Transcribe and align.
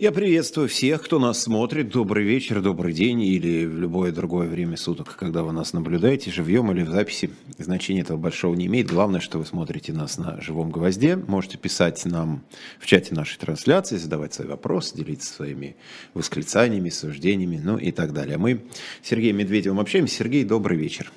Я 0.00 0.12
приветствую 0.12 0.68
всех, 0.68 1.02
кто 1.02 1.18
нас 1.18 1.42
смотрит. 1.42 1.88
Добрый 1.88 2.24
вечер, 2.24 2.60
добрый 2.62 2.92
день 2.92 3.20
или 3.20 3.66
в 3.66 3.80
любое 3.80 4.12
другое 4.12 4.46
время 4.46 4.76
суток, 4.76 5.16
когда 5.16 5.42
вы 5.42 5.50
нас 5.50 5.72
наблюдаете, 5.72 6.30
живьем 6.30 6.70
или 6.70 6.82
в 6.82 6.90
записи. 6.90 7.30
Значения 7.58 8.02
этого 8.02 8.16
большого 8.16 8.54
не 8.54 8.66
имеет. 8.66 8.86
Главное, 8.86 9.18
что 9.18 9.38
вы 9.38 9.44
смотрите 9.44 9.92
нас 9.92 10.16
на 10.16 10.40
живом 10.40 10.70
гвозде. 10.70 11.16
Можете 11.16 11.58
писать 11.58 12.04
нам 12.04 12.44
в 12.78 12.86
чате 12.86 13.12
нашей 13.12 13.40
трансляции, 13.40 13.96
задавать 13.96 14.32
свои 14.32 14.46
вопросы, 14.46 14.96
делиться 14.96 15.32
своими 15.34 15.74
восклицаниями, 16.14 16.90
суждениями, 16.90 17.60
ну 17.60 17.76
и 17.76 17.90
так 17.90 18.12
далее. 18.12 18.38
Мы 18.38 18.60
с 19.02 19.08
Сергеем 19.08 19.38
Медведевым 19.38 19.80
общаемся. 19.80 20.14
Сергей, 20.14 20.44
добрый 20.44 20.78
вечер. 20.78 21.10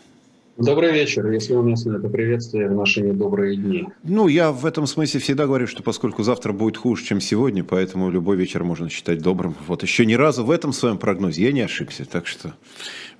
Добрый 0.57 0.91
вечер, 0.91 1.29
если 1.31 1.53
уместно 1.53 1.97
это 1.97 2.09
приветствие 2.09 2.67
в 2.67 2.73
наши 2.73 3.01
недобрые 3.01 3.55
дни. 3.55 3.87
Ну, 4.03 4.27
я 4.27 4.51
в 4.51 4.65
этом 4.65 4.85
смысле 4.85 5.19
всегда 5.19 5.45
говорю, 5.45 5.65
что 5.65 5.81
поскольку 5.81 6.23
завтра 6.23 6.51
будет 6.51 6.77
хуже, 6.77 7.05
чем 7.05 7.21
сегодня, 7.21 7.63
поэтому 7.63 8.09
любой 8.09 8.35
вечер 8.35 8.63
можно 8.63 8.89
считать 8.89 9.21
добрым. 9.21 9.55
Вот 9.67 9.81
еще 9.83 10.05
ни 10.05 10.13
разу 10.13 10.43
в 10.43 10.51
этом 10.51 10.73
своем 10.73 10.97
прогнозе 10.97 11.43
я 11.43 11.51
не 11.51 11.61
ошибся, 11.61 12.05
так 12.05 12.27
что 12.27 12.53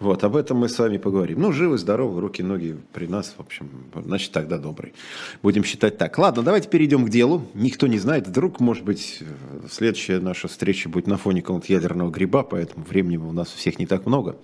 вот 0.02 0.24
об 0.24 0.36
этом 0.36 0.58
мы 0.58 0.70
с 0.70 0.78
вами 0.78 0.98
поговорим. 0.98 1.40
Ну, 1.40 1.52
живы, 1.52 1.78
здоровы, 1.78 2.20
руки, 2.20 2.42
ноги 2.42 2.78
при 2.94 3.08
нас, 3.08 3.34
в 3.38 3.40
общем, 3.40 3.70
значит, 3.96 4.32
тогда 4.32 4.58
добрый. 4.58 4.94
Будем 5.42 5.64
считать 5.64 5.98
так. 5.98 6.18
Ладно, 6.18 6.44
давайте 6.44 6.70
перейдем 6.70 7.06
к 7.06 7.10
делу. 7.10 7.48
Никто 7.54 7.88
не 7.88 8.00
знает, 8.00 8.28
вдруг, 8.28 8.60
может 8.60 8.84
быть, 8.84 9.24
следующая 9.70 10.20
наша 10.20 10.48
встреча 10.48 10.90
будет 10.90 11.08
на 11.08 11.18
фоне 11.18 11.42
какого-то 11.42 11.72
ядерного 11.72 12.10
гриба, 12.10 12.44
поэтому 12.44 12.84
времени 12.84 13.18
у 13.18 13.32
нас 13.32 13.50
всех 13.50 13.80
не 13.80 13.86
так 13.86 14.06
много. 14.06 14.36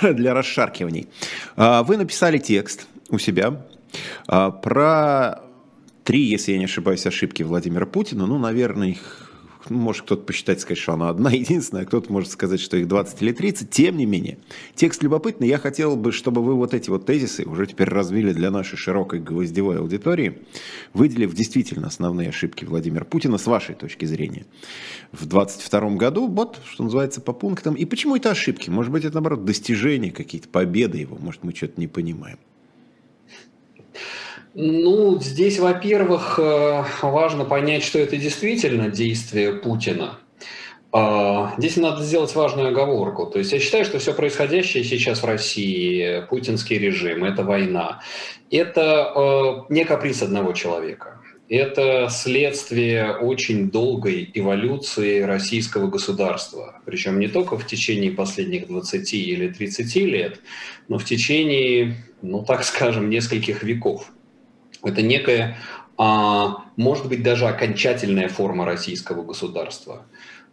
для 0.14 0.34
расшаркиваний. 0.34 1.08
А, 1.56 1.82
вы 1.82 1.96
написали 1.96 2.38
текст 2.38 2.86
у 3.08 3.18
себя 3.18 3.66
а, 4.26 4.50
про 4.50 5.42
три, 6.04 6.22
если 6.22 6.52
я 6.52 6.58
не 6.58 6.64
ошибаюсь, 6.64 7.06
ошибки 7.06 7.42
Владимира 7.42 7.86
Путина. 7.86 8.26
Ну, 8.26 8.38
наверное, 8.38 8.88
их 8.88 9.29
может 9.70 10.02
кто-то 10.02 10.22
посчитать, 10.22 10.60
сказать, 10.60 10.78
что 10.78 10.92
она 10.92 11.08
одна 11.08 11.30
единственная, 11.32 11.84
а 11.84 11.86
кто-то 11.86 12.12
может 12.12 12.30
сказать, 12.30 12.60
что 12.60 12.76
их 12.76 12.88
20 12.88 13.22
или 13.22 13.32
30. 13.32 13.70
Тем 13.70 13.96
не 13.96 14.06
менее, 14.06 14.38
текст 14.74 15.02
любопытный. 15.02 15.48
Я 15.48 15.58
хотел 15.58 15.96
бы, 15.96 16.12
чтобы 16.12 16.42
вы 16.42 16.54
вот 16.54 16.74
эти 16.74 16.90
вот 16.90 17.06
тезисы 17.06 17.44
уже 17.44 17.66
теперь 17.66 17.88
развили 17.88 18.32
для 18.32 18.50
нашей 18.50 18.76
широкой 18.76 19.20
гвоздевой 19.20 19.78
аудитории, 19.78 20.38
выделив 20.92 21.34
действительно 21.34 21.86
основные 21.86 22.28
ошибки 22.28 22.64
Владимира 22.64 23.04
Путина 23.04 23.38
с 23.38 23.46
вашей 23.46 23.74
точки 23.74 24.04
зрения. 24.04 24.46
В 25.12 25.26
22 25.26 25.90
году, 25.90 26.28
вот, 26.28 26.58
что 26.68 26.84
называется, 26.84 27.20
по 27.20 27.32
пунктам. 27.32 27.74
И 27.74 27.84
почему 27.84 28.16
это 28.16 28.30
ошибки? 28.30 28.70
Может 28.70 28.92
быть, 28.92 29.04
это, 29.04 29.14
наоборот, 29.14 29.44
достижения 29.44 30.10
какие-то, 30.10 30.48
победы 30.48 30.98
его. 30.98 31.16
Может, 31.16 31.44
мы 31.44 31.54
что-то 31.54 31.80
не 31.80 31.86
понимаем. 31.86 32.38
Ну, 34.54 35.20
здесь, 35.20 35.60
во-первых, 35.60 36.38
э, 36.38 36.84
важно 37.02 37.44
понять, 37.44 37.84
что 37.84 38.00
это 38.00 38.16
действительно 38.16 38.88
действие 38.88 39.52
Путина. 39.52 40.18
А, 40.92 41.54
здесь 41.56 41.76
надо 41.76 42.02
сделать 42.02 42.34
важную 42.34 42.68
оговорку. 42.68 43.26
То 43.26 43.38
есть 43.38 43.52
я 43.52 43.60
считаю, 43.60 43.84
что 43.84 44.00
все 44.00 44.12
происходящее 44.12 44.82
сейчас 44.82 45.22
в 45.22 45.26
России, 45.26 46.24
путинский 46.28 46.78
режим, 46.78 47.24
это 47.24 47.44
война, 47.44 48.00
это 48.50 49.12
э, 49.14 49.72
не 49.72 49.84
каприз 49.84 50.22
одного 50.22 50.52
человека. 50.52 51.20
Это 51.48 52.08
следствие 52.10 53.12
очень 53.16 53.70
долгой 53.70 54.30
эволюции 54.34 55.20
российского 55.20 55.88
государства. 55.88 56.80
Причем 56.84 57.20
не 57.20 57.28
только 57.28 57.56
в 57.56 57.66
течение 57.66 58.10
последних 58.10 58.66
20 58.66 59.14
или 59.14 59.48
30 59.48 59.96
лет, 59.96 60.40
но 60.88 60.98
в 60.98 61.04
течение, 61.04 61.96
ну 62.22 62.44
так 62.44 62.64
скажем, 62.64 63.10
нескольких 63.10 63.62
веков. 63.62 64.10
Это 64.82 65.02
некая, 65.02 65.58
а, 65.98 66.64
может 66.76 67.08
быть, 67.08 67.22
даже 67.22 67.46
окончательная 67.46 68.28
форма 68.28 68.64
российского 68.64 69.22
государства. 69.22 70.06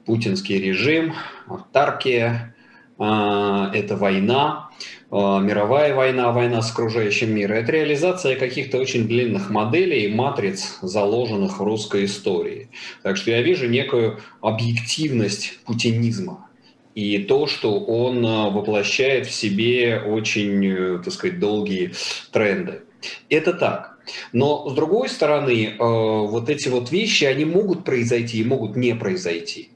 Путинский 0.06 0.60
режим, 0.60 1.14
автаркия, 1.48 2.56
а, 3.00 3.72
это 3.74 3.96
война, 3.96 4.70
а, 5.12 5.40
мировая 5.40 5.94
война, 5.94 6.32
война 6.32 6.62
с 6.62 6.72
окружающим 6.72 7.34
миром. 7.34 7.58
Это 7.58 7.72
реализация 7.72 8.36
каких-то 8.36 8.78
очень 8.78 9.08
длинных 9.08 9.50
моделей 9.50 10.06
и 10.06 10.14
матриц, 10.14 10.80
заложенных 10.82 11.60
в 11.60 11.64
русской 11.64 12.06
истории. 12.06 12.70
Так 13.04 13.18
что 13.18 13.32
я 13.32 13.42
вижу 13.42 13.70
некую 13.70 14.20
объективность 14.42 15.60
путинизма 15.66 16.50
и 16.96 17.20
то, 17.20 17.46
что 17.46 17.80
он 17.80 18.24
воплощает 18.24 19.28
в 19.28 19.32
себе 19.32 20.00
очень, 20.00 20.66
э, 20.66 21.00
так 21.04 21.14
сказать, 21.14 21.40
долгие 21.40 21.94
тренды. 22.32 22.82
Это 23.30 23.54
так. 23.54 23.97
Но 24.34 24.70
с 24.70 24.74
другой 24.74 25.10
стороны, 25.10 25.68
э, 25.68 25.76
вот 25.80 26.50
эти 26.50 26.70
вот 26.70 26.92
вещи, 26.92 27.26
они 27.26 27.46
могут 27.46 27.84
произойти 27.84 28.40
и 28.40 28.44
могут 28.44 28.76
не 28.76 28.96
произойти. 28.96 29.70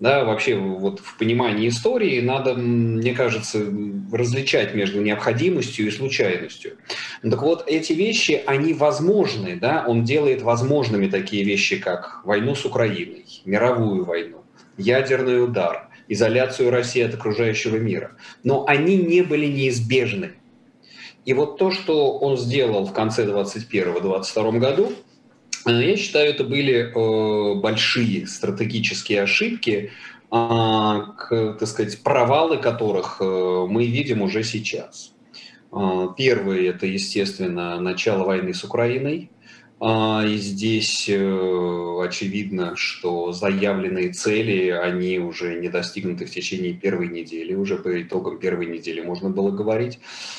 Да, 0.00 0.24
вообще 0.24 0.56
вот 0.56 0.98
в 0.98 1.16
понимании 1.16 1.68
истории 1.68 2.20
надо, 2.20 2.54
мне 2.54 3.14
кажется, 3.14 3.64
различать 4.12 4.74
между 4.74 5.00
необходимостью 5.00 5.86
и 5.86 5.90
случайностью. 5.90 6.72
Так 7.22 7.40
вот, 7.40 7.64
эти 7.68 7.92
вещи, 7.92 8.42
они 8.44 8.74
возможны, 8.74 9.56
да, 9.56 9.84
он 9.86 10.04
делает 10.04 10.42
возможными 10.42 11.06
такие 11.06 11.44
вещи, 11.44 11.78
как 11.78 12.22
войну 12.24 12.54
с 12.56 12.64
Украиной, 12.64 13.24
мировую 13.44 14.04
войну, 14.04 14.42
ядерный 14.76 15.42
удар, 15.42 15.88
изоляцию 16.08 16.70
России 16.70 17.02
от 17.02 17.14
окружающего 17.14 17.76
мира. 17.76 18.16
Но 18.42 18.66
они 18.66 18.96
не 18.96 19.22
были 19.22 19.46
неизбежны. 19.46 20.32
И 21.24 21.32
вот 21.32 21.58
то, 21.58 21.70
что 21.70 22.18
он 22.18 22.36
сделал 22.36 22.84
в 22.84 22.92
конце 22.92 23.24
2021-2022 23.24 24.58
году, 24.58 24.92
э, 25.66 25.70
я 25.70 25.96
считаю, 25.96 26.30
это 26.30 26.44
были 26.44 26.92
э, 26.92 27.54
большие 27.60 28.26
стратегические 28.26 29.22
ошибки, 29.22 29.90
а, 30.30 31.14
так 31.30 31.68
сказать, 31.68 32.02
провалы 32.02 32.56
которых 32.56 33.18
э, 33.20 33.24
мы 33.68 33.86
видим 33.86 34.22
уже 34.22 34.42
сейчас. 34.42 35.12
Первый– 36.16 36.66
это, 36.66 36.86
естественно, 36.86 37.80
начало 37.80 38.24
войны 38.24 38.54
с 38.54 38.62
Украиной. 38.62 39.30
А, 39.86 40.24
и 40.24 40.36
здесь 40.38 41.10
э, 41.10 41.98
очевидно, 42.02 42.72
что 42.74 43.32
заявленные 43.32 44.14
цели, 44.14 44.70
они 44.70 45.18
уже 45.18 45.56
не 45.60 45.68
достигнуты 45.68 46.24
в 46.24 46.30
течение 46.30 46.72
первой 46.72 47.08
недели. 47.08 47.52
Уже 47.52 47.76
по 47.76 48.00
итогам 48.00 48.38
первой 48.38 48.64
недели 48.64 49.02
можно 49.02 49.28
было 49.28 49.50
говорить, 49.50 49.98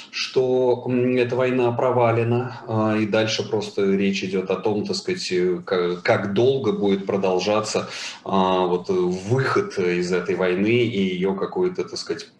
что 0.10 0.90
эта 1.16 1.36
война 1.36 1.72
провалена. 1.74 2.62
А, 2.68 2.98
и 2.98 3.06
дальше 3.06 3.48
просто 3.48 3.86
речь 3.86 4.24
идет 4.24 4.50
о 4.50 4.56
том, 4.56 4.84
так 4.84 4.96
сказать, 4.96 5.32
как 5.64 6.34
долго 6.34 6.72
будет 6.72 7.06
продолжаться 7.06 7.88
а, 8.24 8.66
вот 8.66 8.90
выход 8.90 9.78
из 9.78 10.12
этой 10.12 10.34
войны 10.34 10.86
и 10.88 11.00
ее 11.00 11.36
какой-то, 11.36 11.84
так 11.84 12.00
сказать, 12.00 12.32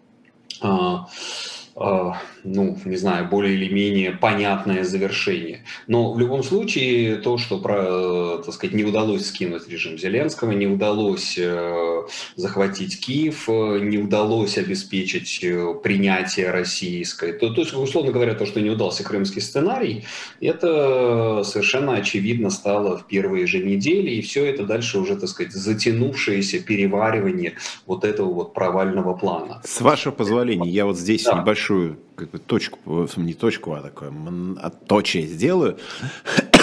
ну, 2.46 2.78
не 2.84 2.96
знаю, 2.96 3.28
более 3.28 3.54
или 3.54 3.72
менее 3.72 4.12
понятное 4.12 4.84
завершение. 4.84 5.64
Но 5.86 6.12
в 6.12 6.18
любом 6.18 6.42
случае 6.42 7.16
то, 7.16 7.38
что, 7.38 7.58
про, 7.58 8.38
так 8.38 8.54
сказать, 8.54 8.74
не 8.74 8.84
удалось 8.84 9.26
скинуть 9.26 9.68
режим 9.68 9.98
Зеленского, 9.98 10.52
не 10.52 10.66
удалось 10.66 11.36
э, 11.38 12.02
захватить 12.36 13.00
Киев, 13.00 13.48
э, 13.48 13.80
не 13.80 13.98
удалось 13.98 14.58
обеспечить 14.58 15.40
э, 15.42 15.74
принятие 15.82 16.50
российской, 16.50 17.32
то, 17.32 17.52
то 17.52 17.60
есть, 17.62 17.74
условно 17.74 18.12
говоря, 18.12 18.34
то, 18.34 18.46
что 18.46 18.60
не 18.60 18.70
удался 18.70 19.02
крымский 19.02 19.42
сценарий, 19.42 20.04
это 20.40 21.42
совершенно 21.44 21.94
очевидно 21.94 22.50
стало 22.50 22.98
в 22.98 23.06
первые 23.06 23.46
же 23.46 23.58
недели, 23.58 24.10
и 24.10 24.22
все 24.22 24.44
это 24.44 24.64
дальше 24.64 24.98
уже, 24.98 25.16
так 25.16 25.28
сказать, 25.28 25.52
затянувшееся 25.52 26.60
переваривание 26.60 27.54
вот 27.86 28.04
этого 28.04 28.32
вот 28.32 28.54
провального 28.54 29.14
плана. 29.14 29.60
С 29.64 29.80
вашего 29.80 30.12
позволения, 30.12 30.70
я 30.70 30.86
вот 30.86 30.96
здесь 30.96 31.24
да. 31.24 31.40
небольшую 31.40 31.98
как 32.16 32.32
бы, 32.36 32.42
точку, 32.44 33.08
не 33.16 33.34
точку, 33.34 33.72
а 33.72 33.82
такое 33.82 34.12
отточие 34.60 35.26
сделаю. 35.26 35.78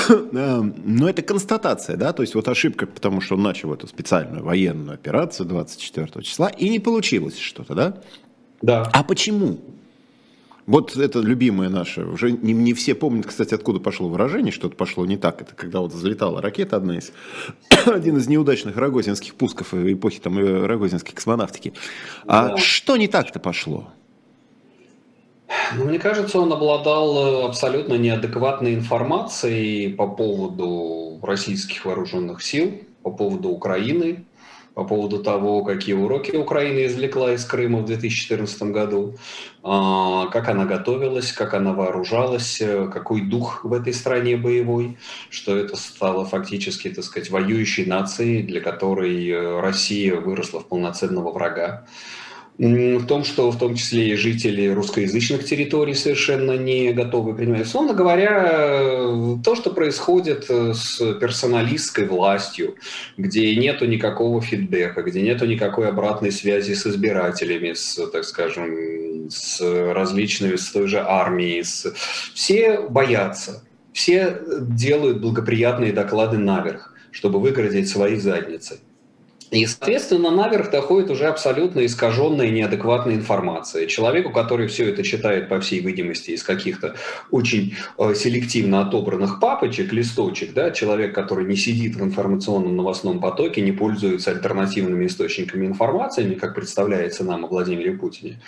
Но 0.31 1.09
это 1.09 1.21
констатация, 1.21 1.97
да, 1.97 2.13
то 2.13 2.23
есть 2.23 2.35
вот 2.35 2.47
ошибка, 2.47 2.85
потому 2.85 3.21
что 3.21 3.35
он 3.35 3.43
начал 3.43 3.73
эту 3.73 3.87
специальную 3.87 4.43
военную 4.43 4.95
операцию 4.95 5.45
24 5.47 6.23
числа, 6.23 6.49
и 6.49 6.69
не 6.69 6.79
получилось 6.79 7.37
что-то, 7.37 7.75
да? 7.75 8.01
Да. 8.61 8.89
А 8.93 9.03
почему? 9.03 9.59
Вот 10.65 10.95
это 10.95 11.19
любимое 11.19 11.67
наше. 11.67 12.05
Уже 12.05 12.31
не, 12.31 12.53
не 12.53 12.73
все 12.73 12.95
помнят, 12.95 13.25
кстати, 13.25 13.53
откуда 13.53 13.79
пошло 13.81 14.07
выражение, 14.07 14.53
что-то 14.53 14.77
пошло 14.77 15.05
не 15.05 15.17
так. 15.17 15.41
Это 15.41 15.55
когда 15.55 15.81
вот 15.81 15.91
взлетала 15.91 16.41
ракета 16.41 16.77
одна 16.77 16.97
из, 16.97 17.11
один 17.85 18.17
из 18.17 18.27
неудачных 18.27 18.77
рогозинских 18.77 19.35
пусков 19.35 19.73
эпохи 19.73 20.21
там 20.21 20.37
рогозинской 20.37 21.13
космонавтики. 21.13 21.73
А 22.25 22.49
да. 22.49 22.57
что 22.57 22.95
не 22.95 23.09
так-то 23.09 23.39
пошло? 23.39 23.89
Ну, 25.75 25.85
мне 25.85 25.99
кажется, 25.99 26.39
он 26.39 26.51
обладал 26.53 27.17
э, 27.17 27.45
абсолютно 27.45 27.95
неадекватной 27.95 28.75
информацией 28.75 29.93
по 29.93 30.07
поводу 30.07 31.19
российских 31.23 31.85
вооруженных 31.85 32.41
сил, 32.43 32.81
по 33.01 33.11
поводу 33.11 33.49
Украины. 33.49 34.25
по 34.73 34.83
поводу 34.85 35.21
того, 35.21 35.63
какие 35.63 35.93
уроки 35.93 36.35
Украина 36.35 36.87
извлекла 36.87 37.33
из 37.33 37.45
Крыма 37.45 37.79
в 37.79 37.85
2014 37.85 38.63
году, 38.71 39.15
а, 39.61 40.25
как 40.31 40.49
она 40.49 40.65
готовилась, 40.65 41.31
как 41.31 41.53
она 41.53 41.73
вооружалась, 41.73 42.59
э, 42.59 42.89
какой 42.91 43.21
дух 43.21 43.63
в 43.63 43.71
этой 43.73 43.93
стране 43.93 44.35
боевой, 44.35 44.97
что 45.29 45.55
это 45.55 45.75
стало 45.75 46.25
фактически, 46.25 46.89
так 46.89 47.03
сказать, 47.03 47.29
воюющей 47.29 47.85
нацией, 47.85 48.41
для 48.41 48.61
которой 48.61 49.29
э, 49.29 49.59
Россия 49.61 50.15
выросла 50.15 50.59
в 50.59 50.67
полноценного 50.67 51.31
врага 51.31 51.85
в 52.57 53.05
том, 53.07 53.23
что 53.23 53.49
в 53.49 53.57
том 53.57 53.75
числе 53.75 54.09
и 54.09 54.15
жители 54.15 54.67
русскоязычных 54.67 55.43
территорий 55.43 55.95
совершенно 55.95 56.55
не 56.55 56.93
готовы 56.93 57.33
принимать. 57.35 57.63
Условно 57.63 57.93
говоря, 57.93 59.39
то, 59.43 59.55
что 59.55 59.71
происходит 59.71 60.45
э, 60.49 60.73
с 60.73 60.97
персоналистской 61.15 62.05
властью, 62.05 62.75
где 63.17 63.55
нету 63.55 63.85
никакого 63.85 64.41
фидбэка, 64.41 65.01
где 65.01 65.21
нету 65.21 65.45
никакой 65.45 65.89
обратной 65.89 66.31
связи 66.31 66.73
с 66.73 66.85
избирателями, 66.85 67.73
с, 67.73 67.99
так 68.11 68.23
скажем, 68.23 69.29
с 69.29 69.59
различными, 69.93 70.55
с 70.55 70.71
той 70.71 70.87
же 70.87 70.99
армией, 70.99 71.63
с... 71.63 71.91
все 72.35 72.81
боятся, 72.81 73.63
все 73.93 74.39
делают 74.61 75.21
благоприятные 75.21 75.91
доклады 75.91 76.37
наверх, 76.37 76.93
чтобы 77.11 77.39
выгородить 77.39 77.89
свои 77.89 78.17
задницы. 78.17 78.79
И, 79.53 79.67
соответственно, 79.67 80.31
наверх 80.31 80.71
доходит 80.71 81.11
уже 81.11 81.27
абсолютно 81.27 81.85
искаженная 81.85 82.49
неадекватная 82.49 83.13
информация. 83.13 83.85
Человеку, 83.85 84.31
который 84.31 84.67
все 84.67 84.89
это 84.89 85.03
читает, 85.03 85.47
по 85.47 85.59
всей 85.59 85.79
видимости, 85.79 86.31
из 86.31 86.41
каких-то 86.41 86.95
очень 87.29 87.75
э, 87.99 88.15
селективно 88.15 88.81
отобранных 88.81 89.39
папочек, 89.39 89.93
листочек, 89.93 90.55
да, 90.55 90.71
человек, 90.71 91.13
который 91.13 91.45
не 91.45 91.55
сидит 91.55 91.95
в 91.95 92.03
информационном 92.03 92.75
новостном 92.75 93.19
потоке, 93.19 93.61
не 93.61 93.71
пользуется 93.71 94.31
альтернативными 94.31 95.05
источниками 95.05 95.67
информации, 95.67 96.33
как 96.33 96.55
представляется 96.55 97.23
нам 97.23 97.45
о 97.45 97.47
Владимире 97.47 97.91
Путине, 97.91 98.39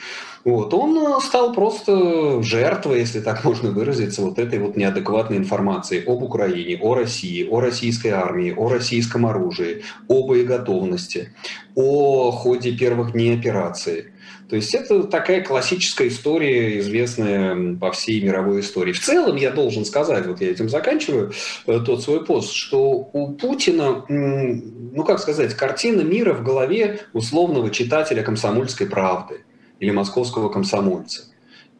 вот, 0.44 0.74
он 0.74 0.98
э, 0.98 1.20
стал 1.22 1.54
просто 1.54 2.42
жертвой, 2.42 3.02
если 3.02 3.20
так 3.20 3.44
можно 3.44 3.70
выразиться, 3.70 4.24
вот 4.24 4.40
этой 4.40 4.58
вот 4.58 4.76
неадекватной 4.76 5.38
информации 5.38 6.04
об 6.04 6.24
Украине, 6.24 6.80
о 6.82 6.96
России, 6.96 7.48
о 7.48 7.60
российской 7.60 8.08
армии, 8.08 8.52
о 8.52 8.70
российском 8.70 9.28
оружии, 9.28 9.84
о 10.08 10.26
боеготовности 10.26 10.95
готовности, 10.96 11.30
о 11.76 12.32
ходе 12.32 12.72
первых 12.72 13.12
дней 13.12 13.38
операции. 13.38 14.12
То 14.50 14.56
есть 14.56 14.76
это 14.76 15.04
такая 15.04 15.42
классическая 15.44 16.08
история, 16.08 16.80
известная 16.80 17.76
по 17.78 17.92
всей 17.92 18.22
мировой 18.22 18.60
истории. 18.60 18.94
В 18.94 19.00
целом, 19.00 19.38
я 19.38 19.52
должен 19.52 19.86
сказать, 19.86 20.28
вот 20.28 20.40
я 20.40 20.52
этим 20.52 20.70
заканчиваю 20.70 21.34
э, 21.66 21.80
тот 21.80 22.04
свой 22.04 22.24
пост, 22.24 22.54
что 22.54 23.10
у 23.12 23.34
Путина, 23.34 24.06
ну 24.08 25.04
как 25.04 25.20
сказать, 25.20 25.56
картина 25.56 26.02
мира 26.02 26.34
в 26.34 26.44
голове 26.44 27.02
условного 27.14 27.72
читателя 27.72 28.22
комсомольской 28.22 28.88
правды 28.88 29.42
или 29.80 29.92
московского 29.92 30.50
комсомольца. 30.50 31.24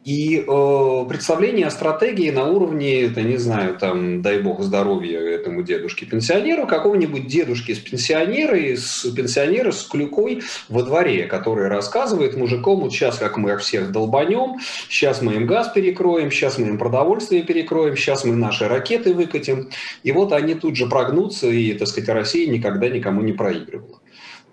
И 0.06 0.38
э, 0.38 1.04
представление 1.08 1.66
о 1.66 1.70
стратегии 1.70 2.30
на 2.30 2.44
уровне, 2.44 3.06
это 3.06 3.22
не 3.22 3.38
знаю, 3.38 3.76
там, 3.76 4.22
дай 4.22 4.40
бог 4.40 4.62
здоровья 4.62 5.18
этому 5.18 5.64
дедушке-пенсионеру, 5.64 6.68
какого-нибудь 6.68 7.26
дедушки 7.26 7.74
с 7.74 7.80
пенсионера, 7.80 8.54
с 8.54 9.04
пенсионера 9.10 9.72
с 9.72 9.82
клюкой 9.82 10.42
во 10.68 10.84
дворе, 10.84 11.24
который 11.24 11.66
рассказывает 11.66 12.36
мужиком, 12.36 12.82
вот 12.82 12.92
сейчас 12.92 13.18
как 13.18 13.36
мы 13.36 13.56
всех 13.58 13.90
долбанем, 13.90 14.60
сейчас 14.88 15.22
мы 15.22 15.34
им 15.34 15.48
газ 15.48 15.72
перекроем, 15.74 16.30
сейчас 16.30 16.56
мы 16.56 16.68
им 16.68 16.78
продовольствие 16.78 17.42
перекроем, 17.42 17.96
сейчас 17.96 18.24
мы 18.24 18.36
наши 18.36 18.68
ракеты 18.68 19.12
выкатим. 19.12 19.70
И 20.04 20.12
вот 20.12 20.32
они 20.32 20.54
тут 20.54 20.76
же 20.76 20.86
прогнутся, 20.86 21.48
и, 21.48 21.72
так 21.72 21.88
сказать, 21.88 22.08
Россия 22.10 22.48
никогда 22.48 22.88
никому 22.88 23.22
не 23.22 23.32
проигрывала. 23.32 23.98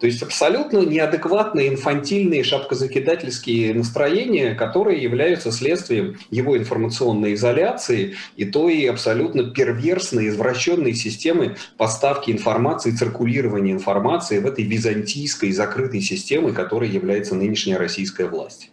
То 0.04 0.08
есть 0.08 0.22
абсолютно 0.22 0.80
неадекватные, 0.80 1.70
инфантильные, 1.70 2.44
шапкозакидательские 2.44 3.74
настроения, 3.74 4.54
которые 4.54 5.02
являются 5.02 5.50
следствием 5.50 6.18
его 6.30 6.58
информационной 6.58 7.36
изоляции 7.36 8.16
и 8.36 8.44
той 8.44 8.84
абсолютно 8.90 9.52
перверсной, 9.52 10.28
извращенной 10.28 10.94
системы 10.94 11.56
поставки 11.78 12.32
информации, 12.32 12.92
циркулирования 12.92 13.72
информации 13.72 14.40
в 14.40 14.46
этой 14.46 14.66
византийской 14.66 15.54
закрытой 15.54 16.02
системе, 16.02 16.52
которой 16.52 16.90
является 16.90 17.34
нынешняя 17.34 17.78
российская 17.78 18.26
власть. 18.26 18.72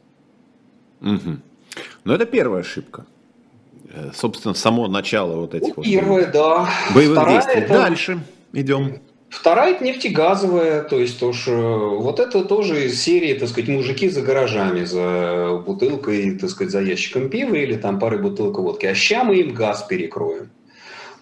Угу. 1.00 1.36
Ну, 2.02 2.12
это 2.12 2.26
первая 2.26 2.62
ошибка 2.62 3.06
э, 3.88 4.10
собственно, 4.12 4.54
само 4.54 4.88
начало 4.88 5.42
вот 5.42 5.54
этих 5.54 5.76
ну, 5.76 5.84
Первое, 5.84 6.24
вот 6.24 6.32
да. 6.32 6.68
боевых 6.92 7.18
Вторая 7.18 7.36
действий. 7.36 7.60
Это... 7.62 7.72
Дальше 7.72 8.20
идем. 8.52 9.00
Вторая– 9.30 9.74
это 9.74 9.84
нефтегазовая, 9.84 10.82
то 10.82 10.98
есть 10.98 11.20
тоже, 11.20 11.52
вот 11.52 12.18
это 12.18 12.44
тоже 12.44 12.86
из 12.86 13.00
серии, 13.00 13.34
так 13.34 13.48
сказать, 13.48 13.70
мужики 13.70 14.08
за 14.08 14.22
гаражами, 14.22 14.84
за 14.84 15.62
бутылкой, 15.64 16.36
так 16.36 16.50
сказать, 16.50 16.72
за 16.72 16.80
ящиком 16.80 17.30
пива 17.30 17.54
или 17.54 17.76
там 17.76 18.00
парой 18.00 18.20
бутылок 18.20 18.58
водки. 18.58 18.86
А 18.86 18.94
ща 18.94 19.22
мы 19.22 19.36
им 19.36 19.54
газ 19.54 19.86
перекроем. 19.88 20.50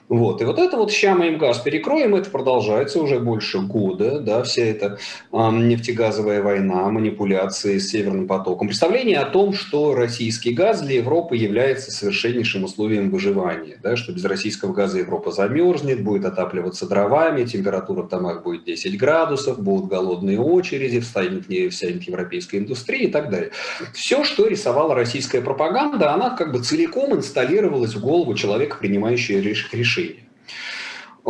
Вот. 0.09 0.41
И 0.41 0.45
вот 0.45 0.59
это 0.59 0.77
вот 0.77 0.91
ща 0.91 1.15
мы 1.15 1.29
им 1.29 1.39
газ 1.39 1.59
перекроем, 1.59 2.15
это 2.15 2.31
продолжается 2.31 3.01
уже 3.01 3.19
больше 3.19 3.61
года, 3.61 4.21
да, 4.21 4.43
вся 4.43 4.63
эта 4.63 4.99
э, 5.33 5.51
нефтегазовая 5.51 6.43
война, 6.43 6.89
манипуляции 6.89 7.79
с 7.79 7.91
Северным 7.91 8.27
потоком. 8.27 8.69
Представление 8.69 9.19
о 9.19 9.27
том, 9.27 9.53
что 9.53 9.95
российский 9.95 10.53
газ 10.53 10.81
для 10.81 10.97
Европы 10.97 11.37
является 11.37 11.91
совершеннейшим 11.91 12.65
условием 12.65 13.11
выживания, 13.11 13.79
да, 13.83 13.97
что 13.97 14.13
без 14.13 14.25
российского 14.25 14.73
газа 14.73 14.99
Европа 14.99 15.31
замерзнет, 15.31 16.03
будет 16.03 16.25
отапливаться 16.25 16.89
дровами, 16.89 17.45
температура 17.45 18.03
в 18.03 18.09
домах 18.09 18.43
будет 18.43 18.65
10 18.65 18.97
градусов, 18.97 19.63
будут 19.63 19.91
голодные 19.91 20.41
очереди, 20.41 21.01
встанет 21.01 21.47
вся 21.73 21.89
европейская 21.89 22.59
индустрия 22.59 23.09
и 23.09 23.11
так 23.11 23.31
далее. 23.31 23.51
Все, 23.93 24.25
что 24.25 24.47
рисовала 24.47 24.95
российская 24.95 25.43
пропаганда, 25.43 26.15
она 26.15 26.31
как 26.31 26.53
бы 26.53 26.61
целиком 26.61 27.15
инсталлировалась 27.15 27.95
в 27.95 28.01
голову 28.01 28.35
человека, 28.35 28.79
принимающего 28.79 29.39
решение 29.39 29.98
решения. 29.99 30.29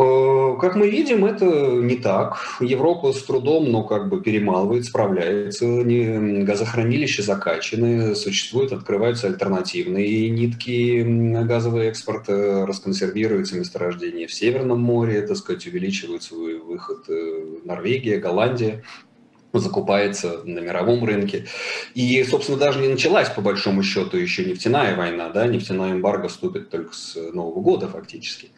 Э, 0.01 0.55
как 0.61 0.75
мы 0.75 0.89
видим, 0.89 1.25
это 1.25 1.45
не 1.45 1.97
так. 1.97 2.37
Европа 2.61 3.11
с 3.11 3.21
трудом, 3.23 3.69
но 3.69 3.83
как 3.83 4.07
бы 4.07 4.21
перемалывает, 4.21 4.85
справляется. 4.85 5.65
Газохранилища 5.65 7.21
закачаны, 7.21 8.15
существуют, 8.15 8.71
открываются 8.71 9.27
альтернативные 9.27 10.29
нитки 10.29 11.03
газового 11.43 11.81
экспорта, 11.81 12.65
расконсервируются 12.65 13.57
месторождения 13.57 14.27
в 14.27 14.33
Северном 14.33 14.79
море, 14.79 15.21
так 15.21 15.35
сказать, 15.35 15.67
увеличивают 15.67 16.23
свой 16.23 16.59
выход 16.59 17.09
э, 17.09 17.59
Норвегия, 17.65 18.19
Голландия 18.19 18.83
закупается 19.53 20.41
на 20.43 20.59
мировом 20.59 21.03
рынке. 21.03 21.45
И, 21.95 22.23
собственно, 22.23 22.57
даже 22.57 22.79
не 22.79 22.87
началась, 22.87 23.29
по 23.29 23.41
большому 23.41 23.83
счету, 23.83 24.17
еще 24.17 24.45
нефтяная 24.45 24.95
война, 24.95 25.29
да, 25.29 25.47
нефтяная 25.47 25.93
эмбарго 25.93 26.27
вступит 26.27 26.69
только 26.69 26.93
с 26.93 27.15
Нового 27.15 27.61
года 27.61 27.87
фактически. 27.87 28.51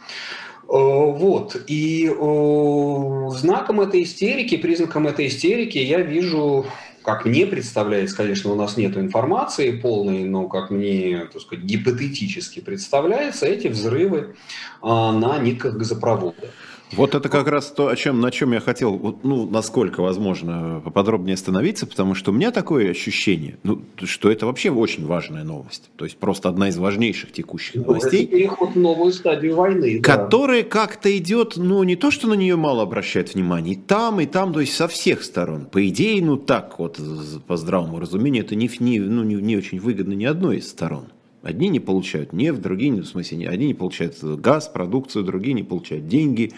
Э, 0.63 0.73
вот. 0.73 1.55
И 1.67 2.07
э, 2.07 3.29
знаком 3.37 3.81
этой 3.81 4.03
истерики, 4.03 4.57
признаком 4.57 5.07
этой 5.07 5.27
истерики 5.27 5.77
я 5.77 6.01
вижу 6.01 6.65
как 7.03 7.25
мне 7.25 7.45
представляется, 7.47 8.15
конечно, 8.15 8.51
у 8.51 8.55
нас 8.55 8.77
нет 8.77 8.95
информации 8.95 9.71
полной, 9.71 10.23
но 10.23 10.47
как 10.47 10.69
мне, 10.69 11.27
так 11.31 11.41
сказать, 11.41 11.65
гипотетически 11.65 12.59
представляется, 12.59 13.47
эти 13.47 13.67
взрывы 13.67 14.35
а, 14.81 15.11
на 15.11 15.39
нитках 15.39 15.75
газопровода. 15.75 16.51
Вот 16.93 17.15
это 17.15 17.29
как 17.29 17.47
раз 17.47 17.67
то, 17.67 17.87
о 17.87 17.95
чем, 17.95 18.19
на 18.19 18.31
чем 18.31 18.53
я 18.53 18.59
хотел, 18.59 19.17
ну, 19.23 19.49
насколько 19.49 20.01
возможно, 20.01 20.81
поподробнее 20.83 21.35
остановиться, 21.35 21.87
потому 21.87 22.15
что 22.15 22.31
у 22.31 22.33
меня 22.33 22.51
такое 22.51 22.91
ощущение, 22.91 23.57
ну, 23.63 23.81
что 24.03 24.29
это 24.29 24.45
вообще 24.45 24.71
очень 24.71 25.05
важная 25.05 25.43
новость. 25.43 25.89
То 25.95 26.05
есть 26.05 26.17
просто 26.17 26.49
одна 26.49 26.69
из 26.69 26.77
важнейших 26.77 27.31
текущих 27.31 27.75
ну, 27.75 27.85
новостей. 27.85 28.27
Переход 28.27 28.71
в 28.71 28.79
новую 28.79 29.13
стадию 29.13 29.55
войны. 29.55 29.99
Которая 30.01 30.63
да. 30.63 30.69
как-то 30.69 31.15
идет, 31.17 31.53
ну, 31.55 31.81
не 31.83 31.95
то, 31.95 32.11
что 32.11 32.27
на 32.27 32.33
нее 32.33 32.55
мало 32.55 32.83
обращают 32.83 33.33
внимание, 33.33 33.75
и 33.75 33.77
там, 33.77 34.19
и 34.19 34.25
там, 34.25 34.53
то 34.53 34.59
есть 34.59 34.75
со 34.75 34.87
всех 34.87 35.23
сторон. 35.23 35.65
По 35.65 35.87
идее, 35.87 36.23
ну, 36.23 36.37
так 36.37 36.77
вот, 36.79 36.99
по 37.47 37.57
здравому 37.57 37.99
разумению, 37.99 38.43
это 38.43 38.55
не, 38.55 38.69
не, 38.79 38.99
ну, 38.99 39.23
не, 39.23 39.35
не 39.35 39.55
очень 39.55 39.79
выгодно 39.79 40.13
ни 40.13 40.25
одной 40.25 40.57
из 40.57 40.69
сторон. 40.69 41.05
Одни 41.41 41.69
не 41.69 41.79
получают 41.79 42.33
нефть, 42.33 42.61
другие, 42.61 42.93
в 42.93 43.05
смысле, 43.05 43.49
одни 43.49 43.67
не 43.67 43.73
получают 43.73 44.21
газ, 44.21 44.67
продукцию, 44.67 45.23
другие 45.23 45.53
не 45.53 45.63
получают 45.63 46.07
деньги. 46.07 46.53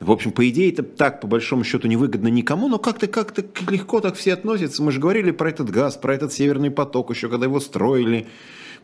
В 0.00 0.10
общем, 0.10 0.32
по 0.32 0.48
идее, 0.48 0.70
это 0.70 0.82
так, 0.82 1.20
по 1.20 1.26
большому 1.26 1.64
счету, 1.64 1.88
невыгодно 1.88 2.28
никому, 2.28 2.68
но 2.68 2.78
как-то 2.78 3.06
как-то 3.06 3.44
легко 3.70 4.00
так 4.00 4.14
все 4.16 4.34
относятся. 4.34 4.82
Мы 4.82 4.92
же 4.92 5.00
говорили 5.00 5.30
про 5.30 5.48
этот 5.48 5.70
газ, 5.70 5.96
про 5.96 6.14
этот 6.14 6.32
северный 6.32 6.70
поток, 6.70 7.10
еще 7.10 7.28
когда 7.28 7.46
его 7.46 7.60
строили. 7.60 8.26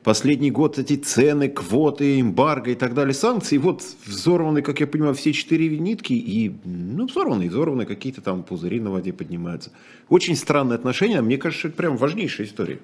Последний 0.02 0.50
год 0.50 0.78
эти 0.78 0.96
цены, 0.96 1.48
квоты, 1.48 2.20
эмбарго 2.20 2.72
и 2.72 2.74
так 2.74 2.92
далее, 2.92 3.14
санкции. 3.14 3.56
Вот 3.58 3.82
взорваны, 4.04 4.60
как 4.60 4.80
я 4.80 4.86
понимаю, 4.88 5.14
все 5.14 5.32
четыре 5.32 5.78
нитки, 5.78 6.14
и, 6.14 6.52
ну, 6.64 7.06
взорваны, 7.06 7.48
взорваны, 7.48 7.84
какие-то 7.84 8.20
там 8.20 8.42
пузыри 8.42 8.80
на 8.80 8.90
воде 8.90 9.12
поднимаются. 9.12 9.70
Очень 10.08 10.34
странные 10.34 10.76
отношения, 10.76 11.20
мне 11.20 11.36
кажется, 11.36 11.68
это 11.68 11.76
прям 11.76 11.96
важнейшая 11.96 12.48
история. 12.48 12.80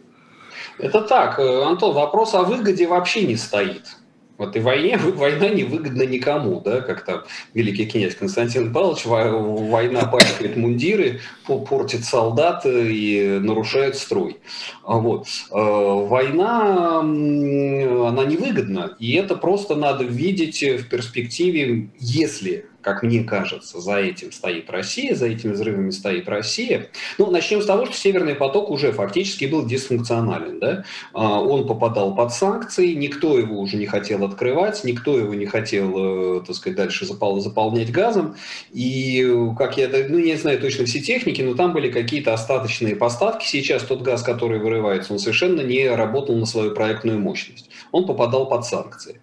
Это 0.79 1.01
так, 1.01 1.41
э, 1.41 1.63
Антон, 1.65 1.95
вопрос 1.95 2.35
о 2.35 2.45
выгоде 2.45 2.87
вообще 2.87 3.27
не 3.27 3.37
стоит. 3.37 3.97
В 4.39 4.43
этой 4.43 4.63
войне 4.63 4.97
война 5.17 5.49
не 5.49 5.65
выгодна 5.65 6.03
никому, 6.03 6.61
да, 6.61 6.81
как 6.81 7.05
там 7.05 7.25
великий 7.55 7.87
князь 7.87 8.15
Константин 8.15 8.73
Павлович, 8.73 9.05
война 9.05 10.05
пачкает 10.05 10.57
мундиры, 10.57 11.21
портит 11.45 12.05
солдат 12.05 12.65
и 12.65 13.39
нарушает 13.43 13.97
строй. 13.97 14.39
Вот. 14.85 15.27
Э, 15.51 15.55
война, 15.55 17.01
она 17.01 18.25
невыгодна, 18.25 18.97
и 19.01 19.15
это 19.15 19.35
просто 19.35 19.75
надо 19.75 20.05
видеть 20.05 20.63
в 20.63 20.89
перспективе, 20.89 21.91
если 21.99 22.67
как 22.81 23.03
мне 23.03 23.25
кажется, 23.25 23.81
за 23.81 23.97
этим 23.97 24.31
стоит 24.31 24.71
Россия, 24.71 25.15
за 25.15 25.27
этими 25.27 25.53
взрывами 25.53 25.91
стоит 25.91 26.29
Россия. 26.29 26.89
Ну, 27.19 27.31
начнем 27.31 27.61
с 27.61 27.67
того, 27.67 27.87
что 27.87 27.95
Северный 27.95 28.37
поток 28.37 28.71
уже 28.71 28.93
фактически 28.93 29.47
был 29.47 29.67
дисфункционален. 29.67 30.61
Да? 30.61 30.85
А, 31.13 31.41
он 31.41 31.67
попадал 31.67 32.15
под 32.15 32.33
санкции, 32.33 32.95
никто 32.95 33.37
его 33.37 33.59
уже 33.59 33.77
не 33.77 33.87
хотел 33.87 34.25
открывать, 34.25 34.85
никто 34.85 35.19
его 35.19 35.35
не 35.35 35.47
хотел, 35.47 36.39
э, 36.39 36.41
так 36.47 36.55
сказать, 36.55 36.77
дальше 36.77 37.05
заполнять 37.05 37.91
газом. 37.91 38.37
И, 38.73 39.27
как 39.59 39.77
я, 39.77 39.89
ну, 40.09 40.19
не 40.19 40.37
знаю 40.37 40.61
точно 40.61 40.85
все 40.85 41.01
техники, 41.01 41.43
но 41.43 41.55
там 41.55 41.73
были 41.73 41.91
какие-то 41.91 42.33
остаточные 42.33 42.95
поставки. 42.95 43.45
Сейчас 43.45 43.83
тот 43.83 44.03
газ, 44.03 44.23
который 44.23 44.61
вырывается, 44.61 45.13
он 45.13 45.19
совершенно 45.19 45.63
не 45.63 45.89
работал 45.89 46.37
на 46.37 46.47
свою 46.47 46.75
проектную 46.75 47.19
мощность. 47.19 47.71
Он 47.91 48.07
попадал 48.07 48.49
под 48.49 48.65
санкции. 48.65 49.21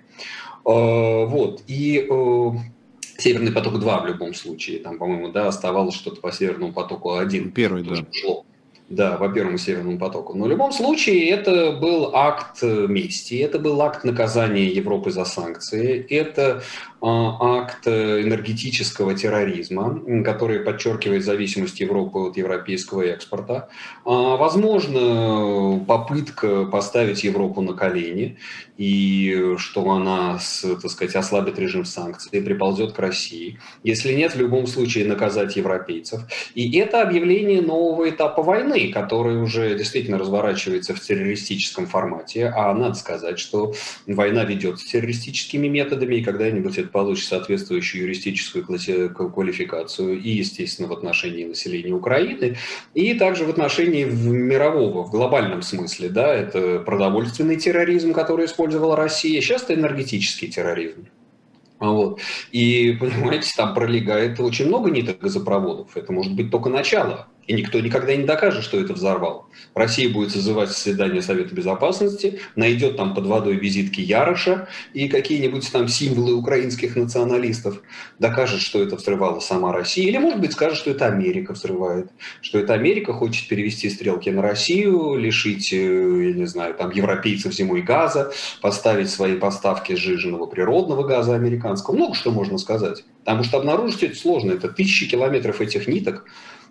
А, 0.65 1.25
вот. 1.25 1.63
И 1.67 2.05
Северный 3.17 3.51
поток-2 3.51 4.03
в 4.03 4.07
любом 4.07 4.33
случае, 4.33 4.79
там, 4.79 4.97
по-моему, 4.97 5.31
да, 5.31 5.47
оставалось 5.47 5.95
что-то 5.95 6.21
по 6.21 6.31
Северному 6.31 6.73
потоку-1. 6.73 7.51
Первый, 7.51 7.83
да. 7.83 8.05
Шло. 8.11 8.45
Да, 8.87 9.17
по 9.17 9.29
первому 9.29 9.57
Северному 9.57 9.97
потоку. 9.97 10.37
Но 10.37 10.45
в 10.45 10.47
любом 10.47 10.71
случае 10.71 11.29
это 11.31 11.71
был 11.71 12.15
акт 12.15 12.61
мести, 12.61 13.39
это 13.39 13.57
был 13.57 13.81
акт 13.81 14.03
наказания 14.03 14.67
Европы 14.67 15.09
за 15.09 15.25
санкции, 15.25 16.05
это 16.07 16.61
а, 17.01 17.59
акт 17.59 17.87
энергетического 17.87 19.15
терроризма, 19.15 20.01
который 20.23 20.59
подчеркивает 20.59 21.23
зависимость 21.23 21.79
Европы 21.79 22.19
от 22.19 22.37
европейского 22.37 23.01
экспорта. 23.01 23.69
А, 24.05 24.37
возможно, 24.37 25.83
попытка 25.87 26.65
поставить 26.65 27.23
Европу 27.23 27.61
на 27.61 27.73
колени, 27.73 28.37
и 28.77 29.55
что 29.57 29.89
она, 29.91 30.39
так 30.61 30.91
сказать, 30.91 31.15
ослабит 31.15 31.59
режим 31.59 31.85
санкций, 31.85 32.41
приползет 32.41 32.93
к 32.93 32.99
России. 32.99 33.59
Если 33.83 34.13
нет, 34.13 34.35
в 34.35 34.39
любом 34.39 34.67
случае 34.67 35.05
наказать 35.05 35.55
европейцев. 35.55 36.21
И 36.55 36.77
это 36.77 37.01
объявление 37.01 37.61
нового 37.61 38.09
этапа 38.09 38.41
войны, 38.41 38.74
который 38.91 39.41
уже 39.41 39.77
действительно 39.77 40.17
разворачивается 40.17 40.93
в 40.93 40.99
террористическом 40.99 41.87
формате. 41.87 42.53
А 42.55 42.73
надо 42.73 42.95
сказать, 42.95 43.39
что 43.39 43.73
война 44.05 44.43
ведется 44.43 44.87
террористическими 44.87 45.67
методами, 45.67 46.15
и 46.15 46.23
когда-нибудь 46.23 46.77
это 46.77 46.89
получит 46.89 47.27
соответствующую 47.27 48.03
юристическую 48.03 48.65
квалификацию 48.65 50.21
и, 50.21 50.29
естественно, 50.29 50.87
в 50.87 50.93
отношении 50.93 51.45
населения 51.45 51.93
Украины, 51.93 52.57
и 52.93 53.13
также 53.15 53.45
в 53.45 53.49
отношении 53.49 54.03
мирового, 54.03 55.03
в 55.03 55.11
глобальном 55.11 55.61
смысле. 55.61 56.09
Да, 56.09 56.33
это 56.33 56.79
продовольственный 56.79 57.55
терроризм, 57.57 58.13
который 58.13 58.45
использовала 58.45 58.95
Россия, 58.95 59.41
сейчас 59.41 59.63
это 59.63 59.73
энергетический 59.73 60.47
терроризм. 60.47 61.07
Вот. 61.79 62.21
И, 62.51 62.95
понимаете, 62.99 63.51
там 63.57 63.73
пролегает 63.73 64.39
очень 64.39 64.67
много 64.67 64.89
ниток 64.89 65.19
газопроводов. 65.19 65.97
Это 65.97 66.13
может 66.13 66.33
быть 66.33 66.49
только 66.49 66.69
начало. 66.69 67.27
И 67.47 67.53
никто 67.53 67.79
никогда 67.79 68.15
не 68.15 68.23
докажет, 68.23 68.63
что 68.63 68.79
это 68.79 68.93
взорвал. 68.93 69.47
Россия 69.75 70.09
будет 70.09 70.31
созывать 70.31 70.69
заседание 70.69 71.21
Совета 71.21 71.53
Безопасности, 71.53 72.39
найдет 72.55 72.97
там 72.97 73.13
под 73.13 73.27
водой 73.27 73.55
визитки 73.55 74.01
Яроша 74.01 74.67
и 74.93 75.07
какие-нибудь 75.07 75.71
там 75.71 75.87
символы 75.87 76.33
украинских 76.33 76.95
националистов, 76.95 77.81
докажет, 78.19 78.61
что 78.61 78.81
это 78.81 78.95
взрывала 78.95 79.39
сама 79.39 79.71
Россия, 79.71 80.07
или, 80.07 80.17
может 80.17 80.39
быть, 80.39 80.53
скажет, 80.53 80.77
что 80.77 80.91
это 80.91 81.05
Америка 81.07 81.53
взрывает, 81.53 82.09
что 82.41 82.57
это 82.57 82.73
Америка 82.73 83.13
хочет 83.13 83.47
перевести 83.47 83.89
стрелки 83.89 84.29
на 84.29 84.41
Россию, 84.41 85.15
лишить, 85.15 85.71
э, 85.71 86.27
я 86.29 86.33
не 86.33 86.45
знаю, 86.45 86.73
там, 86.73 86.91
европейцев 86.91 87.53
зимой 87.53 87.81
газа, 87.81 88.31
поставить 88.61 89.09
свои 89.09 89.35
поставки 89.35 89.93
сжиженного 89.93 90.47
природного 90.47 91.03
газа 91.03 91.35
американского. 91.35 91.95
Много 91.95 92.15
что 92.15 92.31
можно 92.31 92.57
сказать. 92.57 93.03
Потому 93.19 93.43
что 93.43 93.57
обнаружить 93.57 94.03
это 94.03 94.15
сложно. 94.15 94.51
Это 94.51 94.69
тысячи 94.69 95.09
километров 95.09 95.61
этих 95.61 95.87
ниток, 95.87 96.25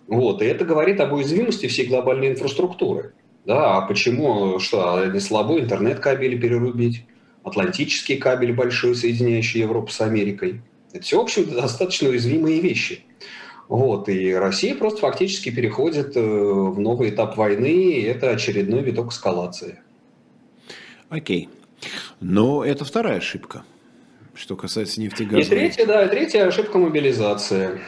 вот, 0.07 0.41
и 0.41 0.45
это 0.45 0.65
говорит 0.65 0.99
об 0.99 1.13
уязвимости 1.13 1.67
всей 1.67 1.87
глобальной 1.87 2.29
инфраструктуры. 2.29 3.13
Да, 3.45 3.77
а 3.77 3.81
почему, 3.81 4.59
что, 4.59 4.95
а 4.95 5.07
не 5.07 5.19
слабо 5.19 5.59
интернет-кабели 5.59 6.37
перерубить, 6.37 7.05
атлантический 7.43 8.17
кабель 8.17 8.53
большой, 8.53 8.95
соединяющий 8.95 9.61
Европу 9.61 9.91
с 9.91 10.01
Америкой. 10.01 10.61
Это 10.93 11.03
все, 11.03 11.17
в 11.17 11.21
общем, 11.21 11.51
достаточно 11.51 12.09
уязвимые 12.09 12.59
вещи. 12.59 13.01
Вот, 13.67 14.09
и 14.09 14.33
Россия 14.33 14.75
просто 14.75 15.01
фактически 15.01 15.49
переходит 15.49 16.15
э, 16.15 16.21
в 16.21 16.79
новый 16.79 17.09
этап 17.09 17.35
войны, 17.35 17.93
и 17.93 18.01
это 18.03 18.29
очередной 18.29 18.81
виток 18.81 19.11
эскалации. 19.11 19.79
Окей. 21.09 21.49
Но 22.19 22.63
это 22.63 22.85
вторая 22.85 23.17
ошибка 23.17 23.63
что 24.35 24.55
касается 24.55 25.01
нефтегаза. 25.01 25.41
И 25.41 25.45
третья, 25.45 25.85
да, 25.85 26.07
третья 26.07 26.45
ошибка 26.45 26.77
мобилизации. 26.77 27.79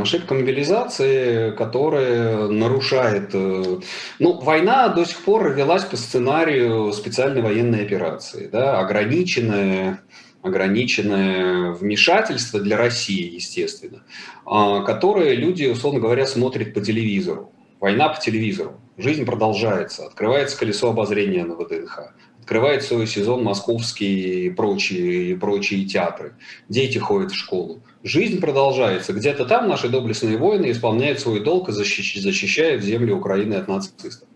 Ошибка 0.00 0.34
мобилизации, 0.34 1.50
которая 1.52 2.48
нарушает... 2.48 3.30
Э, 3.34 3.78
ну, 4.18 4.40
война 4.40 4.88
до 4.88 5.04
сих 5.04 5.18
пор 5.18 5.52
велась 5.52 5.84
по 5.84 5.96
сценарию 5.96 6.92
специальной 6.92 7.42
военной 7.42 7.84
операции, 7.84 8.48
да, 8.50 8.78
ограниченная 8.80 10.02
ограниченное 10.42 11.70
вмешательство 11.70 12.58
для 12.58 12.76
России, 12.76 13.32
естественно, 13.32 14.02
а, 14.44 14.82
которое 14.82 15.34
люди, 15.34 15.66
условно 15.66 16.00
говоря, 16.00 16.26
смотрят 16.26 16.74
по 16.74 16.80
телевизору. 16.80 17.52
Война 17.78 18.08
по 18.08 18.20
телевизору. 18.20 18.80
Жизнь 18.98 19.24
продолжается. 19.24 20.06
Открывается 20.06 20.58
колесо 20.58 20.90
обозрения 20.90 21.44
на 21.44 21.54
ВДНХ 21.54 22.12
открывает 22.42 22.82
свой 22.82 23.06
сезон 23.06 23.44
московские 23.44 24.46
и 24.46 24.50
прочие, 24.50 25.30
и 25.30 25.34
прочие 25.36 25.86
театры. 25.86 26.34
Дети 26.68 26.98
ходят 26.98 27.30
в 27.30 27.36
школу. 27.36 27.84
Жизнь 28.02 28.40
продолжается. 28.40 29.12
Где-то 29.12 29.44
там 29.44 29.68
наши 29.68 29.88
доблестные 29.88 30.36
воины 30.36 30.72
исполняют 30.72 31.20
свой 31.20 31.38
долг 31.38 31.68
и 31.68 31.72
защищают 31.72 32.82
землю 32.82 33.16
Украины 33.16 33.54
от 33.54 33.68
нацистов. 33.68 34.28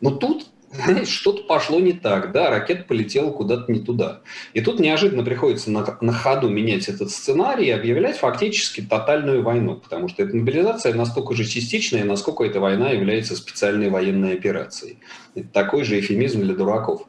Но 0.00 0.12
тут 0.12 0.51
что-то 1.04 1.42
пошло 1.44 1.80
не 1.80 1.92
так, 1.92 2.32
да, 2.32 2.50
ракета 2.50 2.84
полетела 2.84 3.30
куда-то 3.30 3.70
не 3.70 3.80
туда. 3.80 4.20
И 4.54 4.60
тут 4.60 4.80
неожиданно 4.80 5.22
приходится 5.22 5.70
на, 5.70 5.98
на 6.00 6.12
ходу 6.12 6.48
менять 6.48 6.88
этот 6.88 7.10
сценарий 7.10 7.66
и 7.66 7.70
объявлять 7.70 8.16
фактически 8.16 8.80
тотальную 8.80 9.42
войну, 9.42 9.76
потому 9.76 10.08
что 10.08 10.22
эта 10.22 10.34
мобилизация 10.34 10.94
настолько 10.94 11.34
же 11.34 11.44
частичная, 11.44 12.04
насколько 12.04 12.44
эта 12.44 12.60
война 12.60 12.90
является 12.90 13.36
специальной 13.36 13.90
военной 13.90 14.34
операцией. 14.34 14.98
Это 15.34 15.48
такой 15.48 15.84
же 15.84 15.98
эфемизм 16.00 16.42
для 16.42 16.54
дураков. 16.54 17.02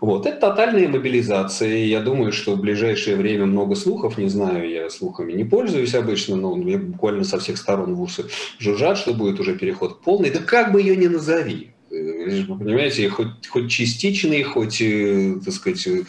Вот, 0.00 0.26
это 0.26 0.40
тотальная 0.40 0.88
мобилизация. 0.88 1.76
Я 1.86 2.00
думаю, 2.00 2.32
что 2.32 2.52
в 2.52 2.60
ближайшее 2.60 3.16
время 3.16 3.46
много 3.46 3.74
слухов, 3.74 4.18
не 4.18 4.28
знаю, 4.28 4.68
я 4.68 4.90
слухами 4.90 5.32
не 5.32 5.44
пользуюсь 5.44 5.94
обычно, 5.94 6.36
но 6.36 6.56
я 6.68 6.76
буквально 6.76 7.24
со 7.24 7.38
всех 7.38 7.56
сторон 7.56 7.94
в 7.94 8.02
усы 8.02 8.26
жужжат, 8.58 8.98
что 8.98 9.14
будет 9.14 9.40
уже 9.40 9.56
переход 9.56 10.02
полный. 10.02 10.30
Да 10.30 10.40
как 10.40 10.72
бы 10.72 10.82
ее 10.82 10.96
ни 10.96 11.06
назови. 11.06 11.72
Э, 12.26 12.42
вы 12.48 12.58
понимаете, 12.58 13.08
хоть, 13.08 13.46
хоть 13.48 13.70
частичный, 13.70 14.42
хоть, 14.42 14.80
э, 14.80 15.36
так 15.44 15.54
сказать, 15.54 15.86
э, 15.86 16.02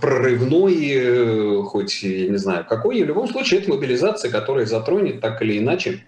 прорывной, 0.00 1.62
хоть, 1.64 2.02
я 2.02 2.28
не 2.28 2.36
знаю, 2.38 2.64
какой. 2.68 3.02
В 3.02 3.06
любом 3.06 3.28
случае, 3.28 3.60
это 3.60 3.70
мобилизация, 3.70 4.30
которая 4.30 4.66
затронет 4.66 5.20
так 5.20 5.42
или 5.42 5.58
иначе 5.58 6.06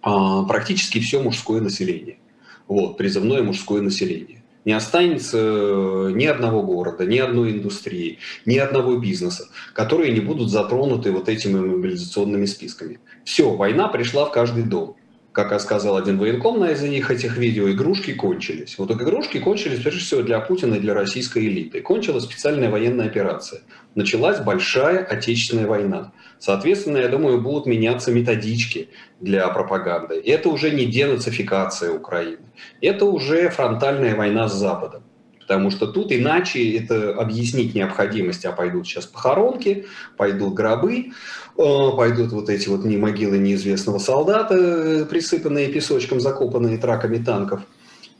а, 0.00 0.44
практически 0.44 1.00
все 1.00 1.20
мужское 1.20 1.60
население. 1.60 2.18
Вот, 2.68 2.96
призывное 2.96 3.42
мужское 3.42 3.82
население. 3.82 4.44
Не 4.64 4.74
останется 4.74 6.12
ни 6.14 6.24
одного 6.26 6.62
города, 6.62 7.04
ни 7.06 7.18
одной 7.18 7.52
индустрии, 7.52 8.18
ни 8.44 8.58
одного 8.58 8.96
бизнеса, 8.96 9.48
которые 9.72 10.12
не 10.12 10.20
будут 10.20 10.50
затронуты 10.50 11.10
вот 11.10 11.28
этими 11.28 11.58
мобилизационными 11.58 12.44
списками. 12.44 13.00
Все, 13.24 13.50
война 13.50 13.88
пришла 13.88 14.26
в 14.26 14.32
каждый 14.32 14.64
дом 14.64 14.97
как 15.44 15.60
сказал 15.60 15.96
один 15.96 16.18
военком 16.18 16.60
на 16.60 16.70
из 16.70 16.82
них 16.82 17.10
этих 17.10 17.36
видео, 17.36 17.70
игрушки 17.70 18.12
кончились. 18.14 18.78
Вот 18.78 18.90
игрушки 18.90 19.38
кончились 19.38 19.80
прежде 19.80 20.00
всего 20.00 20.22
для 20.22 20.40
Путина 20.40 20.74
и 20.74 20.80
для 20.80 20.94
российской 20.94 21.46
элиты. 21.46 21.80
Кончилась 21.80 22.24
специальная 22.24 22.70
военная 22.70 23.06
операция. 23.06 23.60
Началась 23.94 24.40
большая 24.40 25.04
отечественная 25.04 25.66
война. 25.66 26.12
Соответственно, 26.38 26.98
я 26.98 27.08
думаю, 27.08 27.40
будут 27.40 27.66
меняться 27.66 28.12
методички 28.12 28.88
для 29.20 29.48
пропаганды. 29.48 30.22
Это 30.24 30.48
уже 30.48 30.70
не 30.70 30.86
денацификация 30.86 31.92
Украины. 31.92 32.46
Это 32.80 33.04
уже 33.04 33.50
фронтальная 33.50 34.14
война 34.14 34.48
с 34.48 34.54
Западом. 34.54 35.02
Потому 35.48 35.70
что 35.70 35.86
тут 35.86 36.12
иначе 36.12 36.76
это 36.76 37.14
объяснить 37.14 37.74
необходимость, 37.74 38.44
а 38.44 38.52
пойдут 38.52 38.86
сейчас 38.86 39.06
похоронки, 39.06 39.86
пойдут 40.18 40.52
гробы, 40.52 41.12
э, 41.56 41.90
пойдут 41.96 42.32
вот 42.32 42.50
эти 42.50 42.68
вот 42.68 42.84
не 42.84 42.98
могилы 42.98 43.38
неизвестного 43.38 43.98
солдата, 43.98 44.54
э, 44.54 45.04
присыпанные 45.06 45.68
песочком, 45.68 46.20
закопанные 46.20 46.76
траками 46.76 47.16
танков. 47.16 47.62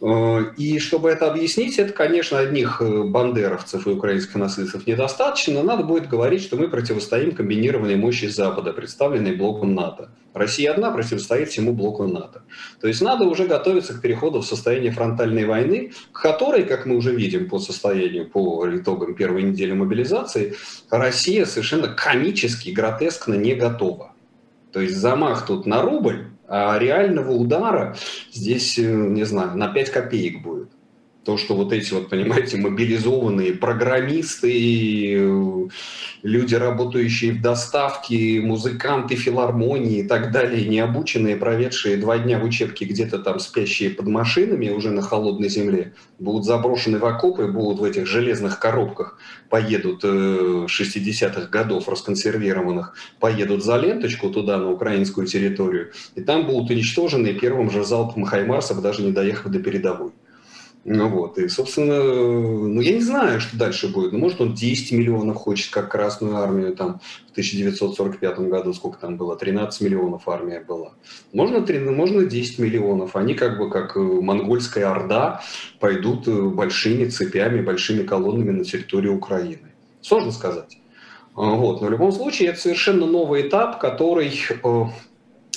Э, 0.00 0.40
и 0.56 0.78
чтобы 0.78 1.10
это 1.10 1.30
объяснить, 1.30 1.78
это, 1.78 1.92
конечно, 1.92 2.38
одних 2.38 2.80
бандеровцев 2.80 3.86
и 3.86 3.90
украинских 3.90 4.36
нацистов 4.36 4.86
недостаточно. 4.86 5.62
Надо 5.62 5.84
будет 5.84 6.08
говорить, 6.08 6.40
что 6.40 6.56
мы 6.56 6.68
противостоим 6.68 7.32
комбинированной 7.32 7.96
мощи 7.96 8.24
Запада, 8.24 8.72
представленной 8.72 9.36
блоком 9.36 9.74
НАТО. 9.74 10.08
Россия 10.38 10.72
одна 10.72 10.90
противостоит 10.90 11.48
всему 11.48 11.72
блоку 11.72 12.06
НАТО. 12.06 12.42
То 12.80 12.88
есть 12.88 13.00
надо 13.00 13.24
уже 13.24 13.46
готовиться 13.46 13.94
к 13.94 14.00
переходу 14.00 14.40
в 14.40 14.46
состояние 14.46 14.92
фронтальной 14.92 15.44
войны, 15.44 15.92
к 16.12 16.22
которой, 16.22 16.64
как 16.64 16.86
мы 16.86 16.96
уже 16.96 17.14
видим 17.14 17.48
по 17.48 17.58
состоянию, 17.58 18.28
по 18.28 18.66
итогам 18.74 19.14
первой 19.14 19.42
недели 19.42 19.72
мобилизации, 19.72 20.54
Россия 20.90 21.44
совершенно 21.44 21.88
комически, 21.88 22.70
гротескно 22.70 23.34
не 23.34 23.54
готова. 23.54 24.12
То 24.72 24.80
есть 24.80 24.96
замах 24.96 25.46
тут 25.46 25.66
на 25.66 25.82
рубль, 25.82 26.28
а 26.46 26.78
реального 26.78 27.32
удара 27.32 27.96
здесь, 28.32 28.78
э, 28.78 28.82
не 28.82 29.24
знаю, 29.24 29.56
на 29.56 29.68
5 29.68 29.90
копеек 29.90 30.42
будет. 30.42 30.68
То, 31.28 31.36
что 31.36 31.54
вот 31.54 31.74
эти 31.74 31.92
вот, 31.92 32.08
понимаете, 32.08 32.56
мобилизованные 32.56 33.52
программисты, 33.52 35.14
э, 35.14 35.68
люди, 36.22 36.54
работающие 36.54 37.32
в 37.32 37.42
доставке, 37.42 38.40
музыканты 38.40 39.14
филармонии 39.14 39.98
и 39.98 40.02
так 40.08 40.32
далее, 40.32 40.66
необученные, 40.66 41.36
проведшие 41.36 41.98
два 41.98 42.16
дня 42.16 42.38
в 42.38 42.44
учебке 42.44 42.86
где-то 42.86 43.18
там 43.18 43.40
спящие 43.40 43.90
под 43.90 44.06
машинами 44.06 44.70
уже 44.70 44.90
на 44.90 45.02
холодной 45.02 45.50
земле, 45.50 45.92
будут 46.18 46.46
заброшены 46.46 46.98
в 46.98 47.04
окопы, 47.04 47.46
будут 47.46 47.80
в 47.80 47.84
этих 47.84 48.06
железных 48.06 48.58
коробках, 48.58 49.18
поедут 49.50 50.04
60-х 50.04 51.40
э, 51.42 51.48
годов 51.50 51.90
расконсервированных, 51.90 52.94
поедут 53.20 53.62
за 53.62 53.76
ленточку 53.76 54.30
туда, 54.30 54.56
на 54.56 54.70
украинскую 54.70 55.26
территорию, 55.26 55.92
и 56.14 56.22
там 56.22 56.46
будут 56.46 56.70
уничтожены 56.70 57.34
первым 57.34 57.70
же 57.70 57.84
залпом 57.84 58.24
Хаймарсов, 58.24 58.80
даже 58.80 59.02
не 59.02 59.12
доехав 59.12 59.52
до 59.52 59.58
передовой. 59.58 60.12
Ну 60.90 61.08
вот, 61.08 61.36
и, 61.36 61.48
собственно, 61.48 62.02
ну 62.02 62.80
я 62.80 62.92
не 62.92 63.02
знаю, 63.02 63.42
что 63.42 63.58
дальше 63.58 63.88
будет. 63.88 64.12
Ну, 64.12 64.18
может, 64.18 64.40
он 64.40 64.54
10 64.54 64.92
миллионов 64.92 65.36
хочет, 65.36 65.70
как 65.70 65.90
Красную 65.90 66.36
Армию 66.36 66.74
там 66.74 67.00
в 67.26 67.30
1945 67.32 68.38
году, 68.40 68.72
сколько 68.72 68.98
там 68.98 69.18
было, 69.18 69.36
13 69.36 69.82
миллионов 69.82 70.26
армия 70.28 70.64
была. 70.66 70.94
Можно, 71.34 71.60
3, 71.60 71.80
можно 71.80 72.24
10 72.24 72.58
миллионов. 72.58 73.16
Они 73.16 73.34
как 73.34 73.58
бы, 73.58 73.68
как 73.68 73.96
э, 73.96 74.00
монгольская 74.00 74.90
орда, 74.90 75.42
пойдут 75.78 76.26
э, 76.26 76.42
большими 76.42 77.04
цепями, 77.04 77.60
большими 77.60 78.02
колоннами 78.02 78.52
на 78.52 78.64
территорию 78.64 79.14
Украины. 79.14 79.74
Сложно 80.00 80.32
сказать. 80.32 80.78
А, 81.36 81.50
вот. 81.50 81.82
Но 81.82 81.88
в 81.88 81.90
любом 81.90 82.12
случае, 82.12 82.48
это 82.48 82.60
совершенно 82.60 83.04
новый 83.04 83.46
этап, 83.46 83.78
который 83.78 84.32
э, 84.48 84.84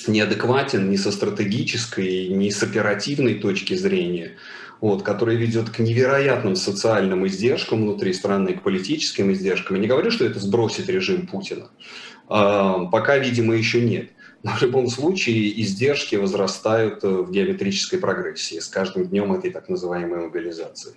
неадекватен 0.06 0.90
ни 0.90 0.96
со 0.96 1.10
стратегической, 1.10 2.28
ни 2.28 2.50
с 2.50 2.62
оперативной 2.62 3.36
точки 3.36 3.72
зрения 3.74 4.32
вот, 4.82 5.04
который 5.04 5.36
ведет 5.36 5.70
к 5.70 5.78
невероятным 5.78 6.56
социальным 6.56 7.24
издержкам 7.26 7.82
внутри 7.82 8.12
страны, 8.12 8.54
к 8.54 8.62
политическим 8.62 9.32
издержкам. 9.32 9.76
Я 9.76 9.82
не 9.82 9.88
говорю, 9.88 10.10
что 10.10 10.26
это 10.26 10.40
сбросит 10.40 10.88
режим 10.88 11.28
Путина. 11.28 11.70
А, 12.28 12.86
пока, 12.86 13.16
видимо, 13.16 13.54
еще 13.54 13.80
нет. 13.80 14.10
Но 14.42 14.50
в 14.50 14.60
любом 14.60 14.88
случае 14.88 15.62
издержки 15.62 16.16
возрастают 16.16 17.04
в 17.04 17.30
геометрической 17.30 18.00
прогрессии 18.00 18.58
с 18.58 18.66
каждым 18.66 19.06
днем 19.06 19.32
этой 19.32 19.52
так 19.52 19.68
называемой 19.68 20.26
мобилизации. 20.26 20.94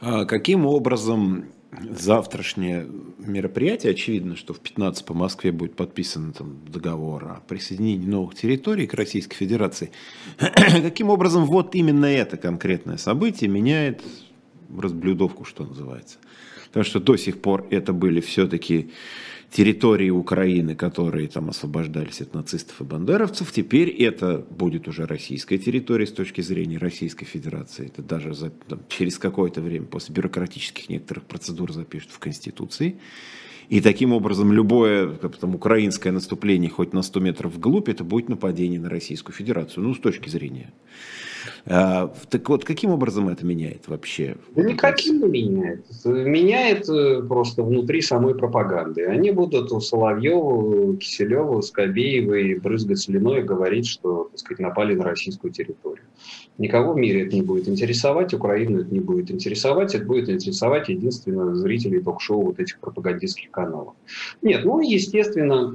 А 0.00 0.24
каким 0.24 0.64
образом 0.64 1.44
завтрашнее 1.72 2.86
мероприятие, 3.18 3.92
очевидно, 3.92 4.36
что 4.36 4.54
в 4.54 4.60
15 4.60 5.04
по 5.04 5.14
Москве 5.14 5.52
будет 5.52 5.76
подписан 5.76 6.32
там, 6.32 6.60
договор 6.66 7.24
о 7.24 7.40
присоединении 7.46 8.06
новых 8.06 8.34
территорий 8.34 8.86
к 8.86 8.94
Российской 8.94 9.36
Федерации. 9.36 9.90
Каким 10.38 11.10
образом 11.10 11.44
вот 11.44 11.74
именно 11.74 12.06
это 12.06 12.36
конкретное 12.36 12.96
событие 12.96 13.50
меняет 13.50 14.02
разблюдовку, 14.76 15.44
что 15.44 15.64
называется? 15.64 16.18
Потому 16.68 16.84
что 16.84 17.00
до 17.00 17.16
сих 17.16 17.40
пор 17.40 17.66
это 17.70 17.92
были 17.92 18.20
все-таки 18.20 18.90
территории 19.50 20.10
Украины, 20.10 20.74
которые 20.74 21.28
там 21.28 21.48
освобождались 21.50 22.20
от 22.20 22.34
нацистов 22.34 22.80
и 22.80 22.84
бандеровцев, 22.84 23.50
теперь 23.50 23.88
это 23.88 24.44
будет 24.50 24.88
уже 24.88 25.06
российская 25.06 25.58
территория 25.58 26.06
с 26.06 26.12
точки 26.12 26.40
зрения 26.40 26.78
Российской 26.78 27.24
Федерации. 27.24 27.86
Это 27.86 28.02
даже 28.02 28.34
за, 28.34 28.50
там, 28.50 28.80
через 28.88 29.18
какое-то 29.18 29.60
время 29.60 29.86
после 29.86 30.14
бюрократических 30.14 30.88
некоторых 30.88 31.24
процедур 31.24 31.72
запишут 31.72 32.10
в 32.10 32.18
Конституции. 32.18 32.98
И 33.68 33.80
таким 33.80 34.12
образом 34.12 34.52
любое 34.52 35.08
там, 35.08 35.54
украинское 35.54 36.12
наступление 36.12 36.70
хоть 36.70 36.92
на 36.92 37.02
100 37.02 37.20
метров 37.20 37.54
вглубь, 37.54 37.88
это 37.88 38.02
будет 38.02 38.28
нападение 38.28 38.80
на 38.80 38.88
Российскую 38.88 39.34
Федерацию, 39.34 39.84
ну, 39.84 39.94
с 39.94 39.98
точки 39.98 40.28
зрения 40.28 40.72
а, 41.66 42.12
так 42.30 42.48
вот, 42.48 42.64
каким 42.64 42.90
образом 42.90 43.28
это 43.28 43.44
меняет 43.44 43.88
вообще? 43.88 44.36
Да 44.54 44.62
никаким 44.62 45.20
не 45.20 45.28
меняет. 45.28 45.84
Меняет 46.04 46.88
э, 46.88 47.22
просто 47.22 47.62
внутри 47.62 48.02
самой 48.02 48.34
пропаганды. 48.34 49.04
Они 49.04 49.30
будут 49.30 49.72
у 49.72 49.80
Соловьева, 49.80 50.96
Киселева, 50.96 51.60
Скобеева 51.60 52.34
и 52.34 52.54
брызгать 52.54 53.00
слюной 53.00 53.40
и 53.40 53.42
говорить, 53.42 53.86
что 53.86 54.28
так 54.30 54.38
сказать, 54.38 54.60
напали 54.60 54.94
на 54.94 55.04
российскую 55.04 55.52
территорию. 55.52 56.04
Никого 56.58 56.92
в 56.92 56.96
мире 56.96 57.24
это 57.26 57.36
не 57.36 57.42
будет 57.42 57.68
интересовать, 57.68 58.34
Украину 58.34 58.80
это 58.80 58.92
не 58.92 58.98
будет 58.98 59.30
интересовать, 59.30 59.94
это 59.94 60.04
будет 60.04 60.28
интересовать 60.28 60.88
единственно 60.88 61.54
зрителей 61.54 62.00
ток-шоу 62.00 62.46
вот 62.46 62.58
этих 62.58 62.80
пропагандистских 62.80 63.52
каналов. 63.52 63.94
Нет, 64.42 64.64
ну, 64.64 64.80
естественно, 64.80 65.72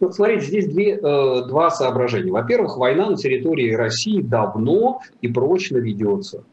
вот 0.00 0.14
смотрите, 0.14 0.46
здесь 0.46 0.66
две, 0.66 0.94
э, 0.94 0.98
два 1.00 1.70
соображения. 1.70 2.32
Во-первых, 2.32 2.78
война 2.78 3.10
на 3.10 3.16
территории 3.16 3.74
России 3.74 4.22
давно 4.22 4.87
и 5.22 5.28
прочно 5.28 5.78
ведется. 5.78 6.44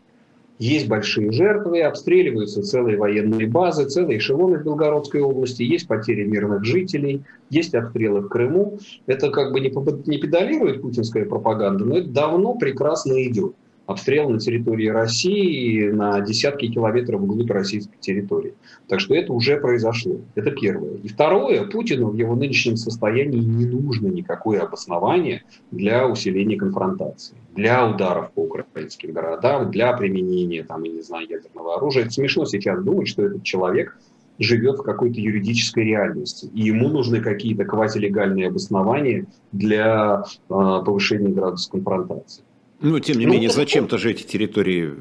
Есть 0.58 0.88
большие 0.88 1.32
жертвы, 1.32 1.82
обстреливаются 1.82 2.63
целые 2.63 2.98
военные 2.98 3.45
базы, 3.45 3.86
целые 3.89 4.19
эшелоны 4.19 4.60
в 4.60 4.63
Белгородской 4.63 5.19
области, 5.19 5.63
есть 5.63 5.88
потери 5.88 6.24
мирных 6.24 6.63
жителей, 6.63 7.24
есть 7.50 7.76
обстрелы 7.76 8.21
в 8.21 8.30
Крыму. 8.30 8.80
Это 9.06 9.32
как 9.32 9.52
бы 9.52 9.60
не, 9.60 9.69
педалирует 9.69 10.82
путинская 10.82 11.26
пропаганда, 11.26 11.84
но 11.84 11.98
это 11.98 12.10
давно 12.10 12.56
прекрасно 12.56 13.21
идет 13.28 13.56
обстрел 13.86 14.30
на 14.30 14.39
территории 14.39 14.88
России 14.88 15.89
на 15.89 16.21
десятки 16.21 16.67
километров 16.67 17.21
вглубь 17.21 17.52
российской 17.52 17.98
территории. 18.00 18.54
Так 18.88 19.00
что 19.00 19.15
это 19.15 19.34
уже 19.34 19.58
произошло. 19.58 20.17
Это 20.36 20.52
первое. 20.52 20.95
И 21.04 21.08
второе, 21.08 21.65
Путину 21.65 22.10
в 22.10 22.15
его 22.15 22.36
нынешнем 22.36 22.78
состоянии 22.78 23.39
не 23.39 23.65
нужно 23.65 24.08
никакое 24.08 24.62
обоснование 24.62 25.43
для 25.71 26.08
усиления 26.08 26.58
конфронтации, 26.58 27.36
для 27.56 27.88
ударов 27.88 28.32
по 28.32 28.41
украинским 28.41 29.12
городам, 29.12 29.71
для 29.71 29.93
применения, 29.93 30.63
там, 30.63 30.84
я 30.84 30.91
не 30.91 31.02
знаю, 31.02 31.28
ядерного 31.30 31.78
оружия. 31.78 32.04
Это 32.04 32.12
смешно 32.12 32.45
сейчас 32.45 32.84
думать, 32.84 33.08
что 33.08 33.24
этот 33.24 33.43
человек 33.43 33.98
живет 34.39 34.80
в 34.80 34.84
какой-то 34.84 35.19
юридической 35.19 35.86
реальности, 35.86 36.50
и 36.54 36.63
ему 36.63 36.89
нужны 36.89 37.21
какие-то 37.21 37.63
квазилегальные 37.63 38.48
обоснования 38.48 39.28
для 39.52 40.24
э, 40.26 40.50
повышения 40.50 41.30
градуса 41.30 41.71
конфронтации. 41.71 42.43
Ну, 42.86 43.00
тем 43.00 43.17
не 43.17 43.26
ну, 43.26 43.34
менее, 43.34 43.50
зачем-то 43.50 43.98
же 43.98 44.12
эти 44.12 44.21
территории 44.21 44.93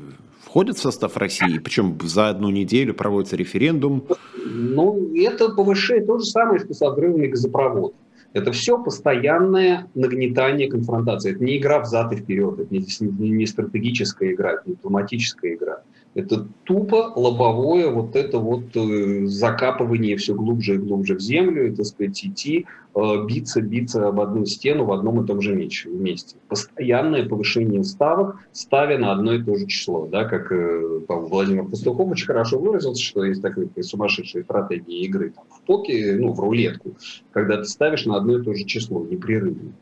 входят 0.43 0.79
в 0.79 0.81
состав 0.81 1.17
России, 1.19 1.59
причем 1.59 1.99
за 2.03 2.31
одну 2.31 2.49
неделю 2.49 2.95
проводится 2.95 3.37
референдум. 3.37 4.05
Ну, 4.43 5.15
это 5.15 5.51
повышает 5.51 6.07
то 6.07 6.19
же 6.19 6.25
самое, 6.25 6.61
что 6.61 6.73
с 6.73 6.81
отрывами 6.81 7.27
газопровода. 7.27 7.95
Это 8.33 8.53
все 8.53 8.83
постоянное 8.83 9.87
нагнетание 9.95 10.69
конфронтации. 10.69 11.33
Это 11.35 11.45
не 11.45 11.59
игра 11.59 11.81
взад 11.81 12.13
и 12.13 12.17
вперед, 12.17 12.59
это 12.59 12.75
не, 12.75 13.31
не 13.31 13.47
стратегическая 13.47 14.33
игра, 14.33 14.55
это 14.55 14.63
не 14.65 14.75
дипломатическая 14.77 15.55
игра. 15.55 15.83
Это 16.15 16.47
тупо 16.63 17.13
лобовое 17.17 17.91
вот 17.91 18.15
это 18.15 18.39
вот 18.39 18.77
э, 18.77 19.27
закапывание 19.27 20.17
все 20.17 20.35
глубже 20.35 20.77
и 20.77 20.79
глубже 20.79 21.17
в 21.17 21.21
землю, 21.21 21.67
и, 21.67 21.75
так 21.75 21.87
сказать, 21.87 22.25
идти, 22.25 22.67
э, 22.95 23.27
биться, 23.27 23.61
биться 23.61 24.07
об 24.07 24.21
одну 24.21 24.47
стену 24.47 24.85
в 24.85 24.93
одном 24.93 25.25
и 25.25 25.27
том 25.27 25.41
же 25.41 25.57
мече, 25.57 25.89
вместе. 25.89 26.37
Постоянное 26.49 27.29
повышение 27.29 27.83
ставок, 27.83 28.37
ставя 28.53 28.97
на 28.97 29.11
одно 29.11 29.35
и 29.35 29.43
то 29.43 29.57
же 29.57 29.67
число. 29.67 30.07
Да, 30.07 30.25
как 30.25 30.53
э, 30.53 31.01
Владимир 31.09 31.65
Пастухов 31.65 32.09
очень 32.09 32.27
хорошо 32.27 32.61
выразился, 32.61 33.03
что 33.03 33.25
есть 33.25 33.43
такая 33.43 33.69
сумасшедшая 33.81 34.45
стратегия 34.45 35.01
игры 35.01 35.31
там, 35.31 35.45
в 35.51 35.67
поке, 35.67 36.17
ну, 36.17 36.33
в 36.33 36.39
рулетку, 36.39 36.95
когда 37.33 37.57
ты 37.57 37.65
ставишь 37.65 38.07
на 38.07 38.17
одно 38.17 38.39
и 38.39 38.43
то 38.43 38.55
же 38.55 38.63
число 38.65 39.05
непрерывно. 39.05 39.73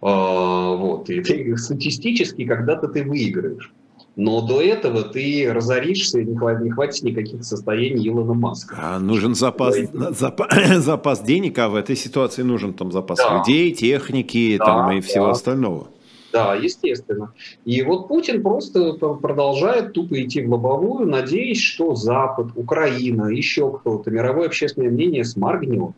А, 0.00 0.76
вот. 0.76 1.10
И 1.10 1.20
ты, 1.22 1.56
статистически 1.56 2.44
когда-то 2.44 2.86
ты 2.86 3.02
выиграешь. 3.02 3.72
Но 4.16 4.40
до 4.40 4.62
этого 4.62 5.02
ты 5.02 5.46
разоришься, 5.52 6.22
не 6.22 6.34
хватит, 6.34 6.62
не 6.62 6.70
хватит 6.70 7.02
никаких 7.02 7.44
состояний 7.44 8.08
Илона 8.08 8.32
Маска. 8.32 8.76
А 8.80 8.98
нужен 8.98 9.34
запас, 9.34 9.76
запас, 9.92 10.48
запас 10.78 11.22
денег, 11.22 11.58
а 11.58 11.68
в 11.68 11.74
этой 11.74 11.96
ситуации 11.96 12.42
нужен 12.42 12.72
там 12.72 12.90
запас 12.92 13.18
да. 13.18 13.38
людей, 13.38 13.74
техники 13.74 14.56
да, 14.58 14.64
там, 14.64 14.92
и 14.92 15.00
всего 15.02 15.26
да. 15.26 15.30
остального. 15.32 15.88
Да, 16.32 16.54
естественно. 16.54 17.32
И 17.66 17.82
вот 17.82 18.08
Путин 18.08 18.42
просто 18.42 18.94
продолжает 18.94 19.92
тупо 19.92 20.20
идти 20.22 20.42
в 20.42 20.50
лобовую, 20.50 21.06
надеясь, 21.06 21.60
что 21.60 21.94
Запад, 21.94 22.48
Украина, 22.56 23.28
еще 23.28 23.70
кто-то, 23.70 24.10
мировое 24.10 24.46
общественное 24.46 24.90
мнение 24.90 25.24
сморгнет 25.24 25.92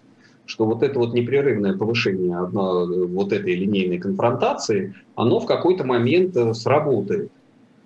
что 0.49 0.65
вот 0.65 0.83
это 0.83 0.99
вот 0.99 1.13
непрерывное 1.13 1.77
повышение 1.77 2.39
одно, 2.39 2.87
вот 2.87 3.35
этой 3.35 3.55
линейной 3.55 3.99
конфронтации, 3.99 4.95
оно 5.15 5.41
в 5.41 5.47
какой-то 5.47 5.85
момент 5.85 6.35
э, 6.37 6.55
сработает. 6.55 7.31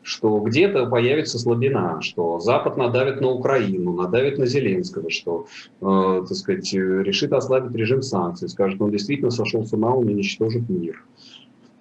Что 0.02 0.40
где-то 0.40 0.86
появится 0.86 1.38
слабина, 1.38 2.00
что 2.00 2.40
Запад 2.40 2.76
надавит 2.76 3.20
на 3.20 3.28
Украину, 3.28 3.92
надавит 3.92 4.38
на 4.38 4.46
Зеленского, 4.46 5.10
что, 5.10 5.46
э, 5.80 6.24
так 6.28 6.36
сказать, 6.36 6.72
решит 6.72 7.32
ослабить 7.32 7.74
режим 7.76 8.02
санкций, 8.02 8.48
скажет, 8.48 8.80
он 8.80 8.90
действительно 8.90 9.30
сошел 9.30 9.64
с 9.64 9.72
ума, 9.72 9.94
он 9.94 10.08
уничтожит 10.08 10.68
мир. 10.68 11.04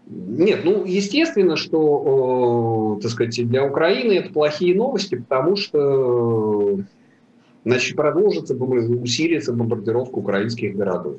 Нет, 0.07 0.61
ну, 0.65 0.85
естественно, 0.85 1.55
что, 1.55 2.97
э, 2.97 3.01
так 3.01 3.11
сказать, 3.11 3.47
для 3.47 3.65
Украины 3.65 4.13
это 4.13 4.31
плохие 4.31 4.75
новости, 4.75 5.15
потому 5.15 5.55
что, 5.55 6.79
значит, 7.63 7.95
продолжится, 7.95 8.55
усилится 8.55 9.53
бомбардировка 9.53 10.15
украинских 10.15 10.75
городов. 10.75 11.17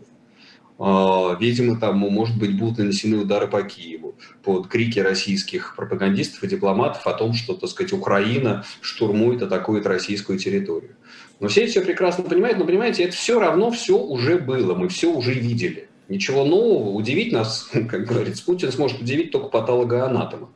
А, 0.78 1.36
видимо, 1.40 1.78
там, 1.78 1.98
может 1.98 2.38
быть, 2.38 2.58
будут 2.58 2.78
нанесены 2.78 3.18
удары 3.18 3.46
по 3.46 3.62
Киеву 3.62 4.01
под 4.42 4.68
крики 4.68 4.98
российских 4.98 5.74
пропагандистов 5.76 6.42
и 6.42 6.48
дипломатов 6.48 7.06
о 7.06 7.12
том, 7.12 7.32
что, 7.32 7.54
так 7.54 7.70
сказать, 7.70 7.92
Украина 7.92 8.64
штурмует, 8.80 9.42
атакует 9.42 9.86
российскую 9.86 10.38
территорию. 10.38 10.96
Но 11.40 11.48
все 11.48 11.62
это 11.62 11.70
все 11.70 11.80
прекрасно 11.80 12.24
понимают, 12.24 12.58
но, 12.58 12.64
понимаете, 12.64 13.04
это 13.04 13.14
все 13.14 13.40
равно 13.40 13.70
все 13.70 13.98
уже 13.98 14.38
было, 14.38 14.74
мы 14.74 14.88
все 14.88 15.12
уже 15.12 15.32
видели. 15.32 15.88
Ничего 16.08 16.44
нового, 16.44 16.90
удивить 16.90 17.32
нас, 17.32 17.70
как 17.72 18.04
говорится, 18.04 18.44
Путин 18.44 18.72
сможет 18.72 19.00
удивить 19.00 19.30
только 19.30 19.48
патологоанатома. 19.48 20.50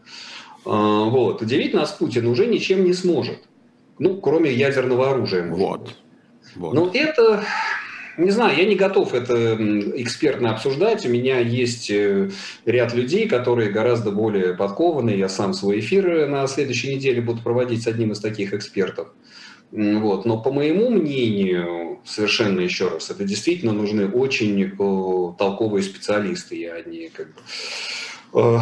А, 0.66 1.04
вот. 1.04 1.42
Удивить 1.42 1.74
нас 1.74 1.92
Путин 1.92 2.26
уже 2.26 2.46
ничем 2.46 2.84
не 2.84 2.92
сможет. 2.92 3.38
Ну, 3.98 4.20
кроме 4.20 4.52
ядерного 4.52 5.10
оружия. 5.10 5.44
Может. 5.44 5.60
Вот. 5.60 5.94
вот. 6.56 6.74
Но 6.74 6.90
это, 6.92 7.44
не 8.18 8.30
знаю, 8.30 8.56
я 8.56 8.64
не 8.64 8.76
готов 8.76 9.14
это 9.14 9.56
экспертно 10.00 10.50
обсуждать. 10.50 11.04
У 11.06 11.08
меня 11.08 11.38
есть 11.40 11.90
э, 11.90 12.30
ряд 12.64 12.94
людей, 12.94 13.28
которые 13.28 13.70
гораздо 13.70 14.10
более 14.10 14.54
подкованы. 14.54 15.10
Я 15.10 15.28
сам 15.28 15.52
свой 15.52 15.80
эфир 15.80 16.26
на 16.28 16.46
следующей 16.46 16.94
неделе 16.94 17.20
буду 17.20 17.42
проводить 17.42 17.82
с 17.82 17.86
одним 17.86 18.12
из 18.12 18.20
таких 18.20 18.54
экспертов. 18.54 19.08
Вот. 19.70 20.24
Но 20.24 20.40
по 20.40 20.52
моему 20.52 20.90
мнению, 20.90 22.00
совершенно 22.04 22.60
еще 22.60 22.88
раз, 22.88 23.10
это 23.10 23.24
действительно 23.24 23.72
нужны 23.72 24.08
очень 24.08 24.62
э, 24.62 25.36
толковые 25.38 25.82
специалисты. 25.82 26.56
Я 26.56 26.82
не 26.82 27.08
как 27.08 27.26
бы, 27.26 27.40
э, 28.34 28.58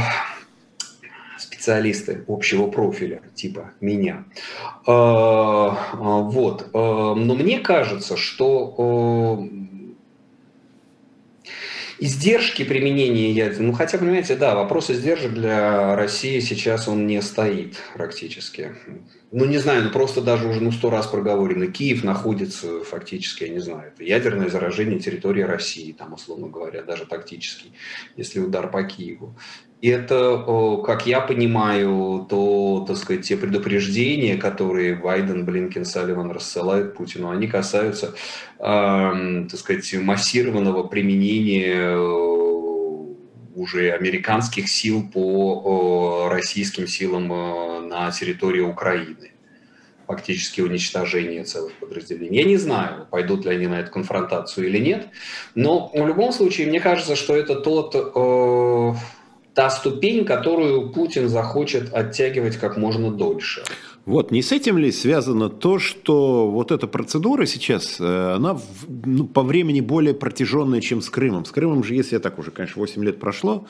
специалисты 1.64 2.24
общего 2.29 2.66
профиля, 2.66 3.22
типа 3.35 3.72
меня. 3.81 4.24
Э, 4.87 5.70
вот. 5.96 6.68
Но 6.74 7.35
мне 7.35 7.59
кажется, 7.61 8.16
что 8.18 9.48
Издержки 12.00 12.64
применения 12.64 13.31
ядерного, 13.31 13.68
ну 13.68 13.72
хотя, 13.72 13.98
понимаете, 13.98 14.35
да, 14.35 14.57
вопрос 14.57 14.90
издержек 14.90 15.33
для 15.33 15.94
России 15.94 16.40
сейчас 16.40 16.88
он 16.88 17.07
не 17.07 17.22
стоит 17.22 17.77
практически. 17.94 18.74
Ну 19.31 19.44
не 19.44 19.59
знаю, 19.59 19.85
ну 19.85 19.90
просто 19.90 20.20
даже 20.20 20.48
уже 20.48 20.61
ну, 20.61 20.72
сто 20.72 20.90
раз 20.90 21.07
проговорено. 21.07 21.68
Киев 21.68 22.03
находится 22.03 22.85
фактически, 22.85 23.44
я 23.44 23.50
не 23.50 23.61
знаю, 23.61 23.92
это 23.94 24.03
ядерное 24.03 24.48
заражение 24.48 24.98
территории 24.98 25.42
России, 25.42 25.92
там 25.92 26.12
условно 26.14 26.48
говоря, 26.48 26.83
даже 26.83 27.07
тактически, 27.07 27.72
если 28.16 28.40
удар 28.40 28.70
по 28.70 28.83
Киеву. 28.83 29.37
И 29.81 29.89
это, 29.89 30.83
как 30.87 31.07
я 31.07 31.21
понимаю, 31.21 32.27
то, 32.29 32.85
так 32.87 32.97
сказать, 32.97 33.27
те 33.27 33.37
предупреждения, 33.37 34.37
которые 34.37 34.95
Байден, 34.95 35.45
Блинкен, 35.45 35.85
Салливан 35.85 36.31
рассылают 36.31 36.95
Путину, 36.95 37.29
они 37.29 37.47
касаются, 37.49 38.15
так 38.59 39.57
сказать, 39.57 39.93
массированного 39.95 40.85
применения 40.85 41.97
э, 41.97 42.35
уже 43.55 43.93
американских 43.93 44.69
сил 44.69 45.09
по 45.13 46.29
российским 46.31 46.87
силам 46.87 47.33
э, 47.33 47.81
на 47.81 48.11
территории 48.11 48.61
Украины 48.61 49.31
фактически 50.07 50.61
уничтожение 50.61 51.45
целых 51.45 51.73
подразделений. 51.75 52.39
Я 52.39 52.45
не 52.45 52.59
знаю, 52.59 53.07
пойдут 53.11 53.47
ли 53.47 53.53
они 53.53 53.67
на 53.67 53.81
эту 53.81 53.91
конфронтацию 53.91 54.67
или 54.69 54.79
нет, 54.79 55.09
но 55.55 55.91
в 55.95 56.07
любом 56.07 56.33
случае, 56.33 56.67
мне 56.67 56.81
кажется, 56.81 57.17
что 57.17 57.35
это 57.35 57.55
тот 57.57 57.95
э, 57.95 58.95
та 59.55 59.71
ступень, 59.71 60.25
которую 60.25 60.90
Путин 60.90 61.29
захочет 61.29 61.95
оттягивать 61.95 62.57
как 62.57 62.77
можно 62.77 63.11
дольше. 63.11 63.62
Вот, 64.07 64.31
не 64.31 64.43
с 64.43 64.53
этим 64.53 64.77
ли 64.77 64.93
связано 64.93 65.49
то, 65.49 65.79
что 65.79 66.51
вот 66.51 66.71
эта 66.71 66.87
процедура 66.87 67.47
сейчас, 67.47 67.97
э, 67.99 68.35
она 68.37 68.59
ну, 69.07 69.25
по 69.25 69.43
времени 69.43 69.81
более 69.81 70.12
протяженная, 70.12 70.83
чем 70.83 71.01
с 71.01 71.09
Крымом. 71.09 71.47
С 71.47 71.51
Крымом 71.51 71.83
же, 71.83 71.95
если 71.95 72.17
я 72.17 72.21
так 72.21 72.38
уже, 72.38 72.51
конечно, 72.51 72.81
8 72.81 73.03
лет 73.03 73.19
прошло, 73.19 73.64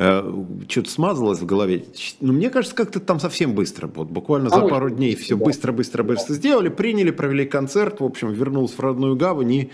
что-то 0.00 0.88
смазалось 0.88 1.40
в 1.40 1.46
голове. 1.46 1.84
Но 2.20 2.32
мне 2.32 2.48
кажется, 2.48 2.74
как-то 2.74 3.00
там 3.00 3.20
совсем 3.20 3.54
быстро. 3.54 3.86
Вот 3.86 4.08
буквально 4.08 4.48
за 4.48 4.60
пару 4.60 4.88
дней 4.88 5.14
все 5.14 5.36
быстро-быстро-быстро 5.36 6.32
сделали, 6.34 6.70
приняли, 6.70 7.10
провели 7.10 7.44
концерт, 7.44 8.00
в 8.00 8.04
общем, 8.04 8.32
вернулся 8.32 8.76
в 8.76 8.80
родную 8.80 9.16
гавань. 9.16 9.52
И, 9.52 9.70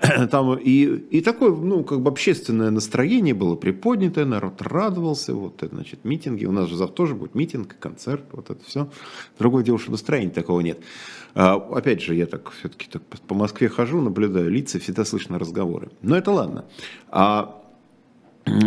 там, 0.30 0.54
и, 0.58 0.84
и 0.84 1.20
такое, 1.22 1.52
ну, 1.52 1.82
как 1.82 2.02
бы 2.02 2.10
общественное 2.10 2.70
настроение 2.70 3.32
было 3.32 3.56
приподнятое, 3.56 4.26
народ 4.26 4.60
радовался. 4.60 5.34
Вот, 5.34 5.62
это, 5.62 5.74
значит, 5.74 6.04
митинги. 6.04 6.44
У 6.44 6.52
нас 6.52 6.68
же 6.68 6.76
завтра 6.76 6.96
тоже 6.96 7.14
будет 7.14 7.34
митинг, 7.34 7.76
концерт, 7.78 8.24
вот 8.32 8.50
это 8.50 8.62
все. 8.66 8.90
Другое 9.38 9.64
дело, 9.64 9.78
что 9.78 9.92
настроения 9.92 10.30
такого 10.30 10.60
нет. 10.60 10.78
А, 11.34 11.54
опять 11.54 12.02
же, 12.02 12.14
я 12.14 12.26
так 12.26 12.50
все-таки 12.50 12.86
так 12.90 13.02
по 13.02 13.34
Москве 13.34 13.68
хожу, 13.68 14.00
наблюдаю 14.02 14.50
лица, 14.50 14.78
всегда 14.78 15.04
слышно 15.04 15.38
разговоры. 15.38 15.90
Но 16.02 16.16
это 16.16 16.32
ладно. 16.32 16.66
А 17.08 17.59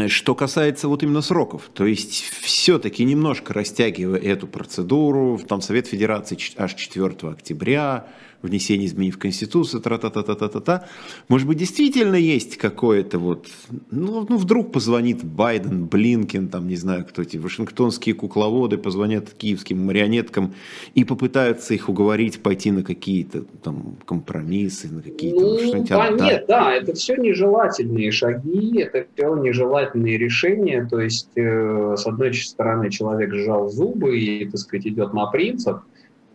что 0.08 0.36
касается 0.36 0.88
вот 0.88 1.04
именно 1.04 1.22
сроков, 1.22 1.70
то 1.74 1.86
есть 1.86 2.24
все-таки 2.42 3.04
немножко 3.04 3.54
растягивая 3.54 4.20
эту 4.20 4.48
процедуру, 4.48 5.40
там 5.48 5.62
Совет 5.62 5.88
Федерации 5.88 6.38
аж 6.58 6.74
4 6.74 7.16
октября, 7.24 8.08
внесение 8.44 8.88
изменений 8.88 9.12
в 9.12 9.18
Конституцию, 9.18 9.82
тра-та-та-та-та-та. 9.82 10.86
Может 11.30 11.48
быть, 11.48 11.58
действительно 11.58 12.16
есть 12.16 12.58
какое-то 12.58 13.18
вот... 13.18 13.48
Ну, 13.90 14.26
ну, 14.30 14.38
вдруг 14.38 14.72
позвонит 14.72 15.24
Байден, 15.24 15.86
Блинкен, 15.86 16.50
там, 16.50 16.68
не 16.68 16.76
знаю, 16.76 17.06
кто 17.06 17.22
эти 17.22 17.38
вашингтонские 17.38 18.16
кукловоды 18.16 18.78
позвонят 18.78 19.32
киевским 19.32 19.86
марионеткам 19.86 20.54
и 20.94 21.06
попытаются 21.06 21.74
их 21.74 21.90
уговорить 21.90 22.44
пойти 22.44 22.72
на 22.72 22.84
какие-то 22.84 23.44
там 23.64 23.96
компромиссы, 24.06 24.90
на 24.90 25.02
какие-то... 25.02 25.40
Ну, 25.40 25.58
что-нибудь 25.60 25.90
да, 25.90 26.10
нет, 26.10 26.46
да, 26.48 26.74
это 26.74 26.94
все 26.94 27.16
нежелательные 27.16 28.12
шаги, 28.12 28.80
это 28.80 29.06
все 29.16 29.36
нежелательные 29.36 30.18
решения. 30.18 30.86
То 30.90 31.00
есть, 31.00 31.30
э, 31.36 31.96
с 31.98 32.06
одной 32.06 32.34
стороны, 32.34 32.90
человек 32.90 33.34
сжал 33.34 33.70
зубы 33.70 34.20
и, 34.20 34.46
так 34.46 34.60
сказать, 34.60 34.88
идет 34.88 35.14
на 35.14 35.28
принцип, 35.28 35.78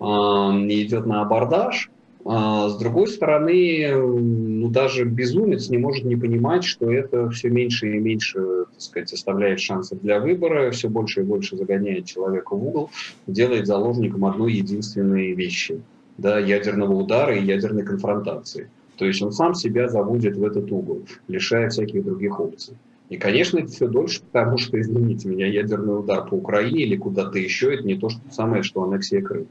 э, 0.00 0.04
идет 0.04 1.06
на 1.06 1.22
абордаж, 1.22 1.90
а 2.24 2.68
с 2.68 2.76
другой 2.78 3.08
стороны, 3.08 3.94
ну, 3.94 4.68
даже 4.68 5.04
безумец 5.04 5.68
не 5.70 5.78
может 5.78 6.04
не 6.04 6.16
понимать, 6.16 6.64
что 6.64 6.92
это 6.92 7.30
все 7.30 7.48
меньше 7.48 7.96
и 7.96 7.98
меньше, 7.98 8.66
так 8.72 8.80
сказать, 8.80 9.12
оставляет 9.12 9.60
шансы 9.60 9.96
для 9.96 10.20
выбора, 10.20 10.70
все 10.70 10.88
больше 10.88 11.20
и 11.20 11.24
больше 11.24 11.56
загоняет 11.56 12.06
человека 12.06 12.54
в 12.54 12.66
угол, 12.66 12.90
делает 13.26 13.66
заложником 13.66 14.24
одной 14.24 14.52
единственной 14.52 15.32
вещи– 15.32 15.80
да, 16.18 16.38
ядерного 16.38 16.92
удара 16.94 17.34
и 17.34 17.44
ядерной 17.44 17.84
конфронтации. 17.84 18.68
То 18.96 19.06
есть 19.06 19.22
он 19.22 19.32
сам 19.32 19.54
себя 19.54 19.88
заводит 19.88 20.36
в 20.36 20.44
этот 20.44 20.70
угол, 20.70 21.04
лишая 21.28 21.70
всяких 21.70 22.04
других 22.04 22.38
опций. 22.40 22.76
И, 23.08 23.16
конечно, 23.16 23.58
это 23.58 23.68
все 23.68 23.86
дольше, 23.88 24.20
потому 24.30 24.58
что, 24.58 24.78
извините 24.78 25.28
меня, 25.28 25.46
ядерный 25.46 25.98
удар 25.98 26.28
по 26.28 26.34
Украине 26.34 26.82
или 26.82 26.96
куда-то 26.96 27.38
еще– 27.38 27.72
это 27.74 27.84
не 27.84 27.96
то 27.96 28.10
же 28.10 28.18
самое, 28.30 28.62
что 28.62 28.82
аннексия 28.82 29.22
Крыма. 29.22 29.46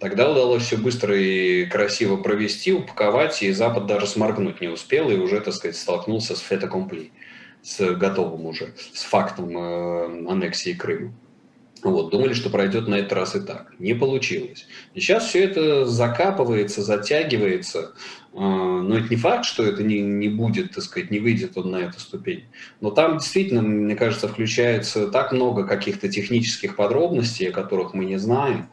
Тогда 0.00 0.30
удалось 0.30 0.62
все 0.62 0.78
быстро 0.78 1.14
и 1.14 1.66
красиво 1.66 2.16
провести, 2.16 2.72
упаковать, 2.72 3.42
и 3.42 3.52
Запад 3.52 3.86
даже 3.86 4.06
сморгнуть 4.06 4.62
не 4.62 4.68
успел, 4.68 5.10
и 5.10 5.16
уже, 5.16 5.40
так 5.40 5.52
сказать, 5.52 5.76
столкнулся 5.76 6.34
с 6.34 6.40
фетокомпли, 6.40 7.12
с 7.62 7.94
готовым 7.94 8.46
уже, 8.46 8.72
с 8.94 9.02
фактом 9.02 9.56
э, 9.58 10.30
аннексии 10.30 10.72
Крыма. 10.72 11.12
Вот, 11.82 12.10
думали, 12.10 12.32
что 12.32 12.48
пройдет 12.48 12.88
на 12.88 12.96
этот 12.96 13.12
раз 13.12 13.36
и 13.36 13.40
так. 13.40 13.74
Не 13.78 13.94
получилось. 13.94 14.66
И 14.94 15.00
сейчас 15.00 15.26
все 15.26 15.44
это 15.44 15.86
закапывается, 15.86 16.82
затягивается. 16.82 17.92
Э, 18.32 18.38
но 18.38 18.96
это 18.96 19.08
не 19.10 19.16
факт, 19.16 19.44
что 19.44 19.64
это 19.64 19.82
не, 19.82 20.00
не 20.00 20.28
будет, 20.28 20.72
так 20.72 20.82
сказать, 20.82 21.10
не 21.10 21.18
выйдет 21.18 21.58
он 21.58 21.72
на 21.72 21.76
эту 21.76 22.00
ступень. 22.00 22.44
Но 22.80 22.90
там 22.90 23.18
действительно, 23.18 23.60
мне 23.60 23.96
кажется, 23.96 24.28
включается 24.28 25.08
так 25.08 25.32
много 25.32 25.66
каких-то 25.66 26.08
технических 26.08 26.74
подробностей, 26.74 27.50
о 27.50 27.52
которых 27.52 27.92
мы 27.92 28.06
не 28.06 28.18
знаем, 28.18 28.70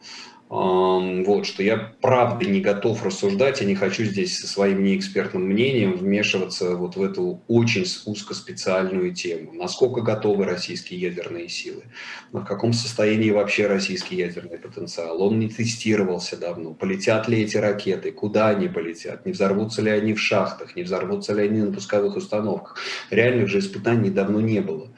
вот, 0.50 1.44
что 1.44 1.62
я 1.62 1.76
правда 2.00 2.46
не 2.46 2.60
готов 2.60 3.04
рассуждать, 3.04 3.60
я 3.60 3.66
не 3.66 3.74
хочу 3.74 4.04
здесь 4.04 4.38
со 4.38 4.46
своим 4.46 4.82
неэкспертным 4.82 5.42
мнением 5.42 5.92
вмешиваться 5.92 6.74
вот 6.74 6.96
в 6.96 7.02
эту 7.02 7.42
очень 7.48 7.84
узкоспециальную 8.06 9.14
тему. 9.14 9.52
Насколько 9.52 10.00
готовы 10.00 10.46
российские 10.46 11.00
ядерные 11.00 11.50
силы? 11.50 11.84
В 12.32 12.42
каком 12.44 12.72
состоянии 12.72 13.30
вообще 13.30 13.66
российский 13.66 14.16
ядерный 14.16 14.58
потенциал? 14.58 15.22
Он 15.22 15.38
не 15.38 15.48
тестировался 15.48 16.38
давно. 16.38 16.72
Полетят 16.72 17.28
ли 17.28 17.42
эти 17.42 17.58
ракеты? 17.58 18.10
Куда 18.10 18.48
они 18.48 18.68
полетят? 18.68 19.26
Не 19.26 19.32
взорвутся 19.32 19.82
ли 19.82 19.90
они 19.90 20.14
в 20.14 20.20
шахтах? 20.20 20.76
Не 20.76 20.82
взорвутся 20.82 21.34
ли 21.34 21.42
они 21.42 21.60
на 21.60 21.72
пусковых 21.72 22.16
установках? 22.16 22.76
Реальных 23.10 23.48
же 23.48 23.58
испытаний 23.58 24.10
давно 24.10 24.40
не 24.40 24.60
было. 24.60 24.88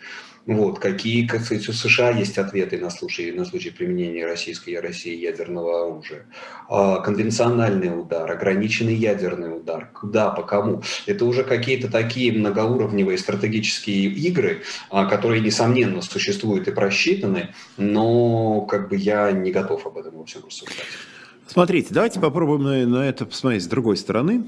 Вот, 0.50 0.80
какие, 0.80 1.28
как 1.28 1.42
сказать, 1.42 1.68
у 1.68 1.72
США 1.72 2.10
есть 2.10 2.36
ответы 2.36 2.76
на 2.76 2.90
случай, 2.90 3.30
на 3.30 3.44
случай 3.44 3.70
применения 3.70 4.26
российской 4.26 4.80
России 4.80 5.14
ядерного 5.14 5.86
оружия. 5.86 6.26
А, 6.68 6.98
конвенциональный 6.98 7.96
удар, 7.96 8.28
ограниченный 8.28 8.96
ядерный 8.96 9.56
удар. 9.56 9.88
Куда, 9.94 10.30
по 10.30 10.42
кому? 10.42 10.82
Это 11.06 11.24
уже 11.24 11.44
какие-то 11.44 11.88
такие 11.88 12.32
многоуровневые 12.32 13.16
стратегические 13.16 14.06
игры, 14.06 14.62
а, 14.90 15.06
которые, 15.06 15.40
несомненно, 15.40 16.02
существуют 16.02 16.66
и 16.66 16.72
просчитаны, 16.72 17.54
но 17.76 18.62
как 18.62 18.88
бы 18.88 18.96
я 18.96 19.30
не 19.30 19.52
готов 19.52 19.86
об 19.86 19.98
этом 19.98 20.18
во 20.18 20.24
всем 20.24 20.42
рассуждать. 20.44 20.84
Смотрите, 21.46 21.94
давайте 21.94 22.18
попробуем 22.18 22.64
на, 22.64 22.98
на 22.98 23.08
это 23.08 23.24
посмотреть 23.24 23.62
с 23.62 23.68
другой 23.68 23.96
стороны 23.96 24.42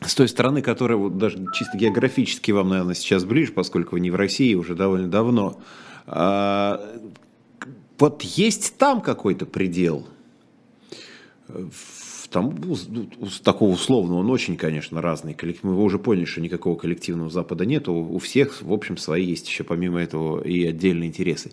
с 0.00 0.14
той 0.14 0.28
стороны, 0.28 0.62
которая 0.62 0.96
вот 0.96 1.18
даже 1.18 1.44
чисто 1.54 1.76
географически 1.76 2.52
вам, 2.52 2.68
наверное, 2.68 2.94
сейчас 2.94 3.24
ближе, 3.24 3.52
поскольку 3.52 3.96
вы 3.96 4.00
не 4.00 4.10
в 4.10 4.16
России 4.16 4.54
уже 4.54 4.74
довольно 4.74 5.08
давно. 5.08 5.60
А, 6.06 6.80
вот 7.98 8.22
есть 8.22 8.76
там 8.78 9.00
какой-то 9.00 9.44
предел? 9.44 10.06
Там 12.30 12.54
такого 13.42 13.70
условного, 13.70 14.18
он 14.18 14.30
очень, 14.30 14.56
конечно, 14.56 15.00
разный. 15.00 15.36
Мы 15.62 15.82
уже 15.82 15.98
поняли, 15.98 16.26
что 16.26 16.42
никакого 16.42 16.76
коллективного 16.76 17.30
Запада 17.30 17.64
нет. 17.64 17.88
У 17.88 18.18
всех, 18.18 18.62
в 18.62 18.72
общем, 18.72 18.98
свои 18.98 19.24
есть 19.24 19.48
еще 19.48 19.64
помимо 19.64 20.00
этого 20.00 20.42
и 20.42 20.64
отдельные 20.64 21.08
интересы. 21.08 21.52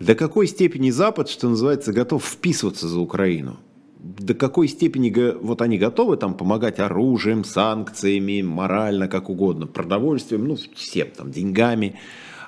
До 0.00 0.14
какой 0.14 0.46
степени 0.48 0.90
Запад, 0.90 1.28
что 1.28 1.48
называется, 1.48 1.92
готов 1.92 2.24
вписываться 2.24 2.88
за 2.88 2.98
Украину? 2.98 3.58
До 3.98 4.34
какой 4.34 4.68
степени 4.68 5.12
вот 5.40 5.60
они 5.60 5.78
готовы 5.78 6.16
там 6.16 6.34
помогать 6.34 6.78
оружием, 6.78 7.44
санкциями, 7.44 8.42
морально, 8.42 9.08
как 9.08 9.28
угодно, 9.28 9.66
продовольствием, 9.66 10.46
ну, 10.46 10.56
всем 10.76 11.08
там, 11.10 11.30
деньгами. 11.30 11.98